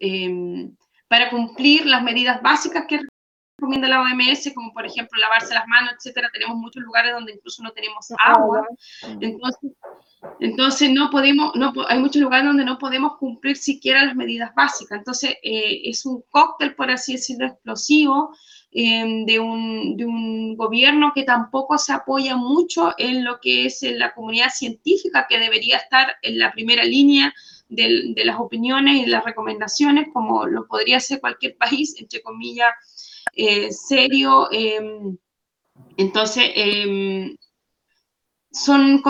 em, 0.00 0.74
para 1.06 1.28
cumplir 1.28 1.84
las 1.84 2.02
medidas 2.02 2.40
básicas 2.40 2.86
que 2.88 3.02
recomienda 3.58 3.88
la 3.88 4.00
OMS, 4.00 4.54
como 4.54 4.72
por 4.72 4.86
ejemplo 4.86 5.20
lavarse 5.20 5.52
las 5.52 5.66
manos, 5.66 5.92
etcétera, 5.98 6.30
tenemos 6.32 6.56
muchos 6.56 6.82
lugares 6.82 7.12
donde 7.12 7.32
incluso 7.32 7.62
no 7.62 7.72
tenemos 7.72 8.10
agua. 8.18 8.66
Entonces, 9.20 9.72
entonces 10.40 10.90
no 10.90 11.10
podemos, 11.10 11.54
no, 11.54 11.72
hay 11.88 11.98
muchos 11.98 12.20
lugares 12.22 12.46
donde 12.46 12.64
no 12.64 12.78
podemos 12.78 13.16
cumplir 13.18 13.56
siquiera 13.56 14.04
las 14.04 14.16
medidas 14.16 14.54
básicas. 14.54 14.98
Entonces 14.98 15.36
eh, 15.42 15.82
es 15.84 16.04
un 16.06 16.22
cóctel, 16.30 16.74
por 16.74 16.90
así 16.90 17.12
decirlo, 17.12 17.46
explosivo 17.46 18.34
em, 18.70 19.24
de, 19.26 19.38
un, 19.38 19.96
de, 19.96 20.04
un, 20.06 20.56
gobierno 20.56 21.12
que 21.14 21.22
tampoco 21.22 21.78
se 21.78 21.92
apoya 21.92 22.36
mucho 22.36 22.94
en 22.98 23.24
lo 23.24 23.38
que 23.40 23.66
es 23.66 23.82
la 23.82 24.12
comunidad 24.14 24.50
científica, 24.50 25.26
que 25.28 25.38
debería 25.38 25.76
estar 25.76 26.16
en 26.22 26.38
la 26.38 26.52
primera 26.52 26.84
línea 26.84 27.32
de, 27.68 28.12
de 28.14 28.24
las 28.24 28.40
opiniones 28.40 28.96
y 28.96 29.06
las 29.06 29.24
recomendaciones, 29.24 30.08
como 30.12 30.46
lo 30.46 30.66
podría 30.66 30.96
hacer 30.96 31.20
cualquier 31.20 31.56
país, 31.58 31.94
entre 31.98 32.22
comillas, 32.22 32.72
eh, 33.34 33.70
serio. 33.72 34.48
Em, 34.50 35.16
entonces, 35.96 36.44
em, 36.54 37.36
son 38.64 39.02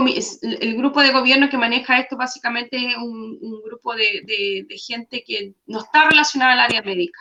el 0.43 0.77
grupo 0.77 1.01
de 1.01 1.13
gobierno 1.13 1.49
que 1.49 1.57
maneja 1.57 1.99
esto 1.99 2.17
básicamente 2.17 2.77
es 2.77 2.97
un, 2.97 3.39
grupo 3.65 3.95
de, 3.95 4.67
gente 4.87 5.25
que 5.27 5.55
no 5.67 5.81
está 5.81 6.09
relacionada 6.09 6.53
al 6.53 6.61
área 6.61 6.83
médica. 6.83 7.21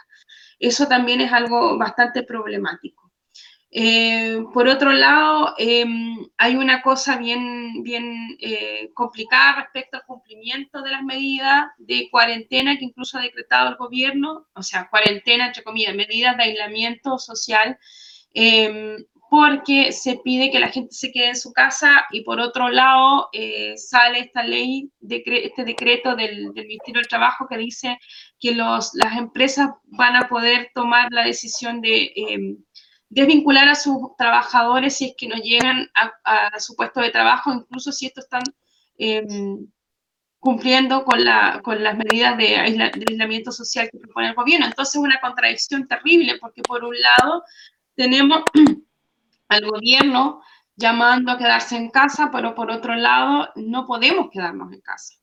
Eso 0.59 0.87
también 0.87 1.21
es 1.21 1.31
algo 1.31 1.77
bastante 1.77 2.23
problemático. 2.23 3.11
Eh, 3.69 4.43
por 4.53 4.67
otro 4.67 4.91
lado, 4.91 5.53
em, 5.57 6.17
hay 6.37 6.55
una 6.55 6.81
cosa 6.81 7.17
bien, 7.17 7.83
bien 7.83 8.37
eh, 8.39 8.89
complicada 8.93 9.61
respecto 9.61 9.97
al 9.97 10.05
cumplimiento 10.05 10.81
de 10.81 10.91
las 10.91 11.03
medidas 11.03 11.65
de 11.77 12.07
cuarentena 12.09 12.77
que 12.77 12.85
incluso 12.85 13.17
ha 13.17 13.21
decretado 13.21 13.69
el 13.69 13.75
gobierno, 13.75 14.47
o 14.53 14.63
sea, 14.63 14.89
cuarentena, 14.89 15.47
entre 15.47 15.63
comillas, 15.63 15.95
medidas 15.95 16.37
de 16.37 16.43
aislamiento 16.43 17.19
social, 17.19 17.77
em, 18.33 18.97
porque 19.29 19.91
se 19.91 20.19
pide 20.23 20.51
que 20.51 20.59
la 20.59 20.69
gente 20.69 20.93
se 20.93 21.11
quede 21.11 21.29
en 21.29 21.35
su 21.35 21.51
casa 21.51 22.05
y 22.11 22.21
por 22.21 22.39
otro 22.39 22.69
lado 22.69 23.29
eh, 23.33 23.77
sale 23.77 24.19
esta 24.19 24.43
ley, 24.43 24.91
este 25.01 25.65
decreto 25.65 26.15
del, 26.15 26.53
Ministerio 26.53 27.01
del 27.01 27.07
Trabajo 27.07 27.47
que 27.49 27.57
dice 27.57 27.97
que 28.39 28.53
los, 28.53 28.91
las 28.93 29.17
empresas 29.17 29.69
van 29.85 30.15
a 30.15 30.29
poder 30.29 30.71
tomar 30.73 31.11
la 31.11 31.25
decisión 31.25 31.81
de 31.81 32.11
em, 32.15 32.57
desvincular 33.09 33.67
a 33.69 33.75
sus 33.75 34.15
trabajadores 34.17 34.97
si 34.97 35.05
es 35.05 35.13
que 35.17 35.27
no 35.27 35.35
llegan 35.35 35.89
a, 36.23 36.59
su 36.59 36.75
puesto 36.75 37.01
de 37.01 37.11
trabajo, 37.11 37.53
incluso 37.53 37.91
si 37.91 38.05
estos 38.07 38.25
están 38.25 38.43
em, 38.97 39.67
cumpliendo 40.39 41.03
con, 41.03 41.23
la, 41.23 41.61
con, 41.63 41.83
las 41.83 41.97
medidas 41.97 42.37
de, 42.37 42.55
aislamiento 42.55 43.51
social 43.51 43.89
que 43.91 43.99
propone 43.99 44.29
el 44.29 44.35
gobierno. 44.35 44.65
Entonces 44.65 44.95
es 44.95 45.01
una 45.01 45.19
contradicción 45.19 45.87
terrible 45.87 46.37
porque 46.39 46.61
por 46.61 46.83
un 46.83 46.95
lado 46.99 47.43
tenemos 47.95 48.43
al 49.49 49.65
gobierno 49.65 50.41
llamando 50.75 51.31
a 51.31 51.37
quedarse 51.37 51.75
en 51.75 51.89
casa, 51.89 52.29
pero 52.31 52.55
por 52.55 52.71
otro 52.71 52.95
lado 52.95 53.49
no 53.55 53.85
podemos 53.85 54.29
quedarnos 54.31 54.71
en 54.71 54.81
casa. 54.81 55.15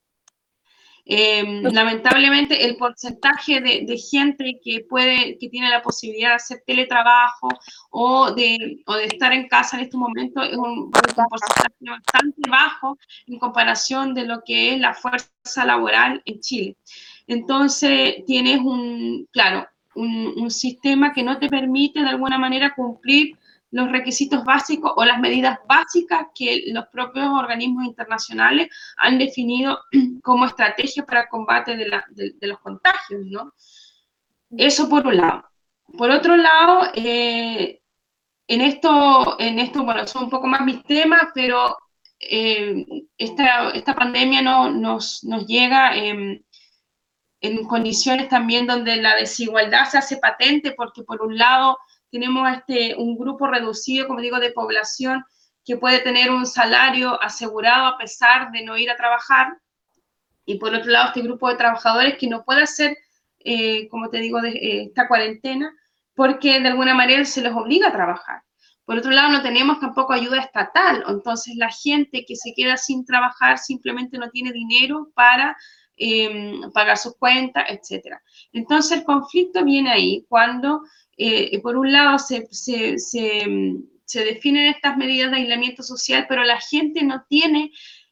Em, 1.07 1.63
lamentablemente 1.65 2.65
el 2.65 2.77
porcentaje 2.77 3.61
de, 3.61 3.99
gente 3.99 4.59
que 4.65 4.87
puede, 4.89 5.37
que 5.39 5.51
tiene 5.51 5.69
la 5.69 5.83
posibilidad 5.83 6.31
de 6.31 6.35
hacer 6.37 6.63
teletrabajo 6.67 7.49
o 7.91 8.33
de, 8.33 8.83
o 8.87 8.95
de 8.95 9.05
estar 9.05 9.31
en 9.35 9.47
casa 9.47 9.77
en 9.77 9.85
este 9.85 9.99
momento 9.99 10.43
es 10.43 10.57
un, 10.57 10.91
porcentaje 10.91 11.75
bastante 11.81 12.41
bajo 12.49 12.97
en 13.27 13.39
comparación 13.39 14.15
de 14.15 14.25
lo 14.25 14.43
que 14.45 14.75
es 14.75 14.81
la 14.81 14.95
fuerza 14.95 15.67
laboral 15.67 16.23
en 16.25 16.41
Chile. 16.41 16.77
Entonces 17.27 18.25
tienes 18.27 18.61
un, 18.61 19.29
claro, 19.31 19.69
un, 19.95 20.33
un 20.37 20.51
sistema 20.51 21.13
que 21.13 21.23
no 21.23 21.39
te 21.39 21.49
permite 21.49 22.01
de 22.01 22.09
alguna 22.09 22.39
manera 22.39 22.75
cumplir 22.75 23.37
los 23.75 23.91
requisitos 23.91 24.45
básicos 24.45 24.93
o 24.95 25.05
las 25.05 25.19
medidas 25.19 25.59
básicas 25.69 26.29
que 26.33 26.67
los 26.69 26.87
propios 26.93 27.27
organismos 27.27 27.85
internacionales 27.85 28.69
han 28.97 29.19
definido 29.19 29.81
como 30.23 30.47
estrategia 30.47 31.05
para 31.05 31.23
el 31.23 31.29
combate 31.29 31.77
de, 31.77 32.47
los 32.47 32.61
contagios, 32.61 33.23
¿no? 33.27 33.53
Eso 34.57 34.89
por 34.89 35.05
un 35.09 35.17
lado. 35.17 35.51
Por 35.99 36.09
otro 36.11 36.37
lado, 36.37 36.93
eh, 36.95 37.81
en, 38.47 38.61
esto, 38.61 39.41
en 39.41 39.59
esto, 39.59 39.83
bueno, 39.83 40.07
son 40.07 40.25
un 40.25 40.31
poco 40.31 40.47
más 40.47 40.61
mis 40.61 40.85
temas, 40.85 41.33
pero 41.35 41.77
eh, 42.21 42.87
esta, 43.19 43.71
esta, 43.71 43.93
pandemia 43.97 44.41
no, 44.41 44.71
nos, 44.71 45.25
nos 45.25 45.49
llega 45.49 45.97
en 45.97 46.45
condiciones 47.67 48.29
también 48.29 48.69
donde 48.69 48.97
la 49.03 49.17
desigualdad 49.17 49.87
se 49.87 49.99
hace 49.99 50.19
patente, 50.19 50.75
porque 50.77 51.03
por 51.03 51.23
un 51.23 51.37
lado 51.37 51.77
tenemos 52.15 52.49
este, 52.49 52.95
un 52.95 53.19
grupo 53.19 53.49
reducido, 53.49 54.07
como 54.07 54.21
digo, 54.21 54.39
de 54.39 54.53
población 54.53 55.25
que 55.65 55.77
puede 55.77 55.99
tener 55.99 56.31
un 56.31 56.47
salario 56.47 57.21
asegurado 57.21 57.89
a 57.89 57.99
pesar 57.99 58.53
de 58.53 58.63
no 58.63 58.79
ir 58.79 58.89
a 58.89 58.97
trabajar. 58.97 59.59
Y 60.47 60.59
por 60.61 60.73
otro 60.73 60.93
lado, 60.93 61.09
este 61.09 61.23
grupo 61.23 61.49
de 61.49 61.57
trabajadores 61.57 62.17
que 62.17 62.29
no 62.29 62.45
puede 62.45 62.63
hacer, 62.63 62.97
eh, 63.41 63.89
como 63.89 64.11
te 64.11 64.19
digo, 64.19 64.41
de, 64.41 64.51
eh, 64.51 64.83
esta 64.85 65.09
cuarentena, 65.09 65.75
porque 66.15 66.61
de 66.61 66.69
alguna 66.69 66.95
manera 66.95 67.25
se 67.25 67.43
les 67.43 67.53
obliga 67.53 67.89
a 67.89 67.93
trabajar. 67.93 68.43
Por 68.85 68.97
otro 68.97 69.11
lado, 69.11 69.33
no 69.33 69.43
tenemos 69.43 69.81
tampoco 69.81 70.13
ayuda 70.13 70.39
estatal, 70.39 71.03
entonces 71.09 71.57
la 71.57 71.71
gente 71.73 72.25
que 72.25 72.37
se 72.37 72.53
queda 72.55 72.77
sin 72.77 73.05
trabajar 73.05 73.59
simplemente 73.59 74.19
no 74.19 74.31
tiene 74.31 74.53
dinero 74.53 75.09
para 75.17 75.57
em, 75.97 76.71
pagar 76.73 76.99
sus 76.99 77.17
cuentas, 77.17 77.65
etc. 77.69 78.17
Entonces 78.53 78.99
el 78.99 79.05
conflicto 79.05 79.65
viene 79.65 79.91
ahí 79.91 80.25
cuando 80.29 80.83
eh, 81.17 81.61
por 81.61 81.77
un 81.77 81.93
lado 81.93 82.19
se, 82.19 82.47
se, 82.51 82.99
se, 82.99 84.25
definen 84.25 84.67
estas 84.67 84.97
medidas 84.97 85.31
de 85.31 85.39
aislamiento 85.39 85.83
social, 85.83 86.27
pero 86.29 86.43
la 86.45 86.61
gente 86.61 87.03
no 87.05 87.25
tiene 87.29 87.71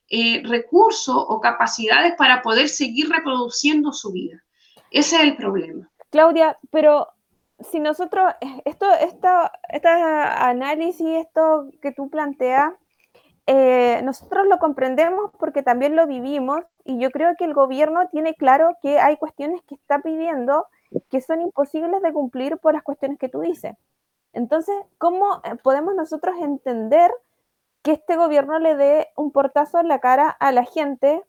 eh, 0.09 0.43
recursos 0.45 1.17
o 1.17 1.41
capacidades 1.41 2.15
para 2.17 2.43
poder 2.43 2.69
seguir 2.69 3.09
reproduciendo 3.09 3.93
su 3.93 4.13
vida. 4.13 4.43
Ese 4.91 5.17
es 5.17 5.23
el 5.23 5.37
problema. 5.37 5.91
Claudia, 6.11 6.59
pero 6.71 7.09
si 7.71 7.81
nosotros, 7.81 8.33
esto, 8.65 8.93
esto, 8.93 9.29
este 9.69 9.89
análisis, 9.89 11.07
esto 11.07 11.71
que 11.81 11.93
tú 11.93 12.11
planteas, 12.11 12.73
eh, 13.47 14.01
nosotros 14.05 14.47
lo 14.47 14.59
comprendemos 14.59 15.33
porque 15.39 15.63
también 15.63 15.97
lo 15.97 16.07
vivimos 16.07 16.61
y 16.85 16.99
yo 16.99 17.11
creo 17.11 17.35
que 17.37 17.45
el 17.45 17.55
gobierno 17.55 18.09
tiene 18.11 18.35
claro 18.35 18.77
que 18.83 19.01
hay 19.01 19.17
cuestiones 19.17 19.61
que 19.63 19.75
está 19.75 19.99
pidiendo 20.01 20.67
que 21.11 21.21
son 21.21 21.41
imposibles 21.41 22.03
de 22.03 22.13
cumplir 22.13 22.59
por 22.59 22.75
las 22.75 22.83
cuestiones 22.83 23.19
que 23.19 23.29
tú 23.29 23.41
dices. 23.41 23.75
Entonces, 24.33 24.75
¿cómo 24.99 25.41
eh, 25.45 25.57
podemos 25.63 25.95
nosotros 25.95 26.37
entender 26.41 27.11
que 27.83 27.93
este 27.93 28.17
gobierno 28.17 28.59
le 28.59 28.77
dé 28.77 29.09
un 29.17 29.33
portazo 29.33 29.81
en 29.81 29.89
la 29.89 29.99
cara 29.99 30.29
a 30.29 30.53
la 30.53 30.65
gente 30.65 31.23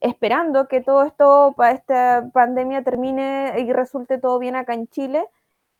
esperando 0.00 0.68
que 0.68 0.82
todo 0.82 1.04
esto, 1.04 1.54
para 1.56 1.72
esta 1.72 2.28
pandemia 2.32 2.82
termine 2.82 3.54
y 3.58 3.72
resulte 3.72 4.18
todo 4.18 4.38
bien 4.38 4.54
acá 4.54 4.74
en 4.74 4.86
Chile, 4.88 5.26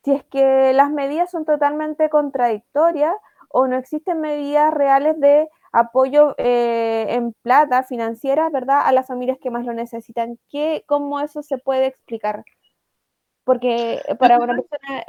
si 0.03 0.13
es 0.13 0.23
que 0.23 0.73
las 0.73 0.89
medidas 0.89 1.29
son 1.29 1.45
totalmente 1.45 2.09
contradictorias 2.09 3.13
o 3.49 3.67
no 3.67 3.77
existen 3.77 4.21
medidas 4.21 4.73
reales 4.73 5.19
de 5.19 5.47
apoyo 5.75 6.35
eh, 6.37 7.05
en 7.09 7.33
plata 7.41 7.83
financiera, 7.83 8.49
¿verdad?, 8.49 8.81
a 8.85 8.93
las 8.93 9.07
familias 9.07 9.37
que 9.41 9.51
más 9.51 9.65
lo 9.65 9.73
necesitan. 9.73 10.39
¿Qué, 10.49 10.83
¿Cómo 10.87 11.19
eso 11.19 11.43
se 11.43 11.57
puede 11.57 11.87
explicar? 11.87 12.45
Porque 13.43 14.01
para 14.17 14.39
una 14.39 14.55
persona... 14.55 15.05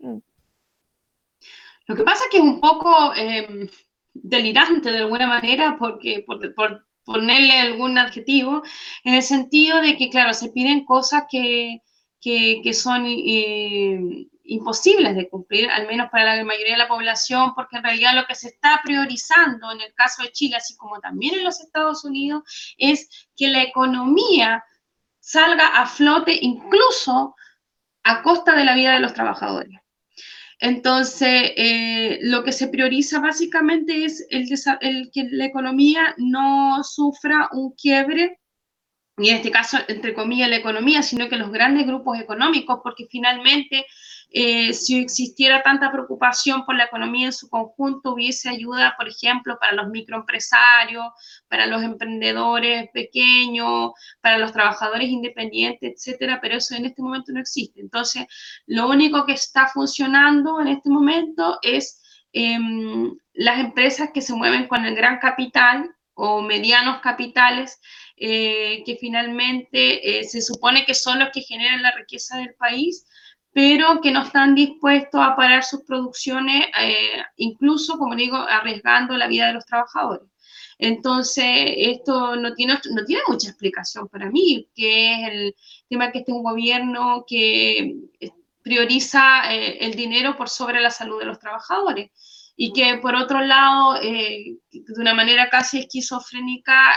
Mm. 0.00 0.18
Lo 1.86 1.96
que 1.96 2.02
pasa 2.02 2.24
es 2.24 2.30
que 2.30 2.38
es 2.38 2.42
un 2.42 2.60
poco 2.60 3.14
em, 3.14 3.68
delirante 4.12 4.90
de 4.90 4.98
alguna 4.98 5.28
manera, 5.28 5.76
porque 5.78 6.24
por, 6.26 6.54
por, 6.54 6.84
ponerle 7.04 7.58
algún 7.60 7.96
adjetivo, 7.96 8.62
en 9.04 9.14
el 9.14 9.22
sentido 9.22 9.80
de 9.80 9.96
que, 9.96 10.10
claro, 10.10 10.34
se 10.34 10.50
piden 10.50 10.84
cosas 10.84 11.24
que, 11.30 11.82
que, 12.20 12.60
que 12.62 12.74
son 12.74 13.06
eh, 13.06 14.26
imposibles 14.48 15.14
de 15.14 15.28
cumplir, 15.28 15.70
al 15.70 15.86
menos 15.86 16.08
para 16.10 16.34
la 16.36 16.44
mayoría 16.44 16.72
de 16.72 16.78
la 16.78 16.88
población, 16.88 17.54
porque 17.54 17.76
en 17.76 17.84
realidad 17.84 18.14
lo 18.14 18.26
que 18.26 18.34
se 18.34 18.48
está 18.48 18.80
priorizando 18.82 19.70
en 19.70 19.80
el 19.80 19.94
caso 19.94 20.22
de 20.22 20.32
Chile, 20.32 20.56
así 20.56 20.76
como 20.76 20.98
también 21.00 21.34
en 21.34 21.44
los 21.44 21.60
Estados 21.60 22.04
Unidos, 22.04 22.42
es 22.78 23.28
que 23.36 23.48
la 23.48 23.62
economía 23.62 24.64
salga 25.20 25.66
a 25.68 25.86
flote 25.86 26.38
incluso 26.40 27.34
a 28.02 28.22
costa 28.22 28.56
de 28.56 28.64
la 28.64 28.74
vida 28.74 28.94
de 28.94 29.00
los 29.00 29.12
trabajadores. 29.12 29.78
Entonces, 30.60 31.52
eh, 31.56 32.18
lo 32.22 32.42
que 32.42 32.52
se 32.52 32.68
prioriza 32.68 33.20
básicamente 33.20 34.04
es 34.04 34.26
el, 34.30 34.48
que 35.12 35.28
la 35.30 35.44
economía 35.44 36.14
no 36.16 36.82
sufra 36.82 37.48
un 37.52 37.74
quiebre, 37.74 38.40
y 39.18 39.30
en 39.30 39.36
este 39.36 39.50
caso, 39.50 39.78
entre 39.88 40.14
comillas, 40.14 40.48
la 40.48 40.56
economía, 40.56 41.02
sino 41.02 41.28
que 41.28 41.36
los 41.36 41.52
grandes 41.52 41.86
grupos 41.86 42.18
económicos, 42.18 42.80
porque 42.82 43.06
finalmente 43.10 43.84
eh, 44.30 44.74
si 44.74 44.98
existiera 44.98 45.62
tanta 45.62 45.90
preocupación 45.90 46.66
por 46.66 46.76
la 46.76 46.84
economía 46.84 47.26
en 47.26 47.32
su 47.32 47.48
conjunto, 47.48 48.12
hubiese 48.12 48.50
ayuda, 48.50 48.94
por 48.98 49.08
ejemplo, 49.08 49.58
para 49.58 49.72
los 49.72 49.88
microempresarios, 49.88 51.06
para 51.48 51.66
los 51.66 51.82
emprendedores 51.82 52.90
pequeños, 52.92 53.92
para 54.20 54.38
los 54.38 54.52
trabajadores 54.52 55.08
independientes, 55.08 55.94
etcétera, 55.94 56.40
pero 56.42 56.56
eso 56.56 56.74
en 56.74 56.84
este 56.84 57.00
momento 57.00 57.32
no 57.32 57.40
existe. 57.40 57.80
Entonces, 57.80 58.26
lo 58.66 58.88
único 58.88 59.24
que 59.24 59.32
está 59.32 59.68
funcionando 59.68 60.60
en 60.60 60.68
este 60.68 60.90
momento 60.90 61.58
es 61.62 62.02
em, 62.32 63.16
las 63.32 63.60
empresas 63.60 64.10
que 64.12 64.20
se 64.20 64.34
mueven 64.34 64.68
con 64.68 64.84
el 64.84 64.94
gran 64.94 65.18
capital 65.18 65.90
o 66.12 66.42
medianos 66.42 67.00
capitales 67.00 67.80
eh, 68.16 68.82
que 68.84 68.96
finalmente 68.96 70.18
eh, 70.18 70.24
se 70.24 70.42
supone 70.42 70.84
que 70.84 70.94
son 70.94 71.20
los 71.20 71.30
que 71.32 71.42
generan 71.42 71.80
la 71.80 71.92
riqueza 71.92 72.36
del 72.38 72.54
país, 72.54 73.06
pero 73.58 74.00
que 74.00 74.12
no 74.12 74.22
están 74.22 74.54
dispuestos 74.54 75.20
a 75.20 75.34
parar 75.34 75.64
sus 75.64 75.82
producciones, 75.82 76.66
eh, 76.80 77.24
incluso, 77.38 77.98
como 77.98 78.14
digo, 78.14 78.36
arriesgando 78.36 79.16
la 79.16 79.26
vida 79.26 79.48
de 79.48 79.54
los 79.54 79.66
trabajadores. 79.66 80.28
Entonces, 80.78 81.44
esto 81.76 82.36
no 82.36 82.54
tiene, 82.54 82.78
no 82.92 83.04
tiene 83.04 83.22
mucha 83.26 83.48
explicación 83.48 84.06
para 84.06 84.30
mí, 84.30 84.68
que 84.76 85.12
es 85.12 85.28
el 85.28 85.56
tema 85.88 86.12
que 86.12 86.18
este 86.20 86.30
es 86.30 86.36
un 86.36 86.44
gobierno 86.44 87.24
que 87.26 87.96
prioriza 88.62 89.52
eh, 89.52 89.78
el 89.80 89.96
dinero 89.96 90.36
por 90.36 90.48
sobre 90.48 90.80
la 90.80 90.92
salud 90.92 91.18
de 91.18 91.26
los 91.26 91.40
trabajadores 91.40 92.12
y 92.54 92.72
que 92.72 92.98
por 92.98 93.16
otro 93.16 93.40
lado, 93.40 94.00
eh, 94.00 94.56
de 94.70 95.00
una 95.00 95.14
manera 95.14 95.50
casi 95.50 95.80
esquizofrénica, 95.80 96.96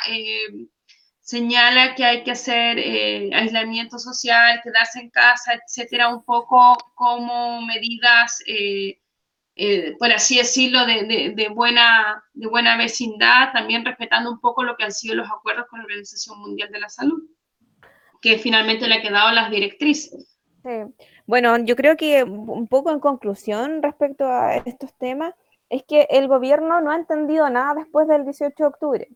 señala 1.31 1.95
que 1.95 2.03
hay 2.03 2.23
que 2.25 2.31
hacer 2.31 2.77
eh, 2.77 3.29
aislamiento 3.33 3.97
social, 3.97 4.59
quedarse 4.61 4.99
en 4.99 5.09
casa, 5.09 5.53
etcétera, 5.53 6.09
un 6.09 6.25
poco 6.25 6.75
como 6.93 7.61
medidas 7.61 8.39
eh, 8.47 8.99
eh, 9.55 9.95
por 9.97 10.11
así 10.11 10.37
decirlo, 10.37 10.85
de, 10.85 11.51
buena, 11.53 12.21
de 12.33 12.47
buena 12.47 12.75
vecindad, 12.77 13.53
también 13.53 13.85
respetando 13.85 14.29
un 14.29 14.41
poco 14.41 14.63
lo 14.63 14.75
que 14.75 14.83
han 14.83 14.91
sido 14.91 15.15
los 15.15 15.29
acuerdos 15.29 15.67
con 15.69 15.79
la 15.79 15.85
Organización 15.85 16.39
Mundial 16.39 16.69
de 16.69 16.79
la 16.79 16.89
Salud, 16.89 17.21
que 18.21 18.37
finalmente 18.37 18.87
le 18.87 18.95
ha 18.95 19.01
quedado 19.01 19.31
las 19.31 19.51
directrices. 19.51 20.37
Bueno, 21.27 21.57
yo 21.59 21.75
creo 21.77 21.95
que 21.95 22.23
un 22.23 22.67
poco 22.67 22.91
en 22.91 22.99
conclusión 22.99 23.81
respecto 23.81 24.25
a 24.25 24.57
estos 24.57 24.93
temas, 24.97 25.33
es 25.69 25.83
que 25.83 26.07
el 26.09 26.27
gobierno 26.27 26.81
no 26.81 26.91
ha 26.91 26.97
entendido 26.97 27.49
nada 27.49 27.75
después 27.75 28.07
del 28.07 28.25
18 28.25 28.53
de 28.57 28.65
octubre. 28.65 29.07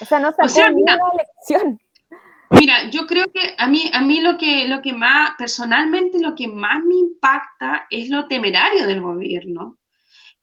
O 0.00 0.04
sea, 0.04 0.18
no 0.18 0.32
sacó 0.32 0.66
o 0.66 0.70
ninguna 0.70 0.98
lección. 1.16 1.80
Mira, 2.50 2.88
yo 2.90 3.06
creo 3.06 3.30
que 3.30 3.54
a 3.58 3.66
mí, 3.66 3.90
a 3.92 4.00
mí 4.00 4.20
lo, 4.20 4.38
que, 4.38 4.66
lo 4.68 4.80
que 4.80 4.92
más, 4.92 5.32
personalmente, 5.36 6.18
lo 6.18 6.34
que 6.34 6.48
más 6.48 6.82
me 6.82 6.94
impacta 6.94 7.86
es 7.90 8.08
lo 8.08 8.26
temerario 8.26 8.86
del 8.86 9.02
gobierno, 9.02 9.78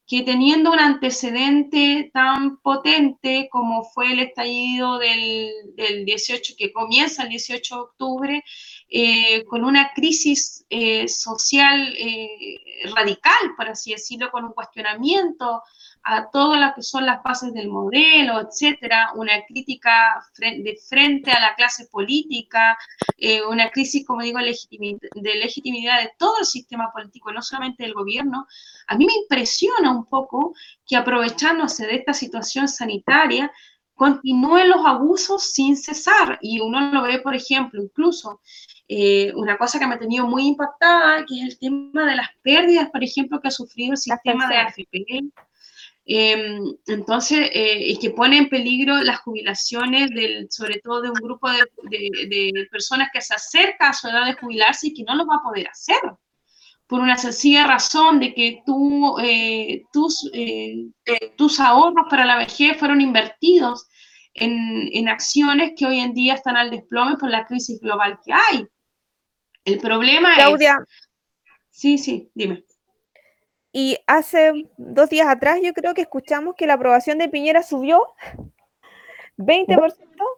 que 0.06 0.22
teniendo 0.22 0.72
un 0.72 0.80
antecedente 0.80 2.12
tan 2.14 2.58
potente 2.58 3.48
como 3.52 3.84
fue 3.86 4.12
el 4.12 4.20
estallido 4.20 5.00
del, 5.00 5.50
del 5.76 6.06
18, 6.06 6.54
que 6.56 6.72
comienza 6.72 7.24
el 7.24 7.30
18 7.30 7.76
de 7.76 7.82
octubre, 7.82 8.44
eh, 8.88 9.44
con 9.46 9.66
una 9.66 9.92
crisis 9.96 10.64
eh, 10.70 11.08
social 11.08 11.96
eh, 11.98 12.60
radical, 12.96 13.56
por 13.58 13.68
así 13.68 13.94
decirlo, 13.94 14.30
con 14.30 14.46
un 14.46 14.54
cuestionamiento 14.54 15.64
a 16.08 16.30
todas 16.30 16.60
las 16.60 16.76
que 16.76 16.84
son 16.84 17.06
las 17.06 17.22
bases 17.24 17.52
del 17.52 17.68
modelo, 17.68 18.40
etcétera, 18.40 19.12
una 19.16 19.44
crítica 19.48 20.24
de 20.38 20.78
frente 20.88 21.32
a 21.32 21.40
la 21.40 21.56
clase 21.56 21.88
política, 21.88 22.78
eh, 23.18 23.44
una 23.44 23.72
crisis, 23.72 24.06
como 24.06 24.22
digo, 24.22 24.38
de 24.38 25.36
legitimidad 25.36 26.02
de 26.02 26.12
todo 26.20 26.40
el 26.40 26.46
sistema 26.46 26.92
político, 26.94 27.32
no 27.34 27.42
solamente 27.42 27.84
del 27.84 27.96
gobierno, 27.96 28.46
a 28.86 28.96
mí 28.96 29.08
me 29.08 29.14
impresiona 29.14 29.90
un 29.92 30.06
poco 30.06 30.54
que 30.86 30.96
aprovechándose 30.96 31.88
de 31.88 31.96
esta 31.96 32.14
situación 32.14 32.68
sanitaria, 32.68 33.52
continúen 33.96 34.70
los 34.70 34.86
abusos 34.86 35.54
sin 35.54 35.76
cesar. 35.76 36.38
Y 36.42 36.60
uno 36.60 36.92
lo 36.92 37.02
ve, 37.02 37.20
por 37.20 37.34
ejemplo, 37.34 37.82
incluso 37.82 38.42
eh, 38.88 39.34
una 39.36 39.58
cosa 39.58 39.80
que 39.80 39.88
me 39.88 39.96
ha 39.96 40.00
tenido 40.00 40.28
muy 40.28 40.46
impactada, 40.46 41.26
que 41.26 41.40
es 41.40 41.44
el 41.44 41.60
tema 41.60 42.06
de 42.06 42.16
las 42.16 42.30
pérdidas, 42.44 42.92
por 42.92 43.04
ejemplo, 43.04 43.40
que 43.42 43.48
ha 43.48 43.52
sufrido 43.52 43.94
el 43.94 43.98
sistema 43.98 44.48
de 44.48 44.58
AFP 44.58 45.32
Em, 46.08 46.62
entonces, 46.86 47.50
eh, 47.52 47.80
y 47.80 47.98
que 47.98 48.12
pone 48.12 48.38
en 48.38 48.48
peligro 48.48 49.02
las 49.02 49.22
jubilaciones, 49.22 50.12
del, 50.12 50.48
sobre 50.52 50.80
todo 50.80 51.02
de 51.02 51.10
un 51.10 51.16
grupo 51.16 51.50
de, 51.50 52.68
personas 52.70 53.10
que 53.12 53.22
se 53.22 53.34
acerca 53.34 53.90
a 53.90 53.94
su 53.94 54.08
edad 54.08 54.26
de 54.26 54.36
jubilarse 54.36 54.88
y 54.88 54.94
que 54.94 55.04
no 55.04 55.16
lo 55.16 55.26
va 55.26 55.38
a 55.38 55.44
poder 55.44 55.68
hacer, 55.68 56.00
por 56.86 57.00
una 57.00 57.18
sencilla 57.18 57.66
razón 57.66 58.20
de 58.20 58.36
que 58.36 58.62
tú, 58.68 59.18
eh, 59.20 59.84
tus, 59.92 60.30
eh, 60.34 60.86
tus 61.38 61.60
ahorros 61.60 62.06
para 62.08 62.26
la 62.26 62.38
vejez 62.38 62.78
fueron 62.78 63.02
invertidos 63.02 63.88
en, 64.36 64.90
en 64.94 65.10
acciones 65.10 65.72
que 65.76 65.88
hoy 65.88 66.00
en 66.00 66.14
día 66.14 66.36
están 66.36 66.56
al 66.56 66.70
desplome 66.70 67.18
por 67.18 67.32
la 67.32 67.48
crisis 67.48 67.80
global 67.80 68.20
que 68.24 68.32
hay. 68.32 68.68
El 69.64 69.80
problema 69.80 70.36
Claudia. 70.36 70.78
es... 70.80 71.10
Sí, 71.72 71.98
sí, 71.98 72.30
dime. 72.36 72.64
Y 73.78 73.98
hace 74.08 74.70
dos 74.78 75.10
días 75.10 75.28
atrás 75.28 75.60
yo 75.62 75.74
creo 75.74 75.94
que 75.94 76.04
escuchamos 76.04 76.56
que 76.56 76.66
la 76.66 76.76
aprobación 76.76 77.18
de 77.18 77.28
Piñera 77.28 77.62
subió 77.62 78.08
20%, 79.38 79.94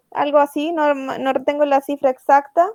algo 0.09 0.39
así, 0.39 0.71
no, 0.71 0.95
no 0.95 1.33
tengo 1.45 1.63
la 1.65 1.81
cifra 1.81 2.09
exacta. 2.09 2.67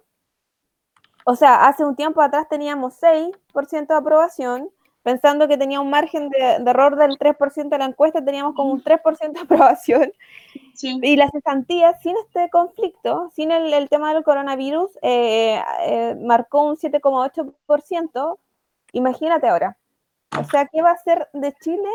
O 1.25 1.35
sea, 1.35 1.67
hace 1.67 1.85
un 1.85 1.97
tiempo 1.97 2.23
atrás 2.23 2.47
teníamos 2.49 2.95
6% 3.03 3.89
de 3.89 3.95
aprobación, 3.95 4.71
pensando 5.03 5.49
que 5.49 5.59
tenía 5.59 5.81
un 5.81 5.91
margen 5.91 6.29
de, 6.29 6.39
error 6.65 6.95
del 6.95 7.19
3% 7.19 7.69
de 7.69 7.79
la 7.79 7.87
encuesta, 7.87 8.25
teníamos 8.25 8.55
como 8.55 8.71
un 8.71 8.85
3% 8.85 9.33
de 9.33 9.41
aprobación. 9.41 10.13
Y 10.81 11.17
la 11.17 11.29
cesantía, 11.31 11.99
sin 11.99 12.15
este 12.19 12.49
conflicto, 12.51 13.33
sin 13.35 13.51
el, 13.51 13.89
tema 13.89 14.15
del 14.15 14.23
coronavirus, 14.23 14.97
eh, 15.03 15.61
eh, 15.81 16.15
marcó 16.21 16.63
un 16.63 16.77
7,8%. 16.77 18.39
Imagínate 18.93 19.49
ahora. 19.49 19.77
O 20.39 20.45
sea, 20.45 20.67
¿qué 20.67 20.81
va 20.83 20.93
a 20.93 20.99
ser 20.99 21.29
de 21.33 21.55
Chile 21.63 21.89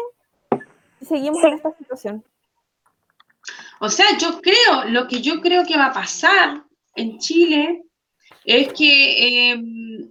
si 1.00 1.06
seguimos 1.06 1.44
en 1.44 1.54
esta 1.54 1.72
situación? 1.78 2.24
O 3.80 3.90
sea, 3.90 4.06
yo 4.18 4.42
creo, 4.42 4.86
lo 4.90 5.08
que 5.08 5.22
yo 5.22 5.42
creo 5.42 5.66
que 5.66 5.78
va 5.78 5.88
a 5.88 5.94
pasar 5.94 6.64
en 6.96 7.18
Chile 7.20 7.84
es 8.46 8.74
que, 8.74 9.52
em, 9.52 10.10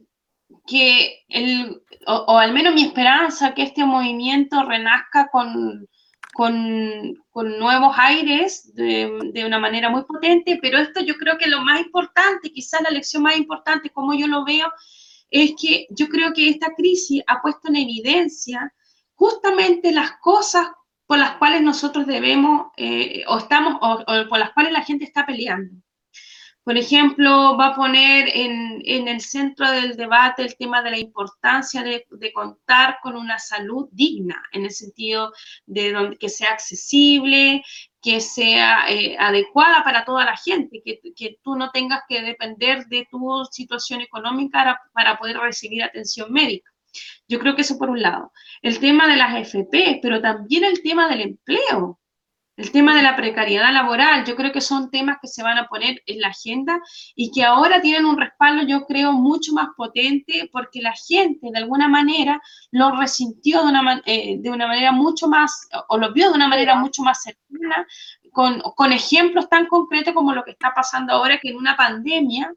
que 0.67 1.25
el, 1.29 1.83
o, 2.07 2.39
al 2.39 2.53
menos 2.53 2.75
mi 2.75 2.85
esperanza, 2.85 3.55
que 3.55 3.63
este 3.63 3.85
movimiento 3.85 4.63
renazca 4.63 5.29
con, 5.31 5.89
con, 6.33 7.17
nuevos 7.59 7.97
aires 7.99 8.75
de, 8.75 9.31
de, 9.33 9.45
una 9.45 9.59
manera 9.59 9.89
muy 9.89 10.05
potente, 10.05 10.59
pero 10.61 10.79
esto 10.79 11.01
yo 11.01 11.15
creo 11.17 11.39
que 11.39 11.49
lo 11.49 11.61
más 11.61 11.81
importante, 11.81 12.51
quizás 12.51 12.83
la 12.83 12.91
lección 12.91 13.23
más 13.23 13.37
importante, 13.37 13.91
como 13.91 14.15
yo 14.15 14.27
lo 14.27 14.45
veo, 14.45 14.71
es 15.31 15.55
que 15.61 15.87
yo 15.91 16.09
creo 16.09 16.33
que 16.33 16.49
esta 16.49 16.75
crisis 16.75 17.23
ha 17.27 17.41
puesto 17.43 17.69
en 17.69 17.77
evidencia 17.77 18.73
justamente 19.15 19.93
las 19.93 20.13
cosas 20.21 20.69
por 21.07 21.19
las 21.19 21.37
cuales 21.37 21.63
nosotros 21.63 22.07
debemos 22.07 22.67
eh, 22.77 23.25
o 23.29 23.39
estamos 23.39 23.77
o, 23.81 24.05
por 24.29 24.39
las 24.39 24.53
cuales 24.53 24.73
la 24.73 24.83
gente 24.83 25.05
está 25.05 25.25
peleando. 25.25 25.77
Por 26.67 26.77
ejemplo, 26.77 27.57
va 27.57 27.69
a 27.69 27.77
poner 27.77 28.29
en, 28.29 28.83
en 28.85 29.07
el 29.07 29.21
centro 29.21 29.71
del 29.71 29.97
debate 29.97 30.43
el 30.43 30.57
tema 30.57 30.83
de 30.83 30.91
la 30.91 30.99
importancia 30.99 31.85
de, 31.85 32.05
contar 32.35 32.99
con 33.05 33.15
una 33.15 33.39
salud 33.39 33.89
digna, 33.93 34.43
en 34.51 34.65
el 34.65 34.73
sentido 34.73 35.33
de 35.67 36.17
que 36.19 36.29
sea 36.29 36.51
accesible, 36.51 37.63
que 38.03 38.21
sea 38.21 38.91
eh, 38.91 39.17
adecuada 39.17 39.85
para 39.85 40.05
toda 40.05 40.25
la 40.25 40.37
gente, 40.37 40.83
que, 40.85 40.99
que, 41.15 41.39
tú 41.41 41.55
no 41.55 41.71
tengas 41.71 42.03
que 42.09 42.21
depender 42.21 42.87
de 42.87 43.07
tu 43.13 43.45
situación 43.53 44.01
económica 44.01 44.81
para, 44.93 45.19
poder 45.19 45.39
recibir 45.39 45.85
atención 45.85 46.33
médica. 46.33 46.69
Yo 47.29 47.39
creo 47.39 47.55
que 47.55 47.63
eso 47.63 47.79
por 47.79 47.91
un 47.91 48.03
lado. 48.03 48.33
El 48.61 48.81
tema 48.81 49.07
de 49.07 49.17
las 49.17 49.37
FP, 49.37 50.01
pero 50.03 50.21
también 50.21 50.65
el 50.65 50.83
tema 50.83 51.09
del 51.09 51.21
empleo. 51.21 52.01
El 52.57 52.73
tema 52.73 52.97
de 52.97 53.03
la 53.03 53.17
precariedad 53.17 53.71
laboral, 53.71 54.25
yo 54.25 54.35
creo 54.35 54.51
que 54.51 54.63
son 54.63 54.91
temas 54.91 55.19
que 55.21 55.29
se 55.29 55.43
van 55.43 55.59
a 55.59 55.69
poner 55.69 56.03
en 56.07 56.21
la 56.23 56.29
agenda 56.29 56.81
y 57.15 57.31
que 57.31 57.45
ahora 57.45 57.83
tienen 57.83 58.07
un 58.07 58.17
respaldo, 58.17 58.67
yo 58.67 58.87
creo, 58.87 59.13
mucho 59.13 59.53
más 59.53 59.69
potente 59.77 60.49
porque 60.51 60.81
la 60.81 60.95
gente 60.95 61.49
de 61.53 61.59
alguna 61.59 61.87
manera 61.87 62.41
lo 62.71 62.93
resintió 62.93 63.63
de 63.63 63.69
una, 63.69 64.03
eh, 64.07 64.39
de 64.39 64.51
una 64.51 64.67
manera 64.67 64.91
mucho 64.91 65.29
más, 65.29 65.69
o 65.89 65.99
lo 65.99 66.15
vio 66.15 66.31
de 66.31 66.35
una 66.35 66.49
manera 66.49 66.77
mucho 66.77 67.03
más 67.03 67.23
cercana, 67.23 67.87
con, 68.33 68.61
con 68.75 68.93
ejemplos 68.93 69.49
tan 69.51 69.67
concretos 69.67 70.15
como 70.15 70.33
lo 70.33 70.43
que 70.43 70.53
está 70.53 70.73
pasando 70.75 71.13
ahora, 71.13 71.39
que 71.39 71.51
en 71.51 71.57
una 71.57 71.77
pandemia 71.77 72.53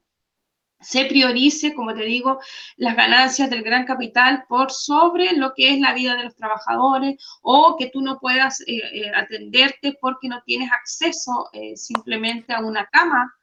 se 0.82 1.05
priorice, 1.05 1.73
como 1.73 1.93
te 1.93 2.03
digo, 2.03 2.39
las 2.77 2.95
ganancias 2.95 3.49
del 3.49 3.63
gran 3.63 3.86
capital 3.86 4.45
por 4.47 4.71
sobre 4.71 5.34
lo 5.34 5.53
que 5.53 5.73
es 5.73 5.80
la 5.80 5.93
vida 5.93 6.15
de 6.15 6.23
los 6.25 6.36
trabajadores 6.36 7.17
o 7.41 7.75
que 7.77 7.89
tú 7.89 8.01
no 8.01 8.19
puedas 8.19 8.61
eh, 8.61 8.82
eh, 8.93 9.11
atenderte 9.13 9.97
porque 9.99 10.30
no 10.30 10.41
tienes 10.45 10.71
acceso 10.71 11.49
eh, 11.53 11.75
simplemente 11.75 12.53
a 12.53 12.61
una 12.61 12.86
cama 12.86 13.34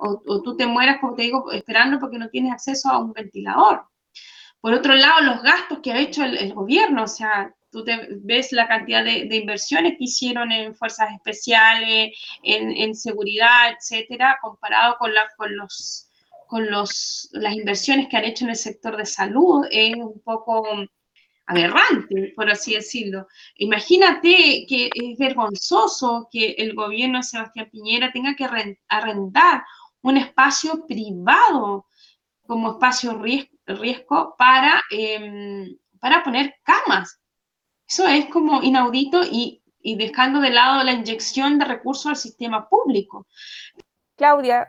o, 0.00 0.42
tú 0.42 0.56
te 0.56 0.66
mueras, 0.66 0.98
como 1.00 1.14
te 1.14 1.22
digo, 1.22 1.50
esperando 1.52 1.98
porque 1.98 2.18
no 2.18 2.28
tienes 2.28 2.52
acceso 2.52 2.90
a 2.90 2.98
un 2.98 3.12
ventilador. 3.12 3.86
Por 4.60 4.74
otro 4.74 4.94
lado, 4.94 5.22
los 5.22 5.42
gastos 5.42 5.78
que 5.82 5.92
ha 5.92 6.00
hecho 6.00 6.24
el, 6.24 6.52
gobierno, 6.52 7.04
o 7.04 7.08
sea, 7.08 7.54
tú 7.70 7.84
ves 8.22 8.52
la 8.52 8.68
cantidad 8.68 9.04
de, 9.04 9.36
inversiones 9.36 9.92
que 9.96 10.04
hicieron 10.04 10.50
en 10.52 10.74
fuerzas 10.74 11.12
especiales, 11.14 12.10
en, 12.42 12.94
seguridad, 12.94 13.72
etcétera, 13.72 14.38
comparado 14.42 14.96
con 14.98 15.12
los 15.56 16.11
con 16.52 16.70
los, 16.70 17.30
las 17.32 17.54
inversiones 17.54 18.08
que 18.08 18.16
han 18.18 18.26
hecho 18.26 18.44
en 18.44 18.50
el 18.50 18.56
sector 18.56 18.94
de 18.98 19.06
salud 19.06 19.64
es 19.70 19.96
un 19.96 20.20
poco 20.22 20.62
aberrante, 21.46 22.34
por 22.36 22.50
así 22.50 22.74
decirlo. 22.74 23.26
Imagínate 23.54 24.66
que 24.68 24.90
es 24.94 25.18
vergonzoso 25.18 26.28
que 26.30 26.50
el 26.58 26.74
gobierno 26.74 27.16
de 27.16 27.24
Sebastián 27.24 27.70
Piñera 27.72 28.12
tenga 28.12 28.36
que 28.36 28.44
arrendar 28.86 29.64
un 30.02 30.18
espacio 30.18 30.86
privado 30.86 31.86
como 32.46 32.72
espacio 32.72 33.18
riesgo 33.66 34.34
para, 34.36 34.82
em, 34.90 35.74
para 36.00 36.22
poner 36.22 36.56
camas. 36.62 37.18
Eso 37.88 38.06
es 38.06 38.26
como 38.26 38.62
inaudito 38.62 39.22
y, 39.24 39.62
y 39.80 39.96
dejando 39.96 40.38
de 40.38 40.50
lado 40.50 40.84
la 40.84 40.92
inyección 40.92 41.58
de 41.58 41.64
recursos 41.64 42.06
al 42.08 42.16
sistema 42.16 42.68
público. 42.68 43.26
Claudia, 44.16 44.68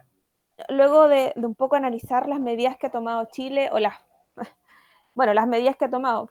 luego 0.70 1.08
de, 1.08 1.34
un 1.36 1.56
poco 1.56 1.76
analizar 1.76 2.28
las 2.28 2.40
medidas 2.40 2.78
que 2.78 2.88
ha 2.88 2.92
tomado 2.92 3.28
Chile, 3.32 3.70
o 3.72 3.80
las, 3.80 3.96
bueno, 5.16 5.34
las 5.34 5.48
medidas 5.48 5.76
que 5.76 5.86
ha 5.86 5.90
tomado, 5.90 6.30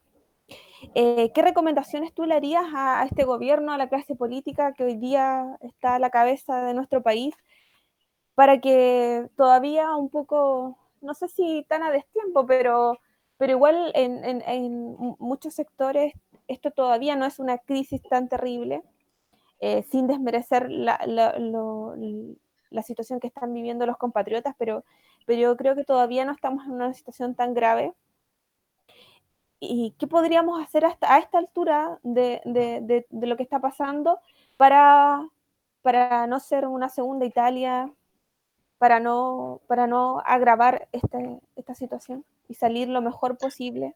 eh, 0.95 1.31
¿qué 1.33 1.43
recomendaciones 1.43 2.13
tú 2.13 2.25
le 2.25 2.35
harías 2.35 2.65
a, 2.75 3.05
este 3.05 3.25
gobierno, 3.25 3.73
a 3.73 3.79
la 3.79 3.89
clase 3.89 4.15
política 4.15 4.73
que 4.75 4.85
hoy 4.85 4.97
día 4.97 5.57
está 5.61 5.97
a 5.97 5.99
la 5.99 6.11
cabeza 6.11 6.63
de 6.65 6.75
nuestro 6.75 7.03
país, 7.03 7.35
para 8.35 8.61
que 8.61 9.29
todavía 9.37 9.95
un 9.97 10.11
poco, 10.11 10.79
no 11.01 11.15
sé 11.15 11.29
si 11.29 11.65
tan 11.69 11.83
a 11.83 11.91
destiempo, 11.91 12.47
pero, 12.47 12.99
pero 13.37 13.53
igual 13.53 13.93
en, 13.95 14.97
muchos 15.19 15.55
sectores 15.55 16.13
esto 16.49 16.71
todavía 16.71 17.17
no 17.17 17.25
es 17.27 17.39
una 17.39 17.59
crisis 17.59 18.03
tan 18.03 18.29
terrible, 18.29 18.83
eh, 19.61 19.85
sin 19.91 20.07
desmerecer 20.07 20.71
la, 20.71 21.01
la, 21.07 21.35
situación 22.81 23.21
que 23.21 23.27
están 23.27 23.53
viviendo 23.53 23.85
los 23.85 23.99
compatriotas, 23.99 24.55
pero, 24.57 24.85
pero 25.27 25.39
yo 25.39 25.57
creo 25.59 25.75
que 25.75 25.85
todavía 25.85 26.25
no 26.25 26.33
estamos 26.33 26.65
en 26.65 26.73
una 26.73 26.95
situación 26.95 27.35
tan 27.35 27.53
grave. 27.53 27.93
¿Y 29.61 29.95
qué 29.99 30.07
podríamos 30.07 30.61
hacer 30.63 30.87
hasta 30.87 31.15
a 31.15 31.19
esta 31.19 31.39
altura 31.39 31.99
de, 32.03 32.41
de, 32.47 33.05
de, 33.09 33.27
lo 33.27 33.37
que 33.37 33.43
está 33.43 33.61
pasando 33.61 34.19
para, 34.57 35.29
para 35.83 36.27
no 36.27 36.41
ser 36.41 36.67
una 36.67 36.89
segunda 36.89 37.27
Italia, 37.27 37.93
para 38.79 38.99
no, 38.99 39.61
para 39.69 39.87
no 39.87 40.21
agravar 40.25 40.89
este, 40.91 41.39
esta 41.55 41.75
situación 41.75 42.25
y 42.49 42.55
salir 42.55 42.89
lo 42.89 43.03
mejor 43.03 43.39
posible 43.39 43.95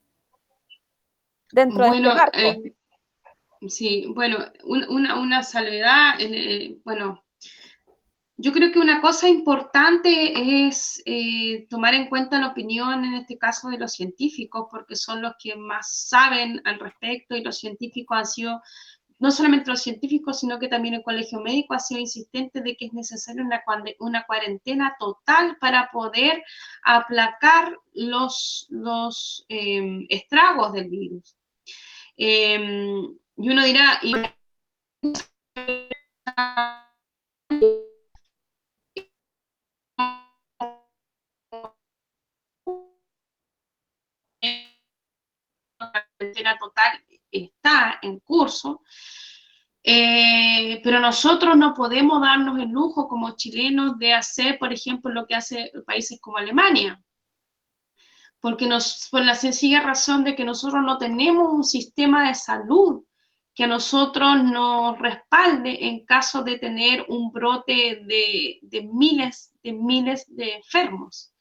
dentro 1.51 1.85
de 1.85 1.97
este 1.97 2.01
marco? 2.03 2.39
Eh, 2.39 2.75
sí, 3.69 4.07
bueno, 4.15 4.39
una, 4.65 5.19
una 5.19 5.43
salvedad, 5.43 6.15
eh, 6.21 6.79
bueno, 6.85 7.25
yo 8.39 8.53
creo 8.53 8.71
que 8.71 8.79
una 8.79 9.01
cosa 9.01 9.29
importante 9.29 10.67
es 10.67 11.03
eh, 11.07 11.67
tomar 11.71 11.95
en 11.95 12.09
cuenta 12.09 12.39
la 12.39 12.49
opinión, 12.49 13.05
en 13.05 13.15
este 13.15 13.39
caso, 13.39 13.69
de 13.71 13.79
los 13.79 13.93
científicos, 13.93 14.67
porque 14.71 14.95
son 14.95 15.23
los 15.23 15.33
que 15.39 15.57
más 15.57 16.09
saben 16.09 16.61
al 16.65 16.79
respecto 16.79 17.35
y 17.35 17.43
los 17.43 17.59
científicos 17.59 18.19
han 18.19 18.27
sido, 18.27 18.63
no 19.19 19.31
solamente 19.31 19.71
los 19.71 19.83
científicos, 19.83 20.41
sino 20.41 20.59
que 20.59 20.69
también 20.69 20.95
el 20.95 21.03
Colegio 21.03 21.41
Médico 21.41 21.73
ha 21.73 21.79
sido 21.79 22.01
insistente 22.01 22.61
de 22.61 22.77
que 22.77 22.87
es 22.87 22.93
necesaria 22.93 23.43
una, 24.01 24.25
cuarentena 24.27 24.95
total 24.99 25.57
para 25.59 25.89
poder 25.91 26.45
aplacar 26.85 27.75
los, 27.95 28.69
em, 29.49 30.07
estragos 30.11 30.75
del 30.75 30.91
virus. 30.91 31.37
Em, 32.19 33.17
y 33.39 33.49
uno 33.51 33.65
dirá, 33.65 34.01
total 46.59 47.05
está 47.31 47.99
en 48.03 48.21
curso, 48.21 48.83
eh, 49.83 50.81
pero 50.83 51.01
nosotros 51.01 51.57
no 51.57 51.75
podemos 51.75 52.21
darnos 52.21 52.59
el 52.59 52.71
lujo 52.71 53.09
como 53.09 53.37
chilenos 53.37 53.99
de 53.99 54.15
hacer, 54.15 54.59
por 54.59 54.73
ejemplo, 54.73 55.13
lo 55.13 55.27
que 55.27 55.35
hace 55.35 55.71
países 55.87 56.21
como 56.21 56.39
Alemania, 56.39 57.01
porque 58.41 58.67
nos, 58.67 59.09
por 59.11 59.25
la 59.25 59.35
sencilla 59.35 59.81
razón 59.81 60.25
de 60.25 60.35
que 60.35 60.45
nosotros 60.45 60.83
no 60.83 60.99
tenemos 60.99 61.53
un 61.53 61.65
sistema 61.65 62.29
de 62.29 62.35
salud 62.35 63.05
que 63.55 63.65
a 63.65 63.69
nosotros 63.69 64.45
nos 64.45 64.99
respalde 64.99 65.87
en 65.87 66.05
caso 66.05 66.43
de 66.43 66.59
tener 66.59 67.07
un 67.09 67.33
brote 67.33 68.03
de 68.03 68.89
miles 68.93 69.53
de 69.63 69.73
miles 69.73 70.25
de 70.29 70.57
enfermos 70.57 71.33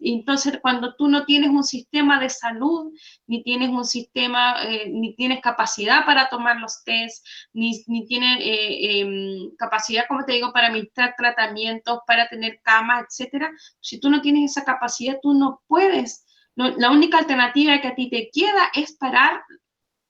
entonces, 0.00 0.58
cuando 0.60 0.94
tú 0.96 1.08
no 1.08 1.24
tienes 1.24 1.50
un 1.50 1.64
sistema 1.64 2.20
de 2.20 2.28
salud, 2.28 2.92
ni 3.26 3.42
tienes 3.42 3.70
un 3.70 3.84
sistema, 3.84 4.56
eh, 4.64 4.90
ni 4.90 5.14
tienes 5.14 5.40
capacidad 5.40 6.04
para 6.04 6.28
tomar 6.28 6.58
los 6.58 6.82
test, 6.84 7.24
ni, 7.52 7.82
ni 7.86 8.06
tienes 8.06 8.40
eh, 8.40 9.00
em, 9.00 9.54
capacidad, 9.56 10.04
como 10.08 10.24
te 10.24 10.32
digo, 10.32 10.52
para 10.52 10.68
administrar 10.68 11.14
tratamientos, 11.16 12.00
para 12.06 12.28
tener 12.28 12.60
camas, 12.62 13.04
etcétera, 13.08 13.50
si 13.80 14.00
tú 14.00 14.10
no 14.10 14.20
tienes 14.20 14.50
esa 14.50 14.64
capacidad, 14.64 15.18
tú 15.22 15.34
no 15.34 15.62
puedes. 15.66 16.26
la 16.56 16.90
única 16.90 17.18
alternativa 17.18 17.80
que 17.80 17.88
a 17.88 17.94
ti 17.94 18.08
te 18.10 18.30
queda 18.32 18.70
es 18.74 18.92
parar 18.96 19.42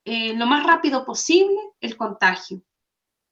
eh, 0.04 0.34
lo 0.34 0.46
más 0.46 0.64
rápido 0.64 1.04
posible 1.04 1.56
el 1.80 1.96
contagio. 1.96 2.62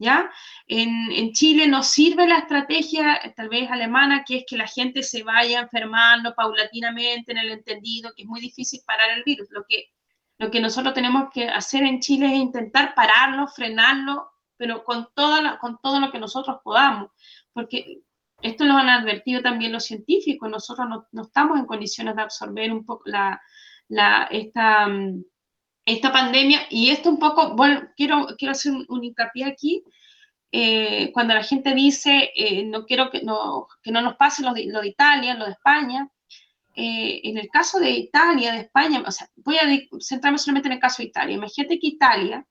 ¿Ya? 0.03 0.31
En, 0.67 1.33
Chile 1.33 1.67
nos 1.69 1.87
sirve 1.87 2.27
la 2.27 2.39
estrategia, 2.39 3.21
tal 3.37 3.49
vez 3.49 3.71
alemana, 3.71 4.25
que 4.27 4.39
es 4.39 4.45
que 4.47 4.57
la 4.57 4.67
gente 4.67 5.03
se 5.03 5.23
vaya 5.23 5.61
enfermando 5.61 6.35
paulatinamente 6.35 7.33
en 7.33 7.39
el 7.39 7.51
entendido, 7.53 8.13
que 8.15 8.23
es 8.23 8.29
muy 8.29 8.41
difícil 8.41 8.81
parar 8.85 9.11
el 9.11 9.23
virus. 9.23 9.49
Lo 9.51 9.65
que, 9.67 10.61
nosotros 10.61 10.93
tenemos 10.93 11.31
que 11.33 11.49
hacer 11.49 11.85
en 11.85 12.01
Chile 12.01 12.27
es 12.27 12.35
intentar 12.35 12.95
pararlo, 12.95 13.47
frenarlo, 13.47 14.31
pero 14.57 14.83
con, 14.85 15.09
todo 15.15 15.41
lo 15.41 16.11
que 16.11 16.19
nosotros 16.19 16.59
podamos, 16.65 17.11
porque 17.53 18.01
esto 18.43 18.65
lo 18.65 18.75
han 18.75 18.89
advertido 18.89 19.41
también 19.41 19.73
los 19.73 19.85
científicos, 19.85 20.51
nosotros 20.51 20.89
no, 21.13 21.23
estamos 21.23 21.61
en 21.61 21.67
condiciones 21.67 22.17
de 22.17 22.23
absorber 22.23 22.73
un 22.73 22.85
poco 22.85 23.05
la, 23.07 23.41
esta 24.31 24.89
mm, 24.89 25.23
esta 25.85 26.13
pandemia, 26.13 26.61
y 26.71 26.91
esto 26.91 27.11
un 27.11 27.19
poco, 27.19 27.55
bueno, 27.57 27.89
quiero, 27.97 28.27
quiero 28.39 28.53
hacer 28.53 28.73
un, 28.89 29.05
hincapié 29.05 29.45
aquí, 29.45 29.83
eh, 30.53 31.11
cuando 31.13 31.35
la 31.35 31.43
gente 31.43 31.75
dice, 31.75 32.31
eh, 32.37 32.65
no 32.65 32.85
quiero 32.85 33.11
que 33.11 33.23
no, 33.23 33.67
que 33.83 33.91
no 33.91 34.03
nos 34.03 34.17
pase 34.17 34.43
lo 34.43 34.53
de, 34.53 34.67
lo 34.67 34.81
de 34.81 34.89
Italia, 34.89 35.35
lo 35.35 35.47
de 35.47 35.53
España, 35.53 36.09
eh, 36.75 37.21
en 37.25 37.37
el 37.39 37.49
caso 37.49 37.79
de 37.79 37.91
Italia, 37.91 38.53
de 38.53 38.61
España, 38.61 39.03
o 39.07 39.11
sea, 39.11 39.29
voy 39.37 39.57
a 39.57 40.01
centrarme 40.01 40.39
solamente 40.39 40.69
en 40.69 40.75
el 40.75 40.81
caso 40.81 41.03
de 41.03 41.09
Italia. 41.09 41.37
Imagínate 41.37 41.79
que 41.79 41.87
Italia 41.87 42.47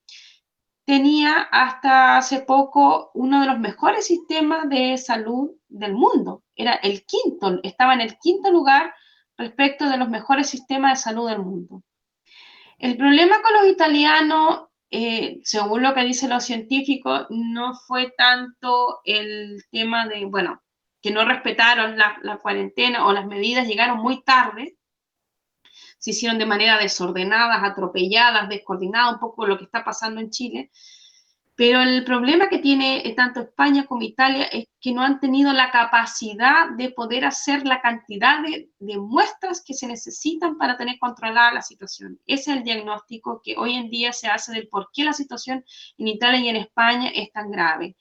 tenía 0.85 1.41
hasta 1.51 2.17
hace 2.17 2.41
poco 2.41 3.11
uno 3.13 3.41
de 3.41 3.47
los 3.47 3.59
mejores 3.59 4.05
sistemas 4.05 4.69
de 4.69 4.97
salud 4.97 5.51
del 5.69 5.93
mundo. 5.93 6.43
Era 6.55 6.75
el 6.75 7.05
quinto, 7.05 7.59
estaba 7.63 7.93
en 7.93 8.01
el 8.01 8.17
quinto 8.19 8.51
lugar 8.51 8.93
respecto 9.37 9.89
de 9.89 9.97
los 9.97 10.09
mejores 10.09 10.49
sistemas 10.49 10.99
de 10.99 11.03
salud 11.03 11.29
del 11.29 11.39
mundo. 11.39 11.83
El 12.81 12.97
problema 12.97 13.43
con 13.43 13.53
los 13.53 13.67
italianos, 13.67 14.69
eh, 14.89 15.39
según 15.43 15.83
lo 15.83 15.93
que 15.93 16.03
dicen 16.03 16.31
los 16.31 16.43
científicos, 16.43 17.27
no 17.29 17.75
fue 17.75 18.11
tanto 18.17 19.01
el 19.05 19.63
tema 19.69 20.07
de, 20.07 20.25
bueno, 20.25 20.63
que 20.99 21.11
no 21.11 21.23
respetaron 21.23 21.95
la, 21.95 22.39
cuarentena 22.41 23.05
o 23.05 23.13
las 23.13 23.27
medidas 23.27 23.67
llegaron 23.67 23.99
muy 23.99 24.23
tarde, 24.23 24.77
se 25.99 26.09
hicieron 26.09 26.39
de 26.39 26.47
manera 26.47 26.79
desordenada, 26.79 27.63
atropelladas, 27.63 28.49
descoordinadas, 28.49 29.13
un 29.13 29.19
poco 29.19 29.45
lo 29.45 29.59
que 29.59 29.65
está 29.65 29.83
pasando 29.83 30.19
en 30.19 30.31
Chile, 30.31 30.71
pero 31.55 31.81
el 31.81 32.03
problema 32.05 32.49
que 32.49 32.59
tiene 32.59 33.05
eh, 33.05 33.13
tanto 33.13 33.41
España 33.41 33.85
como 33.85 34.01
Italia 34.01 34.45
es 34.45 34.65
que 34.79 34.93
no 34.93 35.03
han 35.03 35.19
tenido 35.19 35.51
la 35.53 35.69
capacidad 35.69 36.69
de 36.77 36.91
poder 36.91 37.25
hacer 37.25 37.65
la 37.65 37.81
cantidad 37.81 38.41
de, 38.41 38.69
muestras 38.97 39.61
que 39.65 39.73
se 39.73 39.87
necesitan 39.87 40.57
para 40.57 40.77
tener 40.77 40.97
controlada 40.97 41.53
la 41.53 41.61
situación. 41.61 42.19
Ese 42.25 42.51
es 42.51 42.57
el 42.57 42.63
diagnóstico 42.63 43.41
que 43.43 43.57
hoy 43.57 43.75
en 43.75 43.89
día 43.89 44.13
se 44.13 44.27
hace 44.27 44.53
del 44.53 44.69
por 44.69 44.89
qué 44.93 45.03
la 45.03 45.13
situación 45.13 45.63
en 45.97 46.07
Italia 46.07 46.39
y 46.39 46.49
en 46.49 46.55
España 46.55 47.09
es 47.13 47.31
tan 47.31 47.51
grave. 47.51 47.95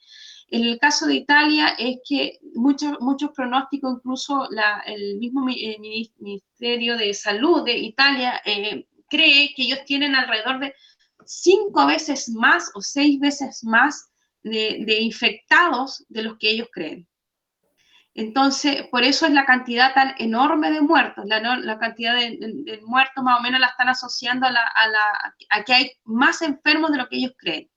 En 0.47 0.63
el 0.63 0.79
caso 0.79 1.05
de 1.07 1.15
Italia 1.15 1.75
es 1.77 1.99
que 2.07 2.39
muchos, 2.55 2.99
muchos 2.99 3.31
pronósticos, 3.31 3.97
incluso 3.97 4.49
el 4.85 5.17
mismo 5.17 5.47
eh, 5.49 5.77
Ministerio 6.17 6.97
de 6.97 7.13
Salud 7.13 7.63
de 7.63 7.77
Italia 7.77 8.41
eh, 8.45 8.85
cree 9.09 9.53
que 9.55 9.63
ellos 9.63 9.85
tienen 9.85 10.15
alrededor 10.15 10.59
de 10.59 10.73
cinco 11.31 11.85
veces 11.87 12.29
más 12.29 12.69
o 12.73 12.81
seis 12.81 13.19
veces 13.19 13.63
más 13.63 14.11
de, 14.43 14.99
infectados 14.99 16.05
de 16.09 16.23
los 16.23 16.37
que 16.37 16.49
ellos 16.49 16.67
creen. 16.71 17.07
Entonces, 18.13 18.87
por 18.91 19.03
eso 19.03 19.25
es 19.25 19.31
la 19.31 19.45
cantidad 19.45 19.93
tan 19.93 20.13
enorme 20.17 20.69
de 20.71 20.81
muertos. 20.81 21.23
La, 21.25 21.79
cantidad 21.79 22.15
de, 22.15 22.81
muertos 22.85 23.23
más 23.23 23.39
o 23.39 23.41
menos 23.41 23.61
la 23.61 23.67
están 23.67 23.87
asociando 23.87 24.45
a, 24.45 24.53
a 25.49 25.63
que 25.63 25.73
hay 25.73 25.91
más 26.03 26.41
enfermos 26.41 26.91
de 26.91 26.97
lo 26.97 27.07
que 27.07 27.15
ellos 27.15 27.33
creen. 27.37 27.70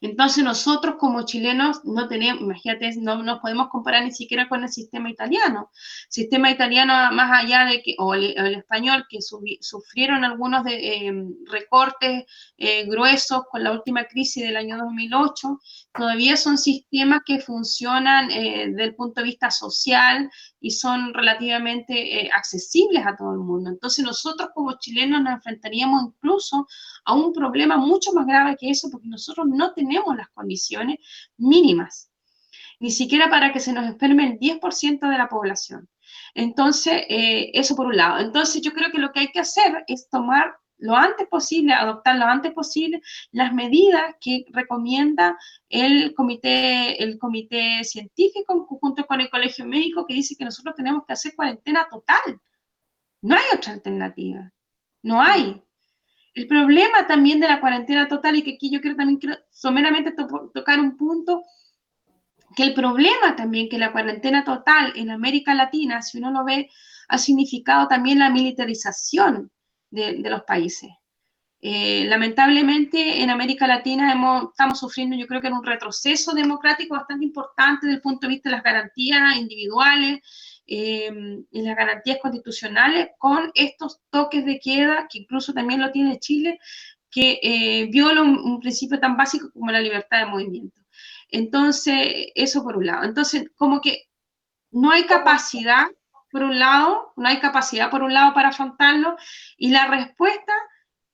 Entonces 0.00 0.44
nosotros 0.44 0.96
como 0.98 1.24
chilenos 1.24 1.84
no 1.84 2.08
tenemos, 2.08 2.42
imagínate, 2.42 2.94
no 2.96 3.22
nos 3.22 3.40
podemos 3.40 3.68
comparar 3.68 4.04
ni 4.04 4.12
siquiera 4.12 4.48
con 4.48 4.62
el 4.62 4.68
sistema 4.68 5.10
italiano. 5.10 5.70
sistema 6.08 6.50
italiano, 6.50 6.94
más 7.12 7.44
allá 7.44 7.64
de 7.64 7.82
que, 7.82 7.94
o 7.98 8.14
el, 8.14 8.34
español, 8.54 9.06
que 9.08 9.18
sufrieron 9.60 10.24
algunos 10.24 10.64
de, 10.64 11.06
em, 11.06 11.34
recortes 11.50 12.24
eh, 12.56 12.84
gruesos 12.86 13.42
con 13.50 13.62
la 13.64 13.72
última 13.72 14.04
crisis 14.04 14.44
del 14.44 14.56
año 14.56 14.78
2008, 14.78 15.60
todavía 15.98 16.36
son 16.36 16.56
sistemas 16.56 17.20
que 17.26 17.40
funcionan 17.40 18.30
eh, 18.30 18.68
desde 18.68 18.84
el 18.84 18.94
punto 18.94 19.20
de 19.20 19.26
vista 19.26 19.50
social 19.50 20.30
y 20.60 20.70
son 20.70 21.12
relativamente 21.12 22.20
eh, 22.20 22.30
accesibles 22.32 23.04
a 23.04 23.16
todo 23.16 23.32
el 23.32 23.40
mundo. 23.40 23.68
Entonces 23.68 24.04
nosotros 24.04 24.50
como 24.54 24.78
chilenos 24.78 25.22
nos 25.22 25.34
enfrentaríamos 25.34 26.04
incluso 26.04 26.66
a 27.04 27.14
un 27.14 27.32
problema 27.32 27.76
mucho 27.76 28.12
más 28.12 28.26
grave 28.26 28.56
que 28.58 28.70
eso, 28.70 28.88
porque 28.90 29.08
nosotros 29.08 29.46
no 29.50 29.72
tenemos 29.74 30.16
las 30.16 30.28
condiciones 30.30 30.98
mínimas, 31.36 32.10
ni 32.78 32.92
siquiera 32.92 33.28
para 33.28 33.52
que 33.52 33.60
se 33.60 33.72
nos 33.72 33.84
enferme 33.86 34.26
el 34.26 34.38
10% 34.38 35.10
de 35.10 35.18
la 35.18 35.28
población. 35.28 35.88
Entonces, 36.34 37.02
eh, 37.08 37.50
eso 37.54 37.74
por 37.74 37.86
un 37.86 37.96
lado. 37.96 38.20
Entonces, 38.20 38.62
yo 38.62 38.72
creo 38.72 38.90
que 38.92 38.98
lo 38.98 39.12
que 39.12 39.20
hay 39.20 39.28
que 39.28 39.40
hacer 39.40 39.84
es 39.88 40.08
tomar 40.08 40.56
lo 40.78 40.96
antes 40.96 41.26
posible, 41.28 41.72
adoptar 41.72 42.16
lo 42.16 42.24
antes 42.24 42.52
posible 42.52 43.02
las 43.32 43.52
medidas 43.52 44.14
que 44.20 44.44
recomienda 44.50 45.36
el 45.68 46.14
comité, 46.14 47.02
el 47.02 47.18
comité 47.18 47.82
científico 47.84 48.66
junto 48.80 49.06
con 49.06 49.20
el 49.20 49.30
colegio 49.30 49.66
médico 49.66 50.06
que 50.06 50.14
dice 50.14 50.36
que 50.36 50.44
nosotros 50.44 50.74
tenemos 50.76 51.04
que 51.06 51.12
hacer 51.12 51.34
cuarentena 51.34 51.88
total 51.90 52.40
No 53.22 53.34
hay 53.34 53.44
otra 53.56 53.72
alternativa. 53.72 54.52
No 55.02 55.20
hay. 55.20 55.62
El 56.34 56.46
problema 56.46 57.06
también 57.06 57.40
de 57.40 57.48
la 57.48 57.60
cuarentena 57.60 58.06
total, 58.06 58.36
y 58.36 58.42
que 58.42 58.54
aquí 58.54 58.70
yo 58.70 58.80
quiero 58.80 58.96
también 58.96 59.18
quiero 59.18 59.36
someramente 59.50 60.12
tocar 60.54 60.78
un 60.78 60.96
punto, 60.96 61.42
que 62.54 62.62
el 62.62 62.74
problema 62.74 63.34
también 63.36 63.68
que 63.68 63.78
la 63.78 63.92
cuarentena 63.92 64.44
total 64.44 64.92
en 64.96 65.10
América 65.10 65.54
Latina, 65.54 66.02
si 66.02 66.18
uno 66.18 66.30
lo 66.30 66.44
ve, 66.44 66.70
ha 67.08 67.18
significado 67.18 67.88
también 67.88 68.20
la 68.20 68.30
militarización 68.30 69.50
de, 69.90 70.18
los 70.30 70.42
países. 70.42 70.90
Eh, 71.60 72.04
lamentablemente 72.06 73.20
en 73.20 73.30
América 73.30 73.66
Latina 73.66 74.12
hemos, 74.12 74.50
estamos 74.50 74.78
sufriendo 74.78 75.16
yo 75.16 75.26
creo 75.26 75.40
que 75.40 75.48
en 75.48 75.54
un 75.54 75.64
retroceso 75.64 76.32
democrático 76.32 76.94
bastante 76.94 77.24
importante 77.24 77.86
desde 77.86 77.96
el 77.96 78.02
punto 78.02 78.28
de 78.28 78.34
vista 78.34 78.48
de 78.48 78.54
las 78.54 78.62
garantías 78.62 79.36
individuales 79.36 80.20
eh, 80.68 81.10
y 81.50 81.62
las 81.62 81.76
garantías 81.76 82.18
constitucionales 82.22 83.08
con 83.18 83.50
estos 83.54 84.00
toques 84.10 84.44
de 84.44 84.60
queda 84.60 85.08
que 85.10 85.18
incluso 85.18 85.52
también 85.52 85.80
lo 85.80 85.90
tiene 85.90 86.20
Chile 86.20 86.60
que 87.10 87.40
eh, 87.42 87.88
viola 87.90 88.22
un, 88.22 88.60
principio 88.60 89.00
tan 89.00 89.16
básico 89.16 89.50
como 89.52 89.70
la 89.70 89.80
libertad 89.80 90.20
de 90.20 90.26
movimiento. 90.26 90.80
Entonces, 91.30 92.28
eso 92.34 92.62
por 92.62 92.76
un 92.76 92.86
lado. 92.86 93.04
Entonces, 93.04 93.50
como 93.56 93.80
que 93.80 94.08
no 94.70 94.90
hay 94.90 95.04
capacidad, 95.04 95.86
por 96.30 96.42
un 96.42 96.58
lado, 96.58 97.12
no 97.16 97.28
hay 97.28 97.38
capacidad 97.38 97.90
por 97.90 98.02
un 98.02 98.12
lado 98.12 98.34
para 98.34 98.48
afrontarlo 98.48 99.16
y 99.56 99.70
la 99.70 99.86
respuesta 99.86 100.52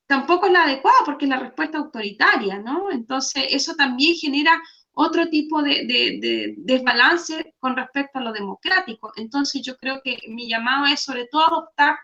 tampoco 0.06 0.46
es 0.46 0.52
la 0.52 0.64
adecuada 0.64 0.98
porque 1.04 1.24
es 1.24 1.30
la 1.30 1.38
respuesta 1.38 1.78
autoritaria, 1.78 2.58
¿no? 2.58 2.90
Entonces, 2.90 3.44
eso 3.50 3.74
también 3.74 4.14
genera 4.16 4.60
otro 4.92 5.28
tipo 5.28 5.62
de, 5.62 6.54
desbalance 6.58 7.54
con 7.58 7.76
respecto 7.76 8.18
a 8.18 8.22
lo 8.22 8.32
democrático. 8.32 9.12
Entonces, 9.16 9.62
yo 9.62 9.76
creo 9.76 10.00
que 10.02 10.18
mi 10.28 10.48
llamado 10.48 10.86
es 10.86 11.00
sobre 11.00 11.26
todo 11.26 11.46
adoptar 11.46 11.96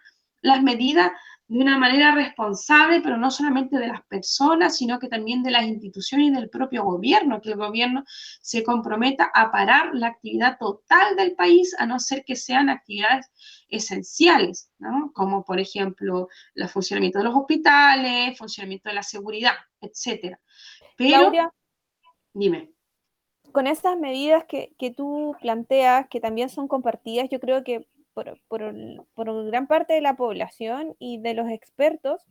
las 0.43 0.63
medidas 0.63 1.13
de 1.51 1.59
una 1.59 1.79
manera 1.79 2.15
responsable, 2.15 3.01
pero 3.01 3.17
no 3.17 3.29
solamente 3.29 3.77
de 3.77 3.89
las 3.89 4.07
personas, 4.07 4.77
sino 4.77 5.01
que 5.01 5.09
también 5.09 5.43
de 5.43 5.51
las 5.51 5.65
instituciones 5.65 6.29
y 6.29 6.31
del 6.31 6.49
propio 6.49 6.85
gobierno, 6.85 7.41
que 7.41 7.49
el 7.49 7.57
gobierno 7.57 8.05
se 8.07 8.63
comprometa 8.63 9.33
a 9.35 9.51
parar 9.51 9.91
la 9.93 10.07
actividad 10.07 10.59
total 10.61 11.17
del 11.17 11.35
país, 11.35 11.75
a 11.77 11.87
no 11.87 11.99
ser 11.99 12.25
que 12.25 12.37
sean 12.37 12.71
actividades 12.71 13.33
esenciales, 13.69 14.71
¿no? 14.79 15.11
como 15.13 15.45
por 15.45 15.59
ejemplo 15.59 16.29
el 16.55 16.69
funcionamiento 16.69 17.19
de 17.19 17.25
los 17.25 17.35
hospitales, 17.35 18.39
funcionamiento 18.39 18.89
de 18.89 18.95
la 18.95 19.03
seguridad, 19.03 19.55
etc. 19.81 20.37
Pero, 20.97 21.33
dime. 22.33 22.71
Con 23.51 23.67
estas 23.67 23.99
medidas 23.99 24.45
que, 24.45 24.73
que 24.79 24.93
tú 24.93 25.35
planteas, 25.41 26.07
que 26.09 26.21
también 26.21 26.49
son 26.49 26.69
compartidas, 26.69 27.29
yo 27.29 27.41
creo 27.41 27.65
que 27.65 27.89
por, 28.49 28.65
por, 29.15 29.47
gran 29.47 29.67
parte 29.67 29.95
de 29.95 30.01
la 30.01 30.17
población 30.17 30.97
y 30.99 31.19
de 31.19 31.35
los 31.35 31.49
expertos. 31.49 32.27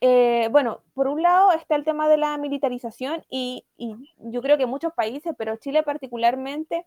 Eh, 0.00 0.48
bueno, 0.50 0.82
por 0.94 1.08
un 1.08 1.22
lado 1.22 1.52
está 1.52 1.76
el 1.76 1.84
tema 1.84 2.08
de 2.08 2.16
la 2.16 2.38
militarización 2.38 3.24
y, 3.28 3.64
y, 3.76 3.94
yo 4.18 4.40
creo 4.40 4.56
que 4.56 4.66
muchos 4.66 4.94
países, 4.94 5.34
pero 5.36 5.56
Chile 5.56 5.82
particularmente, 5.82 6.86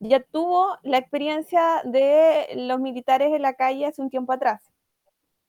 ya 0.00 0.20
tuvo 0.20 0.78
la 0.82 0.98
experiencia 0.98 1.82
de 1.84 2.48
los 2.54 2.80
militares 2.80 3.32
en 3.32 3.42
la 3.42 3.54
calle 3.54 3.86
hace 3.86 4.00
un 4.02 4.10
tiempo 4.10 4.32
atrás. 4.32 4.62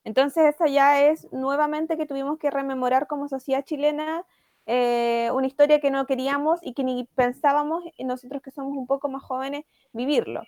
Entonces, 0.04 0.56
esa 0.56 0.68
ya 0.68 1.04
es 1.04 1.32
nuevamente 1.32 1.98
que 1.98 2.06
tuvimos 2.06 2.40
que 2.40 2.50
rememorar 2.50 3.08
como 3.08 3.28
sociedad 3.28 3.64
chilena 3.64 4.26
eh, 4.66 5.30
una 5.34 5.48
historia 5.48 5.80
que 5.80 5.92
no 5.92 6.06
queríamos 6.06 6.60
y 6.62 6.74
que 6.74 6.84
ni 6.84 7.06
pensábamos, 7.16 7.84
nosotros 8.00 8.42
que 8.42 8.52
somos 8.52 8.78
un 8.78 8.88
poco 8.88 9.10
más 9.10 9.24
jóvenes, 9.24 9.66
vivirlo. 9.94 10.44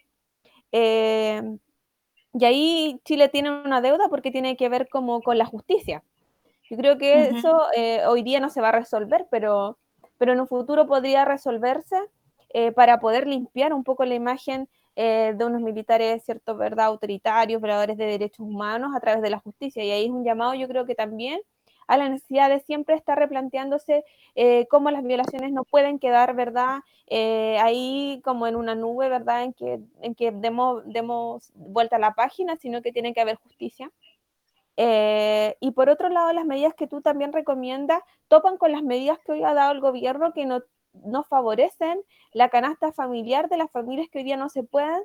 Eh, 0.71 1.41
y 2.33 2.45
ahí 2.45 3.01
Chile 3.03 3.29
tiene 3.29 3.51
una 3.51 3.81
deuda 3.81 4.07
porque 4.09 4.31
tiene 4.31 4.55
que 4.55 4.69
ver 4.69 4.87
como 4.89 5.21
con 5.21 5.37
la 5.37 5.45
justicia. 5.45 6.03
Yo 6.69 6.77
creo 6.77 6.97
que 6.97 7.27
eso 7.27 7.67
eh, 7.75 8.05
hoy 8.07 8.23
día 8.23 8.39
no 8.39 8.49
se 8.49 8.61
va 8.61 8.69
a 8.69 8.79
resolver, 8.79 9.27
pero, 9.29 9.77
pero 10.17 10.31
en 10.31 10.39
un 10.39 10.47
futuro 10.47 10.87
podría 10.87 11.25
resolverse 11.25 11.97
eh, 12.53 12.71
para 12.71 12.99
poder 12.99 13.27
limpiar 13.27 13.73
un 13.73 13.83
poco 13.83 14.05
la 14.05 14.15
imagen 14.15 14.69
de 14.93 15.45
unos 15.45 15.61
militares, 15.61 16.21
cierto, 16.23 16.55
verdad, 16.55 16.87
autoritarios, 16.87 17.59
violadores 17.59 17.97
de 17.97 18.05
derechos 18.05 18.45
humanos 18.45 18.91
a 18.95 18.99
través 18.99 19.23
de 19.23 19.31
la 19.31 19.39
justicia. 19.39 19.83
Y 19.83 19.89
ahí 19.89 20.05
es 20.05 20.11
un 20.11 20.23
llamado, 20.23 20.53
yo 20.53 20.67
creo 20.67 20.85
que 20.85 20.93
también 20.93 21.39
a 21.91 21.97
la 21.97 22.07
necesidad 22.07 22.47
de 22.47 22.61
siempre 22.61 22.95
estar 22.95 23.19
replanteándose 23.19 24.05
eh, 24.35 24.65
cómo 24.69 24.91
las 24.91 25.03
violaciones 25.03 25.51
no 25.51 25.65
pueden 25.65 25.99
quedar, 25.99 26.33
¿verdad? 26.33 26.79
Eh, 27.07 27.57
ahí 27.59 28.21
como 28.23 28.47
en 28.47 28.55
una 28.55 28.75
nube, 28.75 29.09
¿verdad? 29.09 29.43
En 29.43 29.51
que, 29.51 29.81
en 30.01 30.15
que 30.15 30.31
demos, 30.31 30.83
demos 30.85 31.51
vuelta 31.53 31.97
a 31.97 31.99
la 31.99 32.13
página, 32.13 32.55
sino 32.55 32.81
que 32.81 32.93
tiene 32.93 33.13
que 33.13 33.19
haber 33.19 33.35
justicia. 33.35 33.91
Eh, 34.77 35.57
y 35.59 35.71
por 35.71 35.89
otro 35.89 36.07
lado, 36.07 36.31
las 36.31 36.45
medidas 36.45 36.73
que 36.75 36.87
tú 36.87 37.01
también 37.01 37.33
recomiendas 37.33 38.01
topan 38.29 38.55
con 38.57 38.71
las 38.71 38.83
medidas 38.83 39.19
que 39.19 39.33
hoy 39.33 39.43
ha 39.43 39.53
dado 39.53 39.73
el 39.73 39.81
gobierno 39.81 40.31
que 40.31 40.45
no, 40.45 40.61
no 40.93 41.23
favorecen 41.25 41.99
la 42.31 42.47
canasta 42.47 42.93
familiar 42.93 43.49
de 43.49 43.57
las 43.57 43.69
familias 43.69 44.07
que 44.09 44.19
hoy 44.19 44.23
día 44.23 44.37
no 44.37 44.47
se 44.47 44.63
pueden 44.63 45.03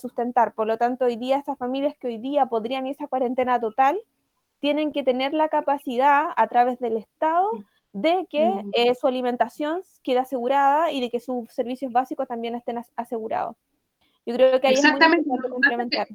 sustentar. 0.00 0.52
Por 0.52 0.66
lo 0.66 0.76
tanto, 0.76 1.06
hoy 1.06 1.16
día 1.16 1.38
estas 1.38 1.56
familias 1.58 1.96
que 1.98 2.06
hoy 2.06 2.18
día 2.18 2.46
podrían 2.46 2.86
irse 2.86 3.02
a 3.02 3.08
cuarentena 3.08 3.58
total, 3.58 3.98
tienen 4.64 4.92
que 4.92 5.02
tener 5.02 5.34
la 5.34 5.50
capacidad 5.50 6.28
a 6.34 6.48
través 6.48 6.78
del 6.78 6.96
Estado 6.96 7.50
de 7.92 8.26
que 8.30 8.50
eh, 8.72 8.94
su 8.94 9.06
alimentación 9.06 9.82
quede 10.02 10.20
asegurada 10.20 10.90
y 10.90 11.02
de 11.02 11.10
que 11.10 11.20
sus 11.20 11.52
servicios 11.52 11.92
básicos 11.92 12.26
también 12.26 12.54
estén 12.54 12.80
asegurados. 12.96 13.56
Yo 14.24 14.34
creo 14.34 14.58
que 14.62 14.68
ahí 14.68 14.72
Exactamente. 14.72 15.20
es 15.20 15.26
muy 15.26 15.50
complementar. 15.50 16.08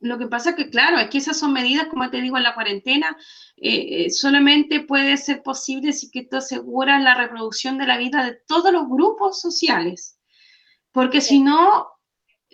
Lo 0.00 0.18
que 0.18 0.26
pasa 0.26 0.50
es 0.50 0.56
que, 0.56 0.70
claro, 0.70 0.98
es 0.98 1.08
que 1.08 1.18
esas 1.18 1.38
son 1.38 1.52
medidas, 1.52 1.86
como 1.86 2.10
te 2.10 2.20
digo, 2.20 2.36
en 2.36 2.42
la 2.42 2.54
cuarentena, 2.54 3.16
eh, 3.56 4.06
eh, 4.06 4.10
solamente 4.10 4.80
puede 4.80 5.16
ser 5.16 5.44
posible 5.44 5.92
si 5.92 6.10
que 6.10 6.24
tú 6.24 6.38
aseguras 6.38 7.00
la 7.00 7.14
reproducción 7.14 7.78
de 7.78 7.86
la 7.86 7.96
vida 7.96 8.24
de 8.24 8.40
todos 8.48 8.72
los 8.72 8.88
grupos 8.88 9.40
sociales. 9.40 10.18
Porque 10.90 11.20
si 11.20 11.38
no, 11.38 11.86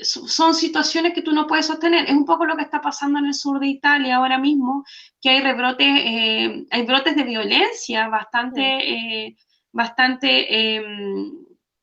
son 0.03 0.55
situaciones 0.55 1.13
que 1.13 1.23
tú 1.23 1.33
no 1.33 1.47
puedes 1.47 1.67
sostener. 1.67 2.07
Es 2.07 2.13
un 2.13 2.25
poco 2.25 2.47
lo 2.47 2.57
que 2.57 2.63
está 2.63 2.81
pasando 2.81 3.19
en 3.19 3.27
el 3.27 3.35
sur 3.35 3.59
de 3.61 3.67
Italia 3.67 4.17
ahora 4.17 4.39
mismo, 4.39 4.85
que 5.21 5.31
hay 5.31 5.41
rebrotes, 5.41 5.87
eh, 5.87 6.67
hay 6.71 6.83
brotes 6.83 7.17
de 7.17 7.25
violencia 7.25 8.09
bastante, 8.09 8.63
eh, 8.63 9.37
bastante 9.73 10.77
em, 10.77 11.33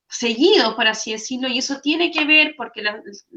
seguidos, 0.08 0.76
por 0.76 0.88
así 0.88 1.12
decirlo, 1.12 1.48
y 1.48 1.58
eso 1.58 1.82
tiene 1.82 2.12
que 2.12 2.26
ver 2.26 2.56
porque 2.56 2.84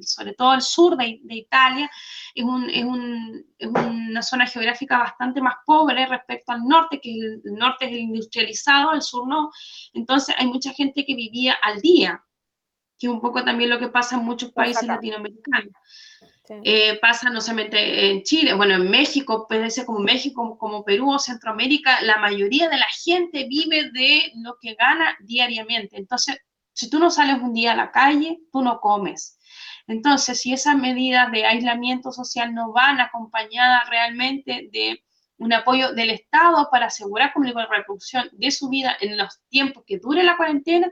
sobre 0.01 0.35
todo 0.35 0.55
el 0.55 0.63
sur 0.63 0.97
de, 0.97 1.21
Italia 1.31 1.91
es, 2.35 2.45
una 2.45 4.23
zona 4.23 4.47
geográfica 4.47 4.99
bastante 4.99 5.41
más 5.41 5.57
pobre 5.67 6.07
respecto 6.07 6.53
al 6.53 6.65
norte, 6.65 7.01
que 7.01 7.13
el, 7.13 7.43
el 7.45 7.55
norte 7.55 7.87
es 7.87 7.93
el 7.93 7.99
industrializado, 7.99 8.93
el 8.93 9.03
sur 9.03 9.27
no. 9.27 9.51
Entonces 9.93 10.35
hay 10.39 10.47
mucha 10.47 10.73
gente 10.73 11.05
que 11.05 11.15
vivía 11.15 11.55
al 11.63 11.81
día 11.81 12.23
que 12.99 13.07
es 13.07 13.13
un 13.13 13.21
poco 13.21 13.45
también 13.45 13.71
lo 13.71 13.79
que 13.79 13.89
pasa 13.89 14.17
en 14.17 14.25
muchos 14.25 14.53
países 14.53 14.87
latinoamericanos. 14.87 15.73
Eh, 16.65 16.99
pasa 17.01 17.29
no 17.29 17.41
solamente 17.41 18.11
en 18.11 18.23
Chile, 18.23 18.55
bueno, 18.55 18.75
en 18.75 18.91
México, 18.91 19.47
puede 19.47 19.71
ser 19.71 19.85
como 19.85 19.99
México, 19.99 20.57
como 20.59 20.83
Perú 20.83 21.11
o 21.13 21.19
Centroamérica, 21.19 22.01
la 22.03 22.17
mayoría 22.17 22.69
de 22.71 22.79
la 22.79 22.87
gente 23.05 23.47
vive 23.49 23.91
de 23.93 24.33
lo 24.37 24.57
que 24.61 24.75
gana 24.75 25.17
diariamente. 25.21 25.99
Entonces, 25.99 26.39
si 26.73 26.89
tú 26.89 26.99
no 26.99 27.11
sales 27.11 27.43
un 27.43 27.53
día 27.53 27.73
a 27.73 27.77
la 27.77 27.91
calle, 27.91 28.39
tú 28.51 28.63
no 28.63 28.81
comes. 28.81 29.39
Entonces, 29.87 30.41
si 30.41 30.53
esas 30.53 30.77
medidas 30.77 31.31
de 31.33 31.45
aislamiento 31.45 32.13
social 32.13 32.55
no 32.55 32.73
van 32.73 33.01
acompañadas 33.01 33.89
realmente 33.91 34.69
de 34.73 35.03
un 35.39 35.53
apoyo 35.53 35.93
del 35.93 36.11
Estado 36.11 36.69
para 36.71 36.87
asegurar 36.87 37.33
como 37.33 37.47
la 37.47 37.67
reproducción 37.67 38.29
de 38.33 38.51
su 38.51 38.69
vida 38.69 38.97
en 39.01 39.17
los 39.17 39.41
tiempos 39.49 39.85
que 39.87 39.99
dure 39.99 40.23
la 40.23 40.37
cuarentena, 40.37 40.91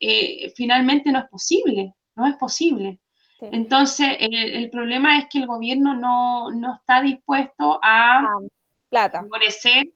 eh, 0.00 0.52
finalmente 0.56 1.10
no 1.10 1.20
es 1.20 1.26
posible, 1.26 1.94
no 2.14 2.26
es 2.26 2.36
posible. 2.36 3.00
Entonces, 3.38 4.16
el, 4.18 4.70
problema 4.70 5.18
es 5.18 5.26
que 5.30 5.38
el 5.38 5.46
gobierno 5.46 5.94
no, 5.94 6.50
no 6.52 6.76
está 6.76 7.02
dispuesto 7.02 7.78
a 7.82 8.20
ah, 8.22 9.10
favorecer 9.12 9.88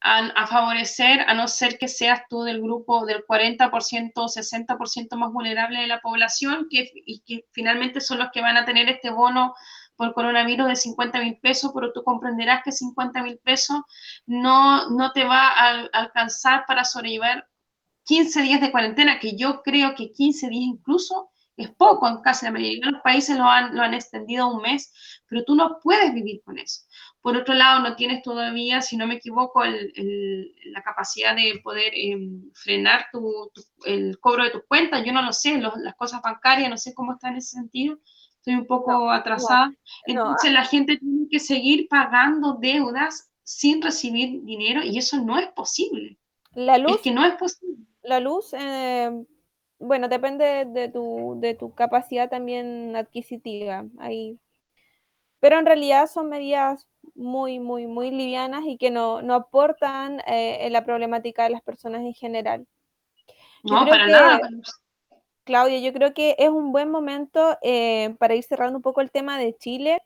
a, 0.00 0.46
favorecer, 0.46 1.20
a 1.26 1.34
no 1.34 1.48
ser 1.48 1.78
que 1.78 1.88
seas 1.88 2.22
tú 2.28 2.42
del 2.42 2.62
grupo 2.62 3.04
del 3.04 3.24
40% 3.26 4.12
o 4.16 4.28
60% 4.28 5.16
más 5.16 5.32
vulnerable 5.32 5.80
de 5.80 5.86
la 5.86 6.00
población, 6.00 6.68
que, 6.70 6.90
y 6.94 7.20
que 7.20 7.46
finalmente 7.52 8.00
son 8.00 8.18
los 8.18 8.30
que 8.32 8.40
van 8.40 8.56
a 8.56 8.64
tener 8.64 8.88
este 8.88 9.10
bono 9.10 9.54
por 9.96 10.14
coronavirus 10.14 10.68
de 10.68 10.76
50 10.76 11.20
mil 11.20 11.38
pesos, 11.40 11.72
pero 11.74 11.92
tú 11.92 12.04
comprenderás 12.04 12.62
que 12.62 12.70
50 12.70 13.22
mil 13.22 13.38
pesos 13.38 13.80
no, 14.26 14.88
no 14.90 15.12
te 15.12 15.24
va 15.24 15.48
a 15.48 15.88
alcanzar 15.92 16.64
para 16.66 16.84
sobrellevar 16.84 17.48
15 18.08 18.40
días 18.40 18.60
de 18.62 18.70
cuarentena, 18.70 19.20
que 19.20 19.36
yo 19.36 19.60
creo 19.62 19.94
que 19.94 20.10
15 20.10 20.48
días 20.48 20.64
incluso 20.64 21.30
es 21.58 21.70
poco, 21.70 22.08
en 22.08 22.22
casi 22.22 22.46
la 22.46 22.52
mayoría 22.52 22.86
de 22.86 22.92
los 22.92 23.02
países 23.02 23.36
lo 23.36 23.44
han, 23.44 23.76
lo 23.76 23.82
han 23.82 23.92
extendido 23.92 24.44
a 24.44 24.54
un 24.54 24.62
mes, 24.62 24.92
pero 25.28 25.44
tú 25.44 25.54
no 25.54 25.78
puedes 25.82 26.14
vivir 26.14 26.40
con 26.42 26.56
eso. 26.58 26.82
Por 27.20 27.36
otro 27.36 27.52
lado, 27.52 27.80
no 27.80 27.96
tienes 27.96 28.22
todavía, 28.22 28.80
si 28.80 28.96
no 28.96 29.06
me 29.06 29.16
equivoco, 29.16 29.62
la 29.62 30.82
capacidad 30.82 31.36
de 31.36 31.60
poder 31.62 31.92
em, 31.94 32.50
frenar 32.54 33.06
tu, 33.12 33.50
el 33.84 34.18
cobro 34.20 34.44
de 34.44 34.50
tus 34.50 34.62
cuentas. 34.66 35.04
Yo 35.04 35.12
no 35.12 35.20
lo 35.20 35.32
sé, 35.34 35.58
las 35.58 35.94
cosas 35.96 36.22
bancarias, 36.22 36.70
no 36.70 36.78
sé 36.78 36.94
cómo 36.94 37.12
está 37.12 37.28
en 37.28 37.36
ese 37.36 37.56
sentido. 37.56 37.98
estoy 38.36 38.54
un 38.54 38.66
poco 38.66 39.10
atrasada. 39.10 39.70
Entonces 40.06 40.50
la 40.52 40.64
gente 40.64 40.96
tiene 40.96 41.26
que 41.28 41.40
seguir 41.40 41.88
pagando 41.90 42.56
deudas 42.58 43.30
sin 43.42 43.82
recibir 43.82 44.44
dinero 44.44 44.82
y 44.82 44.96
eso 44.96 45.22
no 45.22 45.38
es 45.38 45.48
posible. 45.48 46.18
La 46.52 46.78
luz, 46.78 46.96
es 46.96 47.00
que 47.02 47.10
no 47.10 47.26
es 47.26 47.34
posible. 47.34 47.84
La 48.08 48.20
luz, 48.20 48.54
eh, 48.54 49.10
bueno, 49.78 50.08
depende 50.08 50.64
de 50.64 50.88
tu, 50.88 51.36
de 51.40 51.54
tu 51.54 51.74
capacidad 51.74 52.30
también 52.30 52.96
adquisitiva. 52.96 53.84
Ahí. 53.98 54.38
Pero 55.40 55.58
en 55.58 55.66
realidad 55.66 56.06
son 56.06 56.30
medidas 56.30 56.86
muy, 57.14 57.60
muy, 57.60 57.86
muy 57.86 58.10
livianas 58.10 58.64
y 58.64 58.78
que 58.78 58.90
no, 58.90 59.20
no 59.20 59.34
aportan 59.34 60.20
eh, 60.20 60.66
en 60.66 60.72
la 60.72 60.86
problemática 60.86 61.44
de 61.44 61.50
las 61.50 61.60
personas 61.60 62.00
en 62.00 62.14
general. 62.14 62.66
no, 63.62 63.86
para 63.86 64.06
nada. 64.06 64.40
Claudia, 65.44 65.78
yo 65.78 65.92
creo 65.92 66.14
que 66.14 66.34
es 66.38 66.48
un 66.48 66.72
buen 66.72 66.90
momento 66.90 67.58
eh, 67.62 68.14
para 68.18 68.34
ir 68.34 68.42
cerrando 68.44 68.78
un 68.78 68.82
poco 68.82 69.02
el 69.02 69.10
tema 69.10 69.38
de 69.38 69.54
Chile. 69.54 70.00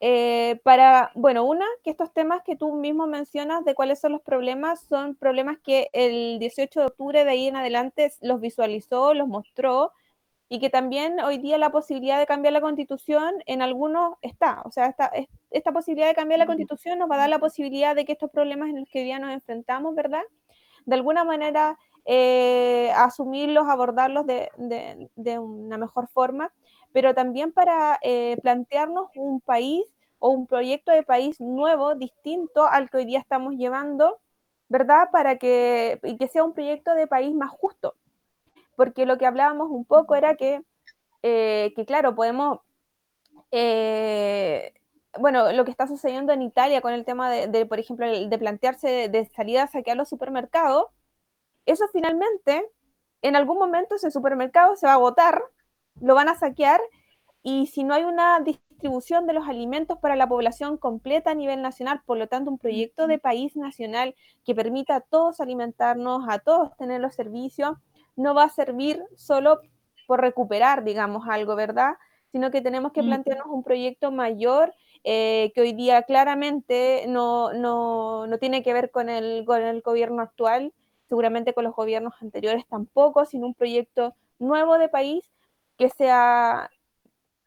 Eh, 0.00 0.60
para, 0.62 1.10
bueno, 1.14 1.44
una, 1.44 1.66
que 1.82 1.90
estos 1.90 2.12
temas 2.12 2.42
que 2.44 2.56
tú 2.56 2.74
mismo 2.74 3.06
mencionas 3.06 3.64
de 3.64 3.74
cuáles 3.74 3.98
son 4.00 4.12
los 4.12 4.22
problemas, 4.22 4.80
son 4.88 5.16
problemas 5.16 5.58
que 5.58 5.88
el 5.92 6.38
18 6.38 6.80
de 6.80 6.86
octubre 6.86 7.24
de 7.24 7.30
ahí 7.30 7.48
en 7.48 7.56
adelante 7.56 8.12
los 8.20 8.40
visualizó, 8.40 9.12
los 9.14 9.26
mostró, 9.26 9.92
y 10.48 10.60
que 10.60 10.70
también 10.70 11.20
hoy 11.20 11.38
día 11.38 11.58
la 11.58 11.70
posibilidad 11.70 12.18
de 12.18 12.26
cambiar 12.26 12.54
la 12.54 12.60
constitución 12.60 13.34
en 13.46 13.60
algunos 13.60 14.14
está. 14.22 14.62
O 14.64 14.70
sea, 14.70 14.86
esta, 14.86 15.12
esta 15.50 15.72
posibilidad 15.72 16.08
de 16.08 16.14
cambiar 16.14 16.38
la 16.38 16.46
constitución 16.46 16.98
nos 16.98 17.10
va 17.10 17.16
a 17.16 17.18
dar 17.18 17.28
la 17.28 17.38
posibilidad 17.38 17.94
de 17.94 18.04
que 18.04 18.12
estos 18.12 18.30
problemas 18.30 18.70
en 18.70 18.80
los 18.80 18.88
que 18.88 19.00
hoy 19.00 19.04
día 19.04 19.18
nos 19.18 19.32
enfrentamos, 19.32 19.94
¿verdad? 19.94 20.22
De 20.86 20.94
alguna 20.94 21.24
manera 21.24 21.76
eh, 22.10 22.90
asumirlos, 22.96 23.68
abordarlos 23.68 24.24
de, 24.26 25.38
una 25.38 25.76
mejor 25.76 26.08
forma, 26.08 26.50
pero 26.92 27.14
también 27.14 27.52
para 27.52 27.98
eh, 28.02 28.36
plantearnos 28.42 29.10
un 29.14 29.40
país 29.40 29.84
o 30.18 30.30
un 30.30 30.46
proyecto 30.46 30.92
de 30.92 31.02
país 31.02 31.40
nuevo, 31.40 31.94
distinto 31.94 32.66
al 32.66 32.90
que 32.90 32.98
hoy 32.98 33.04
día 33.04 33.20
estamos 33.20 33.54
llevando, 33.54 34.18
¿verdad? 34.68 35.08
Para 35.12 35.36
que, 35.38 36.00
y 36.02 36.16
que 36.16 36.28
sea 36.28 36.44
un 36.44 36.54
proyecto 36.54 36.94
de 36.94 37.06
país 37.06 37.34
más 37.34 37.50
justo. 37.50 37.94
Porque 38.76 39.06
lo 39.06 39.18
que 39.18 39.26
hablábamos 39.26 39.70
un 39.70 39.84
poco 39.84 40.14
era 40.14 40.36
que, 40.36 40.62
eh, 41.22 41.72
que 41.76 41.86
claro, 41.86 42.14
podemos, 42.14 42.60
bueno, 45.18 45.52
lo 45.52 45.64
que 45.64 45.70
está 45.70 45.86
sucediendo 45.86 46.32
en 46.32 46.42
Italia 46.42 46.80
con 46.80 46.92
el 46.92 47.04
tema 47.04 47.30
de, 47.30 47.66
por 47.66 47.78
ejemplo, 47.78 48.06
de 48.06 48.38
plantearse 48.38 48.88
de, 48.88 49.08
de 49.08 49.26
salir 49.26 49.58
a 49.58 49.66
saquear 49.66 49.96
los 49.96 50.08
supermercados, 50.08 50.86
eso 51.66 51.86
finalmente, 51.92 52.64
en 53.20 53.36
algún 53.36 53.58
momento 53.58 53.94
ese 53.94 54.10
supermercado 54.10 54.74
se 54.76 54.86
va 54.86 54.92
a 54.92 54.96
agotar, 54.96 55.42
lo 56.00 56.14
van 56.14 56.28
a 56.28 56.34
saquear. 56.36 56.80
Y 57.42 57.66
si 57.66 57.84
no 57.84 57.94
hay 57.94 58.04
una 58.04 58.40
distribución 58.40 59.26
de 59.26 59.32
los 59.32 59.48
alimentos 59.48 59.98
para 59.98 60.16
la 60.16 60.28
población 60.28 60.76
completa 60.76 61.30
a 61.30 61.34
nivel 61.34 61.62
nacional, 61.62 62.00
por 62.04 62.18
lo 62.18 62.26
tanto 62.26 62.50
un 62.50 62.58
proyecto 62.58 63.06
de 63.06 63.18
país 63.18 63.56
nacional 63.56 64.14
que 64.44 64.54
permita 64.54 64.96
a 64.96 65.00
todos 65.00 65.40
alimentarnos, 65.40 66.24
a 66.28 66.38
todos 66.38 66.76
tener 66.76 67.00
los 67.00 67.14
servicios, 67.14 67.76
no 68.16 68.34
va 68.34 68.44
a 68.44 68.48
servir 68.48 69.02
solo 69.16 69.60
por 70.06 70.20
recuperar, 70.20 70.84
digamos, 70.84 71.28
algo, 71.28 71.54
¿verdad? 71.54 71.94
Sino 72.32 72.50
que 72.50 72.60
tenemos 72.60 72.92
que 72.92 73.02
plantearnos 73.02 73.46
un 73.48 73.62
proyecto 73.62 74.10
mayor 74.10 74.74
eh, 75.04 75.52
que 75.54 75.60
hoy 75.60 75.72
día 75.72 76.02
claramente 76.02 77.04
no, 77.08 77.52
no, 77.52 78.26
no, 78.26 78.38
tiene 78.38 78.62
que 78.62 78.72
ver 78.72 78.90
con 78.90 79.08
el, 79.08 79.44
con 79.44 79.62
el 79.62 79.80
gobierno 79.80 80.22
actual, 80.22 80.72
seguramente 81.08 81.54
con 81.54 81.64
los 81.64 81.74
gobiernos 81.74 82.14
anteriores 82.20 82.66
tampoco, 82.68 83.24
sino 83.24 83.46
un 83.46 83.54
proyecto 83.54 84.14
nuevo 84.38 84.78
de 84.78 84.88
país 84.88 85.22
que 85.78 85.88
sea 85.88 86.70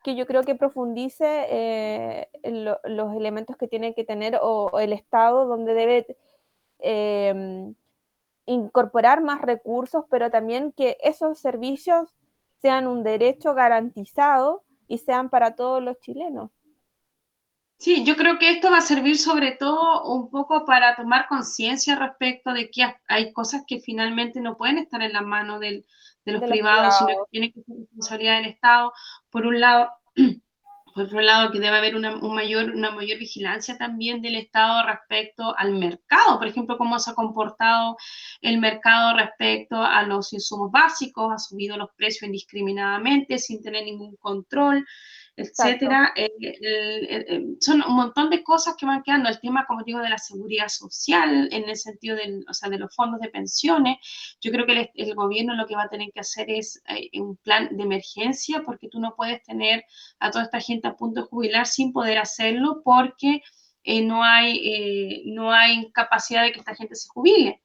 que 0.03 0.15
yo 0.15 0.25
creo 0.25 0.43
que 0.43 0.55
profundice 0.55 1.45
eh, 1.49 2.29
los 2.43 3.15
elementos 3.15 3.55
que 3.55 3.67
tiene 3.67 3.93
que 3.93 4.03
tener 4.03 4.39
o, 4.41 4.79
el 4.79 4.93
Estado 4.93 5.45
donde 5.45 5.75
debe 5.75 6.17
em, 6.79 7.75
incorporar 8.47 9.21
más 9.21 9.41
recursos, 9.41 10.05
pero 10.09 10.32
también 10.32 10.71
que 10.71 10.97
esos 11.03 11.39
servicios 11.39 12.09
sean 12.61 12.88
un 12.88 13.03
derecho 13.03 13.53
garantizado 13.53 14.63
y 14.88 14.97
sean 14.97 15.29
para 15.29 15.55
todos 15.55 15.84
los 15.84 15.99
chilenos. 15.99 16.49
Sí, 17.77 18.03
yo 18.03 18.15
creo 18.15 18.38
que 18.38 18.51
esto 18.51 18.69
va 18.69 18.77
a 18.77 18.82
servir 18.82 19.17
sobre 19.17 19.53
todo 19.53 20.03
un 20.03 20.29
poco 20.29 20.65
para 20.65 20.95
tomar 20.95 21.27
conciencia 21.27 21.95
respecto 21.95 22.53
de 22.53 22.69
que 22.69 22.84
hay 23.07 23.34
cosas 23.34 23.63
que 23.65 23.79
finalmente 23.79 24.39
no 24.39 24.55
pueden 24.55 24.77
estar 24.77 25.01
en 25.01 25.13
las 25.13 25.23
manos 25.23 25.59
de 26.26 26.32
los 26.34 26.43
privados, 26.43 26.97
sino 26.97 27.09
que 27.09 27.32
tienen 27.32 27.51
que 27.51 27.61
ser 27.61 27.76
responsabilidad 27.78 28.38
del 28.38 28.51
Estado. 28.51 28.93
Por 29.30 29.45
un 29.45 29.59
lado, 29.59 29.89
por 30.93 31.05
otro 31.05 31.22
lado, 31.22 31.51
que 31.51 31.59
debe 31.59 31.78
haber 31.78 31.95
una, 31.95 32.15
mayor, 32.17 32.72
una 32.72 32.91
mayor 32.91 33.17
vigilancia 33.17 33.78
también 33.78 34.22
del 34.22 34.36
Estado 34.36 34.86
respecto 34.86 35.55
al 35.57 35.74
mercado, 35.74 36.38
por 36.38 36.47
ejemplo, 36.47 36.78
cómo 36.78 36.99
se 36.99 37.11
ha 37.11 37.15
comportado 37.15 37.97
el 38.41 38.59
mercado 38.59 39.17
respecto 39.17 39.82
a 39.82 40.03
los 40.03 40.34
insumos 40.34 40.72
básicos, 40.72 41.34
ha 41.34 41.39
subido 41.39 41.78
los 41.78 41.89
precios 41.95 42.24
indiscriminadamente 42.24 43.38
sin 43.39 43.61
tener 43.61 43.86
ningún 43.86 44.15
control 44.17 44.86
etcétera. 45.42 46.14
Eh, 46.16 47.56
son 47.60 47.82
un 47.82 47.96
montón 47.96 48.30
de 48.30 48.44
cosas 48.44 48.76
que 48.78 48.86
van 48.86 49.04
quedando. 49.04 49.30
El 49.30 49.39
tema, 49.39 49.66
como 49.68 49.84
digo, 49.84 50.00
de 50.00 50.10
la 50.10 50.18
seguridad 50.18 50.68
social, 50.68 51.50
en 51.52 51.70
el 51.70 51.76
sentido 51.76 52.16
del, 52.16 52.46
o 52.50 52.54
sea, 52.54 52.70
de 52.70 52.78
los 52.78 52.96
fondos 52.96 53.20
de 53.20 53.30
pensiones. 53.30 53.98
Yo 54.42 54.52
creo 54.52 54.66
que 54.66 54.92
el, 54.94 55.16
gobierno 55.16 55.56
lo 55.56 55.68
que 55.68 55.76
va 55.76 55.84
a 55.84 55.89
tener 55.89 56.12
que 56.14 56.22
hacer 56.22 56.50
es 56.50 56.82
eh, 56.88 57.10
un 57.20 57.38
plan 57.38 57.70
de 57.76 57.84
emergencia, 57.84 58.64
porque 58.66 58.88
tú 58.88 59.00
no 59.00 59.16
puedes 59.16 59.44
tener 59.44 59.84
a 60.20 60.32
toda 60.32 60.46
esta 60.46 60.60
gente 60.60 60.88
a 60.88 60.96
punto 60.96 61.22
de 61.22 61.28
jubilar 61.28 61.68
sin 61.68 61.92
poder 61.92 62.18
hacerlo, 62.18 62.82
porque 62.84 63.42
eh, 63.84 64.02
no, 64.04 64.24
hay, 64.24 65.24
no 65.26 65.52
hay 65.52 65.92
capacidad 65.92 66.44
de 66.44 66.52
que 66.52 66.60
esta 66.60 66.76
gente 66.76 66.96
se 66.96 67.10
jubile. 67.10 67.62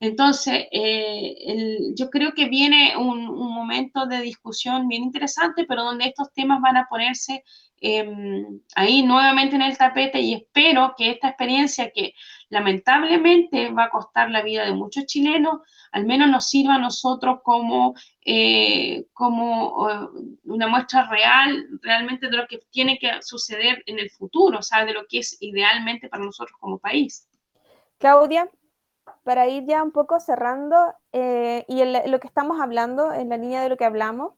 Entonces, 0.00 0.66
eh, 0.70 1.92
yo 1.96 2.08
creo 2.08 2.32
que 2.32 2.48
viene 2.48 2.96
un, 2.96 3.26
momento 3.26 4.06
de 4.06 4.20
discusión 4.20 4.86
bien 4.86 5.02
interesante, 5.02 5.64
pero 5.66 5.82
donde 5.82 6.06
estos 6.06 6.32
temas 6.32 6.60
van 6.60 6.76
a 6.76 6.86
ponerse 6.88 7.42
em, 7.80 8.60
ahí 8.76 9.02
nuevamente 9.02 9.56
en 9.56 9.62
el 9.62 9.76
tapete 9.76 10.20
y 10.20 10.34
espero 10.34 10.94
que 10.96 11.10
esta 11.10 11.28
experiencia 11.28 11.90
que 11.90 12.14
lamentablemente 12.48 13.70
va 13.70 13.84
a 13.84 13.90
costar 13.90 14.30
la 14.30 14.42
vida 14.42 14.64
de 14.64 14.72
muchos 14.72 15.06
chilenos, 15.06 15.60
al 15.92 16.06
menos 16.06 16.30
nos 16.30 16.48
sirva 16.48 16.76
a 16.76 16.78
nosotros 16.78 17.40
como, 17.42 17.94
eh, 18.24 19.06
como 19.12 19.90
eh, 19.90 20.08
una 20.44 20.68
muestra 20.68 21.08
real, 21.08 21.66
realmente 21.82 22.28
de 22.28 22.36
lo 22.36 22.46
que 22.46 22.60
tiene 22.70 22.98
que 22.98 23.10
suceder 23.20 23.82
en 23.86 23.98
el 23.98 24.10
futuro, 24.10 24.58
o 24.58 24.62
sea, 24.62 24.84
de 24.84 24.92
lo 24.92 25.06
que 25.08 25.18
es 25.18 25.36
idealmente 25.40 26.08
para 26.08 26.24
nosotros 26.24 26.56
como 26.60 26.78
país. 26.78 27.28
Claudia, 27.98 28.48
para 29.28 29.46
ir 29.46 29.66
ya 29.66 29.82
un 29.82 29.90
poco 29.90 30.20
cerrando, 30.20 30.94
eh, 31.12 31.66
y 31.68 31.84
lo 31.84 32.18
que 32.18 32.26
estamos 32.26 32.62
hablando, 32.62 33.12
en 33.12 33.28
la 33.28 33.36
línea 33.36 33.60
de 33.60 33.68
lo 33.68 33.76
que 33.76 33.84
hablamos, 33.84 34.32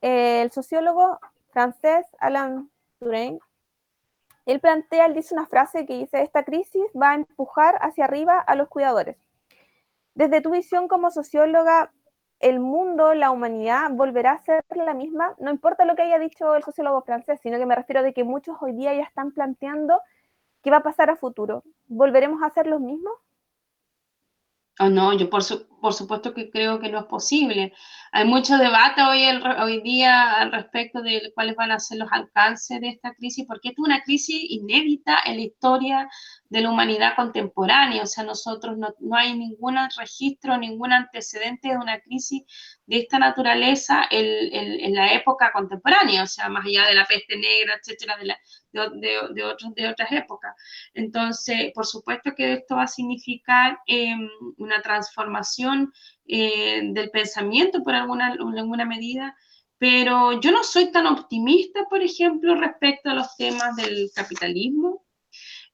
eh, 0.00 0.42
el 0.42 0.52
sociólogo 0.52 1.18
francés 1.50 2.06
Alain 2.20 2.70
Touraine, 3.00 3.40
él 4.46 4.60
plantea, 4.60 5.06
él 5.06 5.14
dice 5.14 5.34
una 5.34 5.48
frase 5.48 5.86
que 5.86 5.98
dice, 5.98 6.22
esta 6.22 6.44
crisis 6.44 6.84
va 6.94 7.10
a 7.10 7.14
empujar 7.16 7.80
hacia 7.80 8.04
arriba 8.04 8.38
a 8.38 8.54
los 8.54 8.68
cuidadores. 8.68 9.16
Desde 10.14 10.40
tu 10.40 10.50
visión 10.52 10.86
como 10.86 11.10
socióloga, 11.10 11.90
¿el 12.38 12.60
mundo, 12.60 13.14
la 13.14 13.32
humanidad 13.32 13.90
volverá 13.90 14.34
a 14.34 14.42
ser 14.42 14.62
la 14.76 14.94
misma? 14.94 15.34
No 15.40 15.50
importa 15.50 15.84
lo 15.84 15.96
que 15.96 16.02
haya 16.02 16.20
dicho 16.20 16.54
el 16.54 16.62
sociólogo 16.62 17.02
francés, 17.02 17.40
sino 17.42 17.58
que 17.58 17.66
me 17.66 17.74
refiero 17.74 18.06
a 18.06 18.12
que 18.12 18.22
muchos 18.22 18.56
hoy 18.60 18.70
día 18.70 18.94
ya 18.94 19.02
están 19.02 19.32
planteando 19.32 20.00
qué 20.62 20.70
va 20.70 20.76
a 20.76 20.82
pasar 20.84 21.10
a 21.10 21.16
futuro. 21.16 21.64
¿Volveremos 21.88 22.40
a 22.44 22.50
ser 22.50 22.68
los 22.68 22.80
mismos? 22.80 23.14
Oh, 24.80 24.88
no, 24.88 25.12
yo 25.12 25.28
por, 25.28 25.42
por 25.80 25.92
supuesto 25.92 26.32
que 26.34 26.50
creo 26.50 26.78
que 26.78 26.88
no 26.88 27.00
es 27.00 27.06
posible. 27.06 27.72
Hay 28.12 28.24
mucho 28.24 28.56
debate 28.56 29.02
hoy, 29.02 29.24
hoy 29.60 29.80
día 29.82 30.34
al 30.34 30.52
respecto 30.52 31.02
de 31.02 31.32
cuáles 31.34 31.56
van 31.56 31.72
a 31.72 31.80
ser 31.80 31.98
los 31.98 32.08
alcances 32.12 32.80
de 32.80 32.88
esta 32.90 33.12
crisis, 33.14 33.44
porque 33.46 33.70
es 33.70 33.74
una 33.78 34.02
crisis 34.02 34.40
inédita 34.48 35.18
en 35.24 35.36
la 35.36 35.42
historia 35.42 36.08
de 36.48 36.60
la 36.60 36.70
humanidad 36.70 37.16
contemporánea. 37.16 38.04
O 38.04 38.06
sea, 38.06 38.22
nosotros 38.22 38.78
no, 38.78 38.94
no 39.00 39.16
hay 39.16 39.36
ningún 39.36 39.76
registro, 39.98 40.56
ningún 40.56 40.92
antecedente 40.92 41.70
de 41.70 41.76
una 41.76 41.98
crisis 42.00 42.44
de 42.86 42.98
esta 43.00 43.18
naturaleza 43.18 44.04
en, 44.10 44.84
en, 44.84 44.94
la 44.94 45.12
época 45.12 45.52
contemporánea, 45.52 46.22
o 46.22 46.26
sea, 46.26 46.48
más 46.48 46.64
allá 46.64 46.86
de 46.86 46.94
la 46.94 47.04
peste 47.04 47.36
negra, 47.36 47.74
etcétera, 47.74 48.16
de, 48.16 48.26
la, 48.26 48.38
de, 48.90 49.18
de, 49.34 49.88
otras 49.88 50.12
épocas. 50.12 50.54
Entonces, 50.94 51.72
por 51.74 51.86
supuesto 51.86 52.34
que 52.36 52.54
esto 52.54 52.76
va 52.76 52.84
a 52.84 52.86
significar 52.88 53.78
em, 53.86 54.28
una 54.56 54.80
transformación 54.82 55.92
eh, 56.26 56.80
del 56.92 57.10
pensamiento 57.10 57.82
por 57.82 57.94
alguna, 57.94 58.28
alguna 58.32 58.84
medida, 58.84 59.36
pero 59.78 60.40
yo 60.40 60.50
no 60.50 60.64
soy 60.64 60.90
tan 60.90 61.06
optimista, 61.06 61.86
por 61.88 62.02
ejemplo, 62.02 62.54
respecto 62.56 63.10
a 63.10 63.14
los 63.14 63.36
temas 63.36 63.76
del 63.76 64.10
capitalismo. 64.14 65.04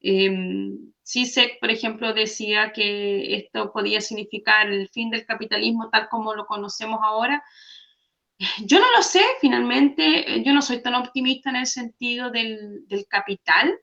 Eh, 0.01 0.29
por 1.59 1.71
ejemplo, 1.71 2.13
decía 2.13 2.71
que 2.73 3.35
esto 3.35 3.71
podía 3.71 4.01
significar 4.01 4.67
el 4.71 4.89
fin 4.89 5.09
del 5.09 5.25
capitalismo 5.25 5.89
tal 5.89 6.07
como 6.09 6.33
lo 6.35 6.45
conocemos 6.45 6.99
ahora. 7.03 7.43
Yo 8.65 8.79
no 8.79 8.91
lo 8.95 9.01
sé, 9.01 9.21
finalmente, 9.39 10.43
yo 10.43 10.53
no 10.53 10.61
soy 10.61 10.81
tan 10.81 10.95
optimista 10.95 11.49
en 11.49 11.55
el 11.57 11.67
sentido 11.67 12.31
del, 12.31 12.85
del 12.87 13.07
capital, 13.07 13.79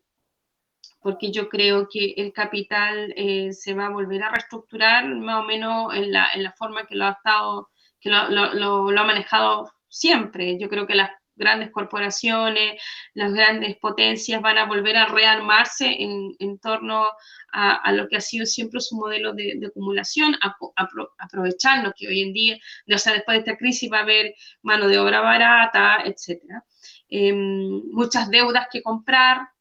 porque 1.01 1.33
yo 1.33 1.49
creo 1.49 1.89
que 1.91 2.15
el 2.17 2.33
capital 2.33 3.13
eh, 3.17 3.53
se 3.53 3.75
va 3.75 3.87
a 3.87 3.93
volver 3.93 4.23
a 4.23 4.31
reestructurar 4.31 5.07
más 5.17 5.41
o 5.41 5.45
menos 5.45 5.95
en 5.95 6.13
la, 6.13 6.29
en 6.35 6.43
la 6.45 6.53
forma 6.53 6.87
que 6.87 6.95
lo 6.95 7.07
ha 7.07 7.13
estado, 7.13 7.71
que 8.01 8.11
lo, 8.11 8.29
lo, 8.29 8.91
lo, 8.91 9.01
ha 9.01 9.05
manejado 9.05 9.73
siempre. 9.89 10.59
Yo 10.59 10.69
creo 10.69 10.87
que 10.87 10.95
las 10.95 11.11
grandes 11.43 11.71
corporaciones, 11.71 12.81
las 13.15 13.33
grandes 13.33 13.77
potencias 13.77 14.41
van 14.41 14.59
a 14.59 14.67
volver 14.67 14.97
a 14.97 15.07
rearmarse 15.07 15.87
en, 15.87 16.35
en 16.39 16.59
torno 16.59 17.07
a, 17.53 17.75
a, 17.75 17.93
lo 17.93 18.09
que 18.09 18.17
ha 18.17 18.21
sido 18.21 18.47
siempre 18.47 18.81
su 18.81 18.97
modelo 18.97 19.33
de, 19.33 19.55
de 19.57 19.67
acumulación, 19.67 20.35
a, 20.41 20.57
a, 20.77 21.93
que 21.97 22.09
hoy 22.09 22.23
en 22.23 22.33
día, 22.33 22.59
o 22.93 22.99
sea, 22.99 23.13
después 23.13 23.37
de 23.37 23.41
esta 23.41 23.59
crisis 23.59 23.91
va 23.93 23.99
a 23.99 24.03
haber 24.03 24.35
mano 24.63 24.89
de 24.89 24.99
obra 24.99 25.21
barata, 25.21 26.03
etcétera. 26.05 26.65
Eh, 27.11 27.33
muchas 27.33 28.31
deudas 28.31 28.69
que 28.71 28.83
comprar, 28.83 29.53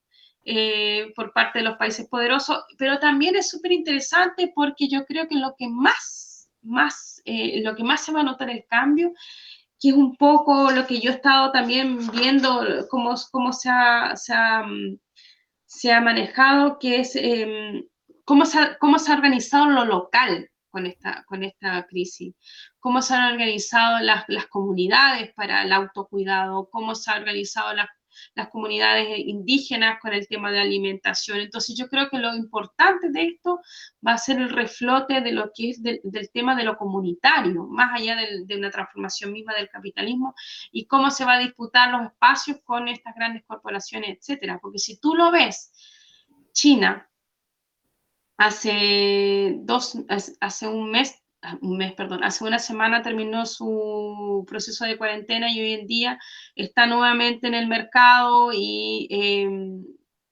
eh, 0.44 1.14
por 1.16 1.34
parte 1.34 1.60
de 1.60 1.66
los 1.66 1.78
países 1.78 2.08
poderosos, 2.08 2.64
pero 2.80 2.98
también 2.98 3.36
es 3.36 3.48
súper 3.48 3.72
interesante 3.74 4.52
porque 4.56 4.88
yo 4.90 5.06
creo 5.06 5.28
que 5.28 5.36
lo 5.36 5.54
que 5.56 5.68
más, 5.68 6.50
más, 6.64 7.22
eh, 7.26 7.62
lo 7.62 7.76
que 7.76 7.84
más 7.84 8.04
se 8.04 8.12
va 8.12 8.22
a 8.22 8.24
notar 8.24 8.50
el 8.50 8.66
cambio, 8.66 9.14
que 9.82 9.90
es 9.90 9.96
un 9.96 10.16
poco 10.16 10.70
lo 10.70 10.86
que 10.86 11.00
yo 11.00 11.10
he 11.10 11.16
estado 11.16 11.52
también 11.52 12.08
viendo, 12.12 12.88
cómo, 12.90 13.16
cómo 13.32 13.52
se, 13.52 13.68
ha, 13.70 14.16
se, 14.16 15.92
ha, 15.92 16.02
manejado, 16.02 16.78
que 16.78 17.00
es 17.00 17.16
eh, 17.16 17.84
cómo, 18.24 18.46
se 18.46 18.60
ha, 18.60 18.78
cómo 18.78 19.00
se 19.00 19.12
ha 19.12 19.16
organizado 19.16 19.66
lo 19.72 19.86
local 19.86 20.52
con 20.70 20.86
esta, 20.86 21.24
con 21.26 21.44
esta 21.44 21.88
crisis, 21.88 22.36
cómo 22.80 23.02
se 23.02 23.16
han 23.16 23.34
organizado 23.34 24.00
las, 24.00 24.24
las 24.28 24.46
comunidades 24.46 25.34
para 25.34 25.64
el 25.64 25.74
autocuidado, 25.74 26.70
cómo 26.70 26.94
se 26.94 27.10
ha 27.10 27.16
organizado 27.16 27.74
las 27.74 27.90
las 28.36 28.50
comunidades 28.50 29.20
indígenas 29.20 30.00
con 30.02 30.14
el 30.14 30.28
tema 30.28 30.52
de 30.52 30.60
alimentación. 30.60 31.40
Entonces 31.40 31.78
yo 31.78 31.88
creo 31.88 32.10
que 32.10 32.20
lo 32.20 32.34
importante 32.36 33.10
de 33.10 33.24
esto 33.24 33.60
va 34.06 34.14
a 34.14 34.18
ser 34.18 34.40
el 34.40 34.50
reflote 34.50 35.22
de 35.22 35.32
lo 35.32 35.52
que 35.54 35.70
es 35.70 35.82
del 35.82 36.30
tema 36.34 36.56
de 36.56 36.64
lo 36.64 36.78
comunitario, 36.78 37.68
más 37.68 38.00
allá 38.00 38.16
de, 38.16 38.46
de 38.46 38.56
una 38.58 38.72
transformación 38.72 39.32
misma 39.32 39.54
del 39.54 39.70
capitalismo 39.70 40.34
y 40.72 40.86
cómo 40.86 41.12
se 41.12 41.26
va 41.26 41.34
a 41.34 41.40
disputar 41.40 41.92
los 41.92 42.12
espacios 42.12 42.58
con 42.64 42.88
estas 42.88 43.16
grandes 43.16 43.44
corporaciones, 43.46 44.18
etcétera. 44.18 44.60
Porque 44.62 44.80
si 44.80 45.00
tú 45.00 45.16
lo 45.16 45.32
ves, 45.32 45.72
China 46.54 47.08
hace 48.38 49.56
dos, 49.60 49.98
hace 50.40 50.68
un 50.68 50.90
mes 50.90 51.21
un 51.62 51.78
mes, 51.78 51.94
perdón, 51.94 52.24
hace 52.24 52.44
una 52.44 52.60
semana 52.60 53.02
terminó 53.02 53.46
su 53.46 54.46
proceso 54.48 54.86
de 54.86 54.98
cuarentena 54.98 55.52
y 55.52 55.60
hoy 55.60 55.74
en 55.74 55.88
día 55.88 56.20
está 56.56 56.86
nuevamente 56.86 57.48
en 57.48 57.56
el 57.56 57.68
mercado 57.68 58.52
y 58.54 59.08
eh, 59.10 59.50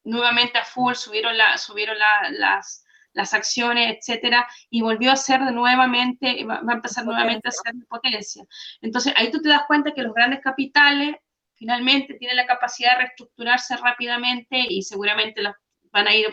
nuevamente 0.04 0.58
a 0.58 0.66
full 0.66 0.94
subieron, 0.94 1.38
la, 1.38 1.58
subieron 1.58 1.98
la, 1.98 2.30
las, 2.32 2.86
las 3.14 3.34
acciones, 3.34 3.98
etcétera, 3.98 4.48
y 4.70 4.82
volvió 4.82 5.12
a 5.12 5.16
ser 5.16 5.44
de 5.44 5.52
nuevamente, 5.52 6.44
va, 6.46 6.62
va 6.62 6.74
a 6.74 6.76
empezar 6.76 7.06
nuevamente 7.06 7.48
a 7.48 7.52
ser 7.52 7.74
de 7.74 7.86
potencia. 7.86 8.44
Entonces 8.82 9.14
ahí 9.16 9.32
tú 9.32 9.42
te 9.42 9.50
das 9.50 9.64
cuenta 9.68 9.94
que 9.94 10.04
los 10.04 10.14
grandes 10.14 10.42
capitales 10.42 11.16
finalmente 11.56 12.14
tienen 12.14 12.38
la 12.38 12.46
capacidad 12.46 12.92
de 12.94 13.00
reestructurarse 13.00 13.76
rápidamente 13.78 14.66
y 14.70 14.82
seguramente 14.84 15.42
los 15.42 15.54
van 15.92 16.08
a 16.08 16.16
ir, 16.16 16.28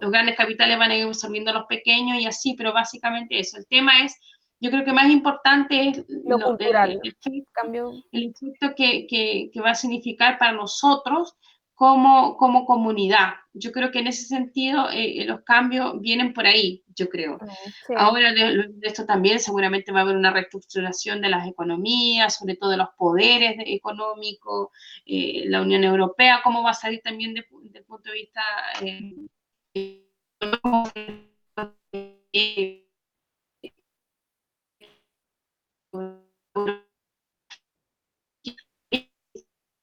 los 0.00 0.10
grandes 0.10 0.36
capitales 0.36 0.78
van 0.78 0.90
a 0.90 0.96
ir 0.96 1.06
absorbiendo 1.06 1.50
a 1.50 1.54
los 1.54 1.66
pequeños 1.66 2.20
y 2.20 2.26
así, 2.26 2.54
pero 2.54 2.72
básicamente 2.72 3.38
eso. 3.38 3.58
El 3.58 3.66
tema 3.66 4.04
es, 4.04 4.18
yo 4.60 4.70
creo 4.70 4.84
que 4.84 4.92
más 4.92 5.10
importante 5.10 5.88
es 5.88 6.04
lo, 6.08 6.38
lo 6.38 6.44
cultural, 6.44 7.00
el, 7.02 7.16
el, 7.24 7.46
cambio. 7.52 7.92
el 8.12 8.30
efecto 8.30 8.74
que, 8.76 9.06
que, 9.06 9.50
que, 9.52 9.60
va 9.60 9.70
a 9.70 9.74
significar 9.74 10.38
para 10.38 10.52
nosotros 10.52 11.36
como, 11.82 12.36
como 12.36 12.64
comunidad. 12.64 13.30
Yo 13.54 13.72
creo 13.72 13.90
que 13.90 13.98
en 13.98 14.06
ese 14.06 14.24
sentido 14.26 14.88
eh, 14.92 15.24
los 15.26 15.40
cambios 15.40 16.00
vienen 16.00 16.32
por 16.32 16.46
ahí, 16.46 16.84
yo 16.94 17.08
creo. 17.08 17.40
Sí. 17.88 17.94
Ahora 17.96 18.32
de, 18.32 18.68
de, 18.68 18.86
esto 18.86 19.04
también 19.04 19.40
seguramente 19.40 19.90
va 19.90 19.98
a 19.98 20.02
haber 20.02 20.14
una 20.14 20.30
reestructuración 20.30 21.20
de 21.20 21.30
las 21.30 21.44
economías, 21.44 22.36
sobre 22.36 22.54
todo 22.54 22.70
de 22.70 22.76
los 22.76 22.90
poderes 22.96 23.56
económicos, 23.66 24.68
eh, 25.06 25.42
la 25.46 25.60
Unión 25.60 25.82
Europea, 25.82 26.40
cómo 26.44 26.62
va 26.62 26.70
a 26.70 26.74
salir 26.74 27.00
también 27.02 27.34
desde 27.34 27.78
el 27.78 27.84
punto 27.84 28.10
de 28.10 28.14
vista... 28.14 28.42
Eh, 28.80 29.26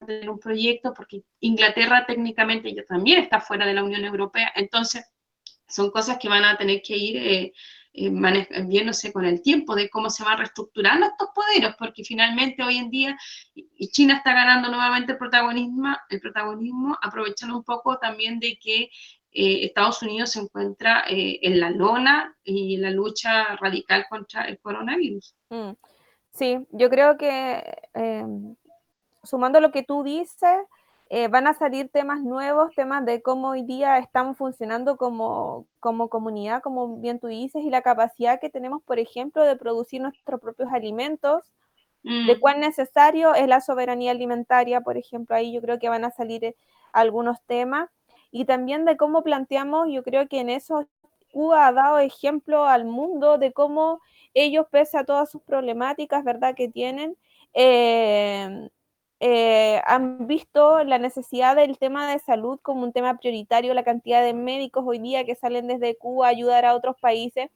tener 0.10 0.30
un 0.30 0.40
proyecto, 0.40 0.94
porque 0.94 1.24
Inglaterra 1.40 2.06
técnicamente 2.06 2.74
ya 2.74 2.84
también 2.86 3.20
está 3.20 3.40
fuera 3.40 3.66
de 3.66 3.74
la 3.74 3.84
Unión 3.84 4.04
Europea, 4.04 4.52
entonces 4.56 5.06
son 5.68 5.92
cosas 5.92 6.18
que 6.20 6.30
van 6.30 6.44
a 6.44 6.58
tener 6.58 6.82
que 6.82 6.98
ir 6.98 7.18
eh, 7.18 7.54
eh, 7.94 8.10
viéndose 8.66 9.14
con 9.14 9.26
el 9.26 9.42
tiempo 9.42 9.76
de 9.76 9.90
cómo 9.90 10.10
se 10.10 10.24
van 10.24 10.38
reestructurando 10.38 11.06
estos 11.06 11.30
poderes, 11.34 11.76
porque 11.78 12.04
finalmente 12.04 12.64
hoy 12.64 12.78
en 12.78 12.90
día 12.90 13.18
y 13.54 13.90
China 13.90 14.18
está 14.18 14.34
ganando 14.34 14.70
nuevamente 14.70 15.12
el 15.12 15.18
protagonismo, 15.18 15.96
el 16.10 16.20
protagonismo 16.20 16.98
aprovechando 17.02 17.58
un 17.58 17.64
poco 17.64 17.98
también 17.98 18.40
de 18.40 18.58
que 18.60 18.90
eh, 19.32 19.66
Estados 19.66 20.02
Unidos 20.02 20.32
se 20.32 20.40
encuentra 20.40 21.04
eh, 21.08 21.40
en 21.44 21.60
la 21.60 21.70
lona 21.70 22.36
y 22.44 22.76
en 22.76 22.82
la 22.82 22.90
lucha 22.90 23.56
radical 23.58 24.06
contra 24.10 24.44
el 24.46 24.60
coronavirus. 24.60 25.36
Mm. 25.50 25.72
Sí, 26.34 26.58
yo 26.72 26.90
creo 26.90 27.18
que 27.18 27.64
eh, 27.94 28.26
sumando 29.24 29.60
lo 29.60 29.72
que 29.72 29.84
tú 29.84 30.04
dices, 30.04 30.58
eh, 31.12 31.28
van 31.28 31.48
a 31.48 31.56
salir 31.56 31.90
temas 31.90 32.22
nuevos, 32.22 32.74
temas 32.76 33.04
de 33.04 33.24
cómo 33.24 33.50
hoy 33.50 33.64
día 33.64 33.98
estamos 33.98 34.38
funcionando 34.38 34.96
como, 34.96 35.66
como 35.80 36.08
comunidad, 36.08 36.62
como 36.62 36.98
bien 36.98 37.20
tú 37.20 37.28
dices, 37.28 37.64
y 37.64 37.72
la 37.72 37.82
capacidad 37.82 38.40
que 38.40 38.52
tenemos, 38.52 38.84
por 38.84 39.00
ejemplo, 39.00 39.44
de 39.44 39.56
producir 39.56 40.02
nuestros 40.02 40.40
propios 40.40 40.72
alimentos, 40.72 41.52
mm. 42.04 42.28
de 42.28 42.40
cuán 42.40 42.60
necesario 42.60 43.34
es 43.34 43.48
la 43.48 43.60
soberanía 43.60 44.12
alimentaria, 44.12 44.82
por 44.82 44.98
ejemplo, 44.98 45.36
ahí 45.36 45.52
yo 45.52 45.62
creo 45.62 45.80
que 45.80 45.90
van 45.90 46.06
a 46.06 46.12
salir 46.12 46.46
eh, 46.46 46.56
algunos 46.94 47.42
temas, 47.48 47.90
y 48.30 48.46
también 48.46 48.86
de 48.86 48.96
cómo 48.96 49.24
planteamos, 49.24 49.88
yo 49.90 50.04
creo 50.04 50.28
que 50.28 50.40
en 50.40 50.50
eso 50.50 50.88
Cuba 51.32 51.68
ha 51.68 51.72
dado 51.72 51.98
ejemplo 52.00 52.66
al 52.66 52.86
mundo 52.86 53.40
de 53.40 53.52
cómo 53.52 54.00
ellos, 54.36 54.68
pese 54.70 54.98
a 55.00 55.06
todas 55.06 55.32
sus 55.32 55.42
problemáticas, 55.42 56.24
¿verdad?, 56.24 56.54
que 56.56 56.68
tienen, 56.68 57.18
eh, 57.54 58.70
eh, 59.22 59.82
han 59.86 60.28
visto 60.28 60.84
la 60.86 60.98
necesidad 60.98 61.56
del 61.56 61.78
tema 61.78 62.10
de 62.10 62.20
salud 62.20 62.60
como 62.62 62.84
un 62.84 62.94
tema 62.94 63.18
prioritario, 63.18 63.74
la 63.74 63.84
cantidad 63.84 64.24
de 64.24 64.34
médicos 64.34 64.86
hoy 64.88 65.00
día 65.00 65.26
que 65.26 65.36
salen 65.36 65.68
desde 65.68 65.98
Cuba 65.98 66.28
a 66.28 66.30
ayudar 66.30 66.66
a 66.66 66.76
otros 66.76 66.96
países, 67.00 67.50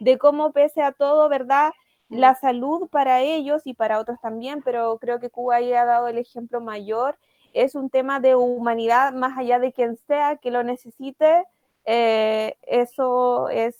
de 0.00 0.18
cómo 0.18 0.52
pese 0.52 0.82
a 0.82 0.92
todo, 0.92 1.28
¿verdad? 1.28 1.72
La 2.08 2.34
salud 2.34 2.88
para 2.90 3.22
ellos 3.22 3.62
y 3.64 3.74
para 3.74 4.00
otros 4.00 4.20
también, 4.20 4.62
pero 4.62 4.98
creo 4.98 5.20
que 5.20 5.30
Cuba 5.30 5.56
ahí 5.56 5.72
ha 5.72 5.84
dado 5.84 6.08
el 6.08 6.18
ejemplo 6.18 6.60
mayor, 6.60 7.16
es 7.52 7.76
un 7.76 7.90
tema 7.90 8.18
de 8.18 8.34
humanidad 8.34 9.12
más 9.12 9.38
allá 9.38 9.60
de 9.60 9.72
quien 9.72 9.96
sea 9.96 10.36
que 10.36 10.50
lo 10.50 10.64
necesite, 10.64 11.44
eh, 11.84 12.56
eso 12.62 13.48
es 13.50 13.76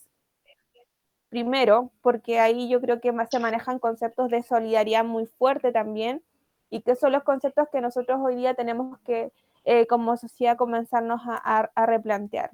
primero, 1.30 1.90
porque 2.00 2.38
ahí 2.38 2.68
yo 2.68 2.80
creo 2.80 3.00
que 3.00 3.10
más 3.10 3.28
se 3.30 3.40
manejan 3.40 3.80
conceptos 3.80 4.30
de 4.30 4.44
solidaridad 4.44 5.04
muy 5.04 5.26
fuerte 5.26 5.72
también 5.72 6.22
y 6.70 6.82
que 6.82 6.96
son 6.96 7.12
los 7.12 7.22
conceptos 7.22 7.68
que 7.70 7.80
nosotros 7.80 8.20
hoy 8.22 8.36
día 8.36 8.54
tenemos 8.54 8.98
que, 9.00 9.32
eh, 9.64 9.86
como 9.86 10.16
sociedad, 10.16 10.56
comenzarnos 10.56 11.20
a, 11.26 11.36
a, 11.36 11.70
a, 11.74 11.86
replantear. 11.86 12.50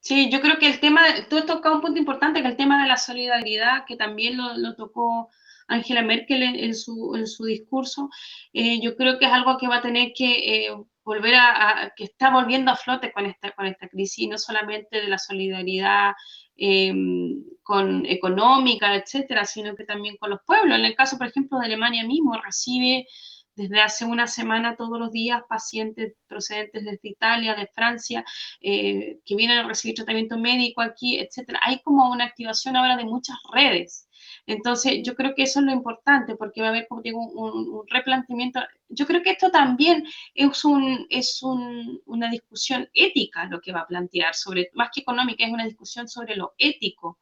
Sí, 0.00 0.30
yo 0.30 0.40
creo 0.40 0.58
que 0.58 0.66
el 0.66 0.80
tema, 0.80 1.02
tú 1.28 1.36
has 1.36 1.46
tocado 1.46 1.74
un 1.74 1.82
punto 1.82 1.98
importante, 1.98 2.42
que 2.42 2.48
el 2.48 2.56
tema 2.56 2.82
de 2.82 2.88
la 2.88 2.96
solidaridad, 2.96 3.84
que 3.86 3.96
también 3.96 4.36
lo, 4.36 4.54
lo 4.56 4.74
tocó 4.74 5.28
Angela 5.68 6.02
Merkel 6.02 6.42
en, 6.42 6.56
en, 6.56 6.74
su, 6.74 7.14
en 7.14 7.26
su 7.26 7.44
discurso, 7.44 8.10
eh, 8.52 8.80
yo 8.80 8.96
creo 8.96 9.18
que 9.18 9.26
es 9.26 9.32
algo 9.32 9.56
que 9.58 9.68
va 9.68 9.76
a 9.76 9.82
tener 9.82 10.12
que 10.14 10.66
eh, 10.66 10.76
volver 11.04 11.34
a, 11.34 11.84
a, 11.84 11.90
que 11.90 12.04
está 12.04 12.30
volviendo 12.30 12.70
a 12.70 12.76
flote 12.76 13.12
con 13.12 13.26
esta, 13.26 13.52
con 13.52 13.66
esta 13.66 13.88
crisis, 13.88 14.28
no 14.28 14.38
solamente 14.38 15.00
de 15.00 15.08
la 15.08 15.18
solidaridad 15.18 16.12
eh, 16.60 16.92
con 17.62 18.04
económica, 18.04 18.94
etcétera, 18.94 19.46
sino 19.46 19.74
que 19.74 19.84
también 19.84 20.16
con 20.18 20.30
los 20.30 20.40
pueblos. 20.46 20.78
En 20.78 20.84
el 20.84 20.94
caso, 20.94 21.16
por 21.16 21.28
ejemplo, 21.28 21.58
de 21.58 21.66
Alemania 21.66 22.04
mismo, 22.04 22.34
recibe 22.34 23.06
desde 23.60 23.80
hace 23.82 24.04
una 24.06 24.26
semana 24.26 24.74
todos 24.74 24.98
los 24.98 25.12
días 25.12 25.42
pacientes 25.46 26.14
procedentes 26.26 26.82
desde 26.82 27.08
Italia, 27.08 27.54
de 27.54 27.66
Francia, 27.66 28.24
eh, 28.62 29.18
que 29.24 29.36
vienen 29.36 29.58
a 29.58 29.68
recibir 29.68 29.96
tratamiento 29.96 30.38
médico 30.38 30.80
aquí, 30.80 31.18
etcétera. 31.18 31.60
Hay 31.62 31.82
como 31.82 32.10
una 32.10 32.24
activación 32.24 32.76
ahora 32.76 32.96
de 32.96 33.04
muchas 33.04 33.36
redes. 33.52 34.08
Entonces, 34.46 35.00
yo 35.04 35.14
creo 35.14 35.34
que 35.34 35.42
eso 35.42 35.60
es 35.60 35.66
lo 35.66 35.72
importante, 35.72 36.36
porque 36.36 36.62
va 36.62 36.68
a 36.68 36.70
haber, 36.70 36.86
como 36.88 37.02
digo, 37.02 37.20
un, 37.20 37.86
replanteamiento. 37.88 38.60
Yo 38.88 39.06
creo 39.06 39.22
que 39.22 39.32
esto 39.32 39.50
también 39.50 40.04
es, 40.34 40.64
un, 40.64 41.06
es 41.10 41.42
un, 41.42 42.00
una 42.06 42.30
discusión 42.30 42.88
ética 42.94 43.44
lo 43.46 43.60
que 43.60 43.72
va 43.72 43.80
a 43.80 43.86
plantear, 43.86 44.34
sobre, 44.34 44.70
más 44.74 44.88
que 44.92 45.00
económica, 45.02 45.44
es 45.44 45.52
una 45.52 45.64
discusión 45.66 46.08
sobre 46.08 46.36
lo 46.36 46.54
ético. 46.56 47.18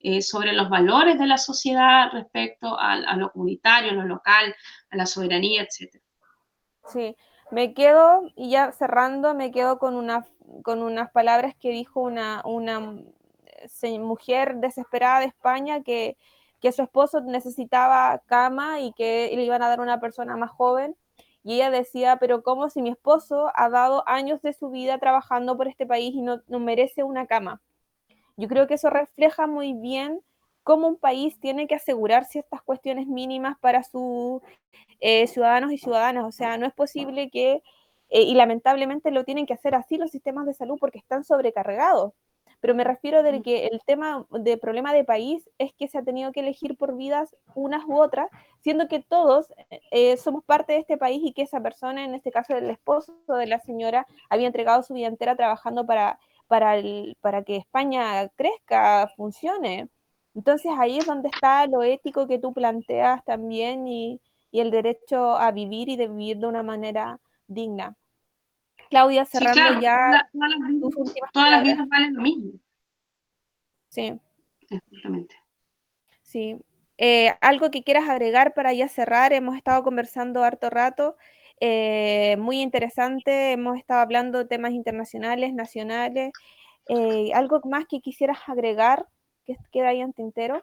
Eh, 0.00 0.22
sobre 0.22 0.52
los 0.52 0.68
valores 0.68 1.18
de 1.18 1.26
la 1.26 1.38
sociedad 1.38 2.10
respecto 2.12 2.78
a, 2.78 2.92
a, 2.92 3.16
lo 3.16 3.32
comunitario, 3.32 3.92
lo 3.92 4.04
local, 4.04 4.54
a 4.90 4.96
la 4.96 5.06
soberanía, 5.06 5.62
etc. 5.62 6.00
Sí, 6.86 7.16
me 7.50 7.74
quedo, 7.74 8.22
y 8.36 8.50
ya 8.50 8.72
cerrando, 8.72 9.34
me 9.34 9.50
quedo 9.50 9.78
con, 9.78 9.96
una, 9.96 10.26
con 10.62 10.82
unas 10.82 11.10
palabras 11.10 11.54
que 11.58 11.70
dijo 11.70 12.00
una, 12.00 12.42
una 12.44 12.80
mujer 13.98 14.56
desesperada 14.56 15.20
de 15.20 15.26
España 15.26 15.82
que, 15.82 16.16
que 16.60 16.72
su 16.72 16.82
esposo 16.82 17.20
necesitaba 17.20 18.22
cama 18.26 18.80
y 18.80 18.92
que 18.92 19.30
le 19.34 19.44
iban 19.44 19.62
a 19.62 19.68
dar 19.68 19.80
una 19.80 20.00
persona 20.00 20.36
más 20.36 20.50
joven. 20.50 20.96
Y 21.42 21.54
ella 21.54 21.70
decía, 21.70 22.16
pero 22.18 22.42
¿cómo 22.42 22.68
si 22.68 22.82
mi 22.82 22.90
esposo 22.90 23.50
ha 23.54 23.70
dado 23.70 24.06
años 24.06 24.42
de 24.42 24.52
su 24.52 24.70
vida 24.70 24.98
trabajando 24.98 25.56
por 25.56 25.68
este 25.68 25.86
país 25.86 26.14
y 26.14 26.20
no, 26.20 26.42
no 26.46 26.60
merece 26.60 27.02
una 27.02 27.26
cama? 27.26 27.60
Yo 28.38 28.48
creo 28.48 28.66
que 28.66 28.74
eso 28.74 28.88
refleja 28.88 29.46
muy 29.46 29.74
bien 29.74 30.22
cómo 30.62 30.88
un 30.88 30.96
país 30.96 31.38
tiene 31.40 31.66
que 31.66 31.74
asegurar 31.74 32.24
ciertas 32.24 32.62
cuestiones 32.62 33.06
mínimas 33.06 33.58
para 33.58 33.82
sus 33.82 34.40
eh, 35.00 35.26
ciudadanos 35.26 35.72
y 35.72 35.78
ciudadanas. 35.78 36.24
O 36.24 36.32
sea, 36.32 36.56
no 36.56 36.66
es 36.66 36.72
posible 36.72 37.30
que, 37.30 37.62
eh, 38.08 38.22
y 38.22 38.34
lamentablemente 38.34 39.10
lo 39.10 39.24
tienen 39.24 39.44
que 39.44 39.54
hacer 39.54 39.74
así 39.74 39.98
los 39.98 40.10
sistemas 40.10 40.46
de 40.46 40.54
salud 40.54 40.78
porque 40.80 40.98
están 40.98 41.24
sobrecargados 41.24 42.14
pero 42.60 42.74
me 42.74 42.84
refiero 42.84 43.22
de 43.22 43.40
que 43.42 43.66
el 43.66 43.80
tema 43.86 44.26
de 44.30 44.56
problema 44.56 44.92
de 44.92 45.04
país 45.04 45.48
es 45.58 45.72
que 45.74 45.88
se 45.88 45.98
ha 45.98 46.02
tenido 46.02 46.32
que 46.32 46.40
elegir 46.40 46.76
por 46.76 46.96
vidas 46.96 47.34
unas 47.54 47.84
u 47.84 48.00
otras, 48.00 48.28
siendo 48.60 48.88
que 48.88 49.00
todos 49.00 49.46
eh, 49.90 50.16
somos 50.16 50.44
parte 50.44 50.72
de 50.72 50.80
este 50.80 50.96
país 50.96 51.20
y 51.22 51.32
que 51.32 51.42
esa 51.42 51.60
persona, 51.60 52.04
en 52.04 52.14
este 52.14 52.32
caso 52.32 52.56
el 52.56 52.70
esposo 52.70 53.14
de 53.28 53.46
la 53.46 53.60
señora, 53.60 54.06
había 54.28 54.48
entregado 54.48 54.82
su 54.82 54.94
vida 54.94 55.06
entera 55.06 55.36
trabajando 55.36 55.86
para, 55.86 56.18
para, 56.48 56.76
el, 56.76 57.16
para 57.20 57.44
que 57.44 57.56
España 57.56 58.28
crezca, 58.30 59.08
funcione. 59.16 59.88
Entonces 60.34 60.72
ahí 60.78 60.98
es 60.98 61.06
donde 61.06 61.28
está 61.28 61.66
lo 61.66 61.82
ético 61.82 62.26
que 62.26 62.38
tú 62.38 62.52
planteas 62.52 63.24
también 63.24 63.86
y, 63.86 64.20
y 64.50 64.60
el 64.60 64.70
derecho 64.70 65.36
a 65.36 65.52
vivir 65.52 65.88
y 65.88 65.96
de 65.96 66.08
vivir 66.08 66.38
de 66.38 66.46
una 66.46 66.62
manera 66.62 67.20
digna. 67.46 67.96
Claudia, 68.90 69.24
cerrando 69.24 69.80
ya 69.80 70.28
todas 70.32 70.50
las, 70.50 71.32
todas 71.32 71.50
las 71.50 71.62
vidas 71.62 71.88
valen 71.88 72.14
lo 72.14 72.22
mismo. 72.22 72.52
Sí. 73.88 74.18
Exactamente. 74.62 75.34
Sí. 76.22 76.58
Eh, 76.96 77.34
algo 77.40 77.70
que 77.70 77.82
quieras 77.82 78.08
agregar 78.08 78.54
para 78.54 78.72
ya 78.72 78.88
cerrar, 78.88 79.32
hemos 79.32 79.56
estado 79.56 79.82
conversando 79.82 80.42
harto 80.42 80.68
rato, 80.68 81.16
eh, 81.60 82.36
muy 82.38 82.60
interesante, 82.60 83.52
hemos 83.52 83.78
estado 83.78 84.00
hablando 84.00 84.38
de 84.38 84.44
temas 84.46 84.72
internacionales, 84.72 85.52
nacionales, 85.52 86.32
eh, 86.88 87.30
algo 87.34 87.60
más 87.64 87.86
que 87.88 88.00
quisieras 88.00 88.38
agregar 88.46 89.06
que 89.44 89.56
queda 89.72 89.88
ahí 89.88 90.00
en 90.00 90.12
tintero. 90.12 90.62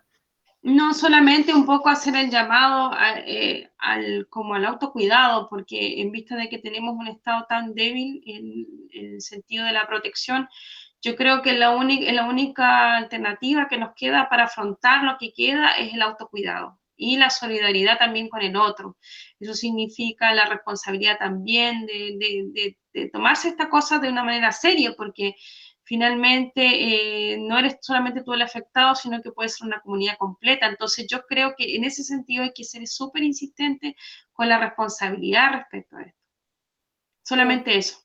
No 0.61 0.93
solamente 0.95 1.53
un 1.53 1.65
poco 1.65 1.89
hacer 1.89 2.15
el 2.15 2.31
llamado 2.31 2.91
eh, 3.27 3.69
al, 3.77 4.27
como 4.30 4.55
al 4.55 4.65
autocuidado, 4.65 5.47
porque 5.47 6.01
en 6.01 6.11
vista 6.11 6.35
de 6.35 6.49
que 6.49 6.57
tenemos 6.57 6.95
un 6.95 7.07
estado 7.07 7.45
tan 7.47 7.76
débil 7.76 8.23
en, 8.26 8.65
el 8.91 9.22
sentido 9.22 9.65
de 9.65 9.73
la 9.73 9.85
protección, 9.88 10.47
yo 11.01 11.15
creo 11.15 11.43
que 11.43 11.53
la, 11.53 11.76
la 11.76 12.26
única 12.26 12.97
alternativa 12.97 13.67
que 13.67 13.77
nos 13.77 13.93
queda 13.95 14.27
para 14.27 14.45
afrontar 14.45 15.03
lo 15.03 15.17
que 15.19 15.34
queda 15.34 15.77
es 15.77 15.93
el 15.93 16.01
autocuidado 16.01 16.80
y 16.95 17.17
la 17.17 17.30
solidaridad 17.30 17.97
también 17.97 18.30
con 18.30 18.41
el 18.41 18.55
otro. 18.55 18.97
Eso 19.39 19.53
significa 19.53 20.34
la 20.34 20.45
responsabilidad 20.45 21.17
también 21.17 21.85
de, 21.85 22.77
de, 22.93 23.09
tomarse 23.09 23.49
esta 23.49 23.69
cosa 23.69 23.99
de 23.99 24.09
una 24.09 24.23
manera 24.23 24.51
seria, 24.51 24.93
porque 24.95 25.35
finalmente 25.84 27.34
eh, 27.34 27.38
no 27.39 27.59
eres 27.59 27.77
solamente 27.81 28.23
tú 28.23 28.34
el 28.34 28.41
afectado, 28.41 28.95
sino 28.95 29.22
que 29.22 29.31
puede 29.31 29.49
ser 29.49 29.67
una 29.67 29.81
comunidad 29.81 30.17
completa. 30.17 30.67
Entonces 30.67 31.07
yo 31.07 31.26
creo 31.27 31.55
que 31.57 31.76
en 31.76 31.84
ese 31.84 32.03
sentido 32.03 32.43
hay 32.43 32.53
que 32.53 32.63
ser 32.63 32.88
súper 32.88 33.23
insistente 33.23 33.95
con 34.34 34.49
la 34.49 34.59
responsabilidad 34.59 35.51
respecto 35.53 35.97
a 35.97 36.03
esto. 36.03 36.19
Solamente 37.23 37.77
eso. 37.77 38.05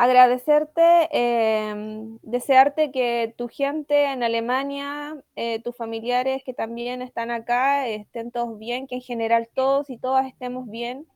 Agradecerte, 0.00 1.08
em, 1.10 2.18
desearte 2.22 2.92
que 2.92 3.34
tu 3.36 3.48
gente 3.48 4.04
en 4.04 4.22
Alemania, 4.22 5.16
eh, 5.34 5.60
tus 5.60 5.76
familiares 5.76 6.44
que 6.44 6.54
también 6.54 7.02
están 7.02 7.32
acá, 7.32 7.88
estén 7.88 8.30
todos 8.30 8.56
bien, 8.60 8.86
que 8.86 8.94
en 8.94 9.00
general 9.00 9.48
todos 9.52 9.90
y 9.90 9.98
todas 9.98 10.28
estemos 10.28 10.70
bien, 10.70 11.08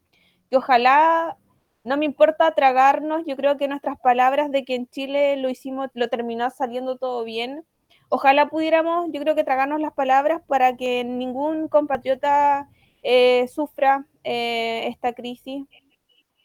que 0.51 0.57
ojalá 0.57 1.39
no 1.85 1.97
me 1.97 2.07
importa 2.07 2.57
tragarnos, 2.57 3.23
yo 3.25 3.37
creo 3.37 3.57
que 3.57 3.69
nuestras 3.69 4.01
palabras 4.01 4.51
de 4.51 4.65
que 4.65 4.75
en 4.75 4.89
Chile 4.89 5.37
lo 5.37 5.49
hicimos, 5.49 5.89
lo 5.95 6.09
terminó 6.09 6.51
saliendo 6.51 6.97
todo 6.99 7.23
bien. 7.23 7.65
Ojalá 8.09 8.49
pudiéramos, 8.49 9.11
yo 9.13 9.21
creo 9.21 9.37
que 9.37 9.45
tragarnos 9.45 9.81
las 9.81 9.93
palabras 9.93 10.43
para 10.49 10.77
que 10.77 11.05
ningún 11.05 11.69
compatriota 11.69 12.69
eh, 13.05 13.47
sufra 13.47 14.07
eh, 14.25 14.89
esta 14.89 15.13
crisis. 15.13 15.67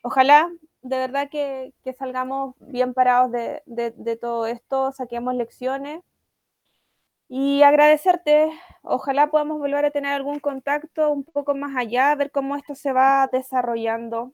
Ojalá 0.04 0.52
de 0.88 0.98
verdad 0.98 1.30
que, 1.30 1.74
salgamos 1.98 2.56
bien 2.60 2.94
parados 2.94 3.32
de, 3.32 4.18
todo 4.22 4.48
esto, 4.48 4.92
saquemos 4.92 5.36
lecciones 5.36 6.02
y 7.30 7.62
agradecerte. 7.62 8.50
Ojalá 8.84 9.30
podamos 9.30 9.60
volver 9.60 9.86
a 9.86 9.92
tener 9.92 10.14
algún 10.14 10.40
contacto 10.40 11.12
un 11.12 11.24
poco 11.24 11.56
más 11.56 11.76
allá, 11.76 12.16
ver 12.16 12.32
cómo 12.32 12.56
esto 12.56 12.76
se 12.76 12.94
va 12.94 13.28
desarrollando. 13.32 14.34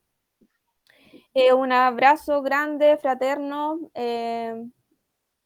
Eh, 1.34 1.54
un 1.54 1.72
abrazo 1.72 2.44
grande, 2.44 2.98
fraterno, 2.98 3.80
eh, 3.96 4.56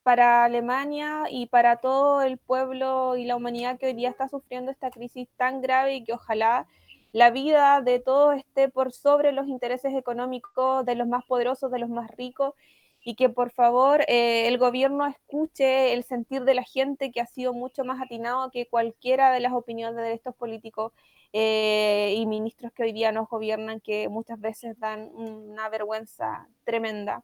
para 0.03 0.45
Alemania 0.45 1.25
y 1.29 1.47
para 1.47 1.77
todo 1.77 2.21
el 2.21 2.37
pueblo 2.37 3.17
y 3.17 3.25
la 3.25 3.35
humanidad 3.35 3.77
que 3.77 3.87
hoy 3.87 3.93
día 3.93 4.09
está 4.09 4.29
sufriendo 4.29 4.71
esta 4.71 4.89
crisis 4.89 5.27
tan 5.37 5.61
grave 5.61 5.95
y 5.95 6.03
que 6.03 6.13
ojalá 6.13 6.67
la 7.11 7.31
vida 7.31 7.81
de 7.81 7.99
todos 7.99 8.35
esté 8.35 8.69
por 8.69 8.91
sobre 8.91 9.31
los 9.31 9.47
intereses 9.47 9.93
económicos 9.93 10.85
de 10.85 10.95
los 10.95 11.07
más 11.07 11.25
poderosos, 11.25 11.71
de 11.71 11.79
los 11.79 11.89
más 11.89 12.11
ricos, 12.11 12.53
y 13.03 13.15
que 13.15 13.29
por 13.29 13.51
favor 13.51 14.01
eh, 14.07 14.47
el 14.47 14.57
gobierno 14.57 15.05
escuche 15.05 15.93
el 15.93 16.03
sentir 16.03 16.43
de 16.43 16.53
la 16.53 16.63
gente 16.63 17.11
que 17.11 17.21
ha 17.21 17.25
sido 17.25 17.53
mucho 17.53 17.85
más 17.85 18.01
atinado 18.01 18.51
que 18.51 18.65
cualquiera 18.65 19.31
de 19.31 19.39
las 19.39 19.53
opiniones 19.53 20.03
de 20.03 20.13
estos 20.13 20.35
políticos 20.35 20.91
eh, 21.31 22.13
y 22.17 22.25
ministros 22.25 22.73
que 22.73 22.83
hoy 22.83 22.91
día 22.91 23.11
nos 23.11 23.29
gobiernan, 23.29 23.79
que 23.79 24.09
muchas 24.09 24.39
veces 24.39 24.77
dan 24.79 25.09
una 25.13 25.69
vergüenza 25.69 26.49
tremenda. 26.65 27.23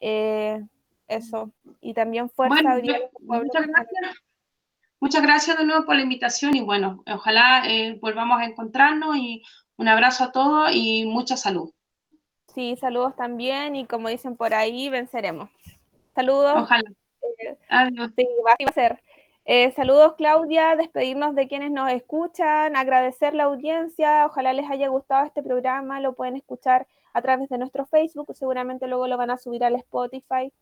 Eh, 0.00 0.62
eso. 1.08 1.50
Y 1.80 1.94
también 1.94 2.30
fuerza 2.30 2.78
muchas, 3.20 3.66
gracias. 3.66 4.22
Muchas 5.02 5.20
gracias 5.20 5.58
de 5.58 5.64
nuevo 5.64 5.84
por 5.84 5.96
la 5.96 6.02
invitación 6.02 6.54
y 6.54 6.60
bueno, 6.60 7.02
ojalá 7.12 7.64
eh, 7.66 7.98
volvamos 8.00 8.40
a 8.40 8.44
encontrarnos 8.44 9.16
y 9.16 9.42
un 9.76 9.88
abrazo 9.88 10.24
a 10.24 10.32
todos 10.32 10.70
y 10.72 11.04
mucha 11.06 11.36
salud. 11.36 11.72
Sí, 12.54 12.76
saludos 12.76 13.16
también 13.16 13.74
y 13.74 13.84
como 13.84 14.08
dicen 14.08 14.36
por 14.36 14.54
ahí, 14.54 14.88
venceremos. 14.88 15.50
Saludos. 16.14 16.54
Ojalá. 16.56 16.88
Adiós. 17.68 18.10
Sí, 18.16 18.28
va 18.46 18.54
a 18.64 18.72
ser. 18.72 19.02
Eh, 19.44 19.72
saludos 19.72 20.14
Claudia, 20.16 20.76
despedirnos 20.76 21.34
de 21.34 21.48
quienes 21.48 21.72
nos 21.72 21.90
escuchan, 21.90 22.76
agradecer 22.76 23.34
la 23.34 23.44
audiencia, 23.44 24.24
ojalá 24.24 24.52
les 24.52 24.70
haya 24.70 24.86
gustado 24.86 25.26
este 25.26 25.42
programa, 25.42 25.98
lo 25.98 26.14
pueden 26.14 26.36
escuchar 26.36 26.86
a 27.12 27.22
través 27.22 27.48
de 27.48 27.58
nuestro 27.58 27.86
Facebook, 27.86 28.32
seguramente 28.36 28.86
luego 28.86 29.08
lo 29.08 29.16
van 29.16 29.32
a 29.32 29.38
subir 29.38 29.64
al 29.64 29.74
Spotify 29.74 30.52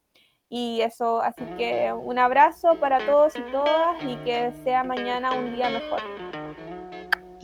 y 0.50 0.80
eso, 0.82 1.22
así 1.22 1.44
que 1.56 1.92
un 1.92 2.18
abrazo 2.18 2.74
para 2.80 2.98
todos 3.06 3.36
y 3.36 3.42
todas 3.52 4.02
y 4.02 4.16
que 4.16 4.52
sea 4.64 4.82
mañana 4.82 5.32
un 5.32 5.54
día 5.54 5.70
mejor. 5.70 6.00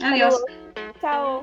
Adiós. 0.03 0.43
Chao. 0.99 1.41